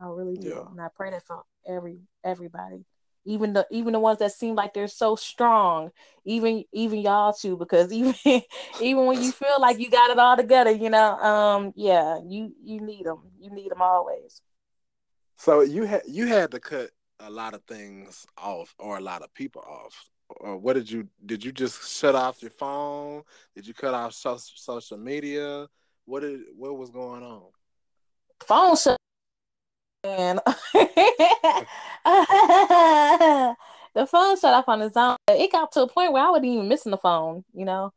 I 0.00 0.06
really 0.06 0.36
do. 0.36 0.48
Yeah. 0.48 0.70
and 0.70 0.80
i 0.80 0.88
pray 0.94 1.10
that 1.10 1.26
for 1.26 1.42
every 1.66 2.00
everybody. 2.24 2.84
Even 3.26 3.52
the 3.52 3.66
even 3.70 3.92
the 3.92 4.00
ones 4.00 4.18
that 4.20 4.32
seem 4.32 4.54
like 4.54 4.72
they're 4.72 4.88
so 4.88 5.14
strong. 5.14 5.90
Even 6.24 6.64
even 6.72 7.00
y'all 7.00 7.34
too 7.34 7.56
because 7.56 7.92
even 7.92 8.14
even 8.80 9.06
when 9.06 9.22
you 9.22 9.30
feel 9.30 9.60
like 9.60 9.78
you 9.78 9.90
got 9.90 10.10
it 10.10 10.18
all 10.18 10.36
together 10.36 10.70
you 10.70 10.88
know 10.90 11.18
um 11.18 11.72
yeah 11.76 12.18
you 12.26 12.52
you 12.62 12.80
need 12.80 13.04
them 13.04 13.20
you 13.38 13.50
need 13.50 13.70
them 13.70 13.82
always. 13.82 14.40
So 15.36 15.60
you 15.60 15.84
had 15.84 16.02
you 16.06 16.26
had 16.26 16.50
to 16.52 16.60
cut 16.60 16.90
a 17.20 17.30
lot 17.30 17.54
of 17.54 17.62
things 17.64 18.26
off 18.38 18.74
or 18.78 18.96
a 18.96 19.02
lot 19.02 19.22
of 19.22 19.32
people 19.34 19.62
off. 19.62 20.10
Or 20.36 20.56
what 20.56 20.74
did 20.74 20.90
you 20.90 21.08
did 21.26 21.44
you 21.44 21.52
just 21.52 21.98
shut 21.98 22.14
off 22.14 22.40
your 22.40 22.52
phone? 22.52 23.22
Did 23.54 23.66
you 23.66 23.74
cut 23.74 23.94
off 23.94 24.14
so, 24.14 24.36
social 24.38 24.96
media 24.96 25.66
what 26.10 26.22
did 26.22 26.40
what 26.56 26.76
was 26.76 26.90
going 26.90 27.22
on 27.22 27.42
phone 28.46 28.76
shut 28.76 28.96
and 30.02 30.40
the 33.94 34.06
phone 34.06 34.38
shut 34.38 34.54
off 34.54 34.68
on 34.68 34.80
its 34.80 34.96
own. 34.96 35.16
It 35.28 35.52
got 35.52 35.72
to 35.72 35.82
a 35.82 35.88
point 35.88 36.12
where 36.12 36.24
I 36.24 36.30
wasn't 36.30 36.46
even 36.46 36.68
missing 36.68 36.90
the 36.90 36.96
phone, 36.96 37.44
you 37.52 37.66
know. 37.66 37.92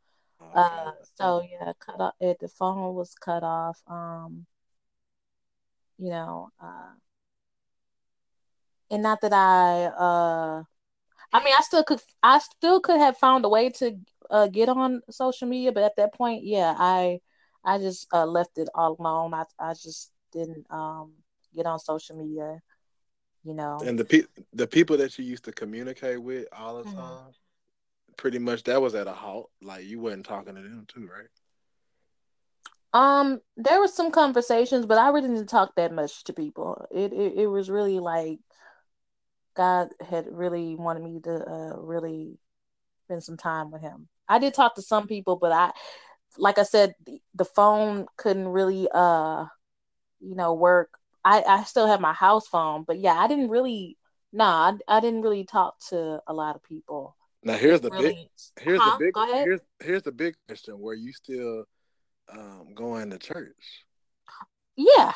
Uh, 0.54 0.92
so 1.14 1.42
yeah, 1.50 1.72
cut 1.78 2.00
off. 2.00 2.14
It, 2.20 2.38
the 2.40 2.48
phone 2.48 2.94
was 2.94 3.14
cut 3.14 3.42
off. 3.42 3.82
Um, 3.88 4.44
you 5.98 6.10
know, 6.10 6.50
uh, 6.62 6.92
and 8.90 9.02
not 9.02 9.20
that 9.22 9.32
I, 9.32 9.84
uh, 9.86 10.62
I 11.32 11.44
mean, 11.44 11.54
I 11.56 11.62
still 11.62 11.84
could, 11.84 12.00
I 12.22 12.38
still 12.38 12.80
could 12.80 12.98
have 12.98 13.16
found 13.16 13.44
a 13.44 13.48
way 13.48 13.70
to 13.70 13.96
uh, 14.30 14.48
get 14.48 14.68
on 14.68 15.02
social 15.10 15.48
media, 15.48 15.72
but 15.72 15.84
at 15.84 15.96
that 15.96 16.14
point, 16.14 16.44
yeah, 16.44 16.74
I, 16.78 17.20
I 17.64 17.78
just 17.78 18.06
uh, 18.12 18.26
left 18.26 18.58
it 18.58 18.68
all 18.74 18.96
alone. 18.98 19.34
I, 19.34 19.44
I 19.58 19.72
just 19.72 20.10
didn't 20.32 20.66
um 20.70 21.12
get 21.54 21.66
on 21.66 21.78
social 21.78 22.16
media, 22.16 22.60
you 23.44 23.54
know. 23.54 23.78
And 23.84 23.98
the 23.98 24.04
pe- 24.04 24.42
the 24.52 24.66
people 24.66 24.96
that 24.98 25.18
you 25.18 25.24
used 25.24 25.44
to 25.44 25.52
communicate 25.52 26.20
with 26.22 26.46
all 26.52 26.82
the 26.82 26.88
mm-hmm. 26.88 26.98
time, 26.98 27.32
pretty 28.16 28.38
much 28.38 28.64
that 28.64 28.80
was 28.80 28.94
at 28.94 29.06
a 29.06 29.12
halt. 29.12 29.50
Like 29.62 29.84
you 29.84 30.00
wasn't 30.00 30.26
talking 30.26 30.54
to 30.54 30.60
them 30.62 30.86
too, 30.88 31.08
right? 31.12 31.28
Um, 32.92 33.40
there 33.56 33.80
was 33.80 33.92
some 33.92 34.12
conversations, 34.12 34.86
but 34.86 34.98
I 34.98 35.08
really 35.08 35.28
didn't 35.28 35.48
talk 35.48 35.74
that 35.76 35.92
much 35.92 36.24
to 36.24 36.32
people. 36.32 36.86
It 36.90 37.12
it, 37.12 37.32
it 37.36 37.46
was 37.46 37.70
really 37.70 37.98
like 37.98 38.38
God 39.56 39.88
had 40.00 40.26
really 40.30 40.76
wanted 40.76 41.02
me 41.02 41.20
to 41.20 41.34
uh, 41.34 41.76
really 41.78 42.38
spend 43.04 43.22
some 43.22 43.36
time 43.36 43.70
with 43.70 43.82
Him. 43.82 44.08
I 44.28 44.38
did 44.38 44.54
talk 44.54 44.76
to 44.76 44.82
some 44.82 45.06
people, 45.06 45.36
but 45.36 45.52
I, 45.52 45.72
like 46.38 46.58
I 46.58 46.64
said, 46.64 46.94
the, 47.04 47.20
the 47.34 47.44
phone 47.44 48.06
couldn't 48.16 48.48
really, 48.48 48.88
uh, 48.92 49.46
you 50.20 50.34
know, 50.34 50.54
work 50.54 50.90
I, 51.24 51.42
I 51.42 51.64
still 51.64 51.86
have 51.86 52.00
my 52.00 52.12
house 52.12 52.46
phone, 52.46 52.84
but 52.86 52.98
yeah, 52.98 53.14
I 53.14 53.26
didn't 53.26 53.48
really, 53.48 53.96
nah, 54.32 54.72
I, 54.88 54.96
I 54.96 55.00
didn't 55.00 55.22
really 55.22 55.44
talk 55.44 55.76
to 55.88 56.20
a 56.26 56.34
lot 56.34 56.54
of 56.54 56.62
people. 56.62 57.16
Now 57.42 57.54
here's 57.54 57.80
the 57.80 57.90
really, 57.90 58.08
big, 58.08 58.16
here's 58.60 58.80
huh? 58.80 58.96
the 58.98 59.04
big, 59.04 59.44
here's 59.44 59.60
here's 59.80 60.02
the 60.02 60.12
big 60.12 60.34
question: 60.48 60.78
Were 60.78 60.94
you 60.94 61.12
still 61.12 61.64
um, 62.32 62.68
going 62.74 63.10
to 63.10 63.18
church? 63.18 63.84
Yeah. 64.76 65.12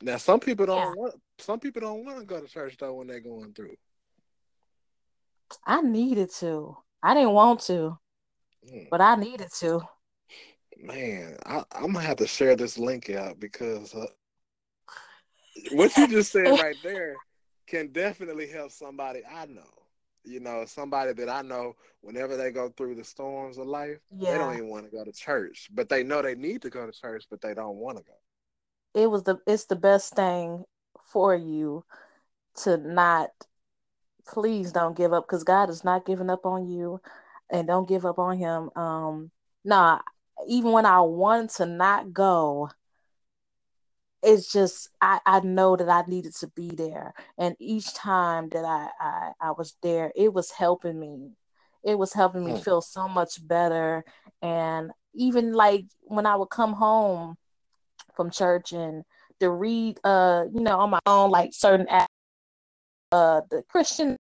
Now 0.00 0.18
some 0.18 0.38
people 0.38 0.66
don't 0.66 0.78
yeah. 0.78 0.92
want, 0.94 1.14
some 1.38 1.58
people 1.58 1.80
don't 1.80 2.04
want 2.04 2.20
to 2.20 2.24
go 2.24 2.40
to 2.40 2.46
church 2.46 2.76
though 2.78 2.94
when 2.94 3.08
they're 3.08 3.20
going 3.20 3.52
through. 3.54 3.74
I 5.66 5.82
needed 5.82 6.30
to. 6.38 6.76
I 7.02 7.14
didn't 7.14 7.32
want 7.32 7.60
to, 7.62 7.98
mm. 8.72 8.88
but 8.90 9.00
I 9.00 9.16
needed 9.16 9.48
to. 9.60 9.80
Man, 10.82 11.36
I, 11.46 11.62
am 11.74 11.92
gonna 11.92 12.00
have 12.00 12.16
to 12.16 12.26
share 12.26 12.56
this 12.56 12.76
link 12.76 13.08
out 13.08 13.38
because 13.38 13.94
uh, 13.94 14.06
what 15.70 15.96
you 15.96 16.08
just 16.08 16.32
said 16.32 16.48
right 16.60 16.76
there 16.82 17.16
can 17.68 17.92
definitely 17.92 18.48
help 18.48 18.72
somebody 18.72 19.20
I 19.24 19.46
know. 19.46 19.62
You 20.24 20.40
know, 20.40 20.64
somebody 20.66 21.12
that 21.12 21.28
I 21.28 21.42
know 21.42 21.76
whenever 22.00 22.36
they 22.36 22.50
go 22.50 22.68
through 22.70 22.96
the 22.96 23.04
storms 23.04 23.58
of 23.58 23.66
life, 23.66 23.98
yeah. 24.10 24.32
they 24.32 24.38
don't 24.38 24.54
even 24.54 24.68
want 24.68 24.84
to 24.84 24.90
go 24.90 25.04
to 25.04 25.12
church, 25.12 25.68
but 25.72 25.88
they 25.88 26.02
know 26.02 26.20
they 26.20 26.34
need 26.34 26.62
to 26.62 26.70
go 26.70 26.84
to 26.84 26.92
church, 26.92 27.26
but 27.30 27.40
they 27.40 27.54
don't 27.54 27.76
want 27.76 27.98
to 27.98 28.04
go. 28.04 29.00
it 29.00 29.06
was 29.08 29.22
the 29.22 29.38
it's 29.46 29.66
the 29.66 29.76
best 29.76 30.14
thing 30.14 30.64
for 31.12 31.34
you 31.34 31.84
to 32.64 32.76
not 32.76 33.30
please 34.26 34.72
don't 34.72 34.96
give 34.96 35.12
up 35.12 35.26
because 35.28 35.44
God 35.44 35.70
is 35.70 35.84
not 35.84 36.06
giving 36.06 36.30
up 36.30 36.44
on 36.44 36.68
you 36.68 37.00
and 37.50 37.68
don't 37.68 37.88
give 37.88 38.04
up 38.04 38.18
on 38.18 38.36
him. 38.36 38.70
Um 38.76 39.30
nah, 39.64 40.00
even 40.48 40.72
when 40.72 40.86
I 40.86 41.00
wanted 41.00 41.50
to 41.50 41.66
not 41.66 42.12
go, 42.12 42.70
it's 44.22 44.52
just 44.52 44.88
I, 45.00 45.20
I 45.26 45.40
know 45.40 45.76
that 45.76 45.88
I 45.88 46.08
needed 46.08 46.34
to 46.36 46.46
be 46.48 46.70
there. 46.70 47.12
And 47.38 47.56
each 47.58 47.92
time 47.94 48.48
that 48.50 48.64
I, 48.64 48.88
I, 49.00 49.32
I 49.40 49.50
was 49.52 49.76
there, 49.82 50.12
it 50.14 50.32
was 50.32 50.50
helping 50.50 50.98
me. 50.98 51.32
It 51.82 51.98
was 51.98 52.12
helping 52.12 52.44
me 52.44 52.52
hmm. 52.52 52.58
feel 52.58 52.80
so 52.80 53.08
much 53.08 53.46
better. 53.46 54.04
And 54.40 54.92
even 55.14 55.52
like 55.52 55.86
when 56.02 56.26
I 56.26 56.36
would 56.36 56.50
come 56.50 56.72
home 56.72 57.36
from 58.14 58.30
church 58.30 58.72
and 58.72 59.02
to 59.40 59.50
read 59.50 59.98
uh, 60.04 60.44
you 60.54 60.60
know, 60.60 60.78
on 60.78 60.90
my 60.90 61.00
own 61.06 61.30
like 61.30 61.52
certain 61.52 61.86
uh 63.10 63.40
the 63.50 63.62
Christian 63.68 64.16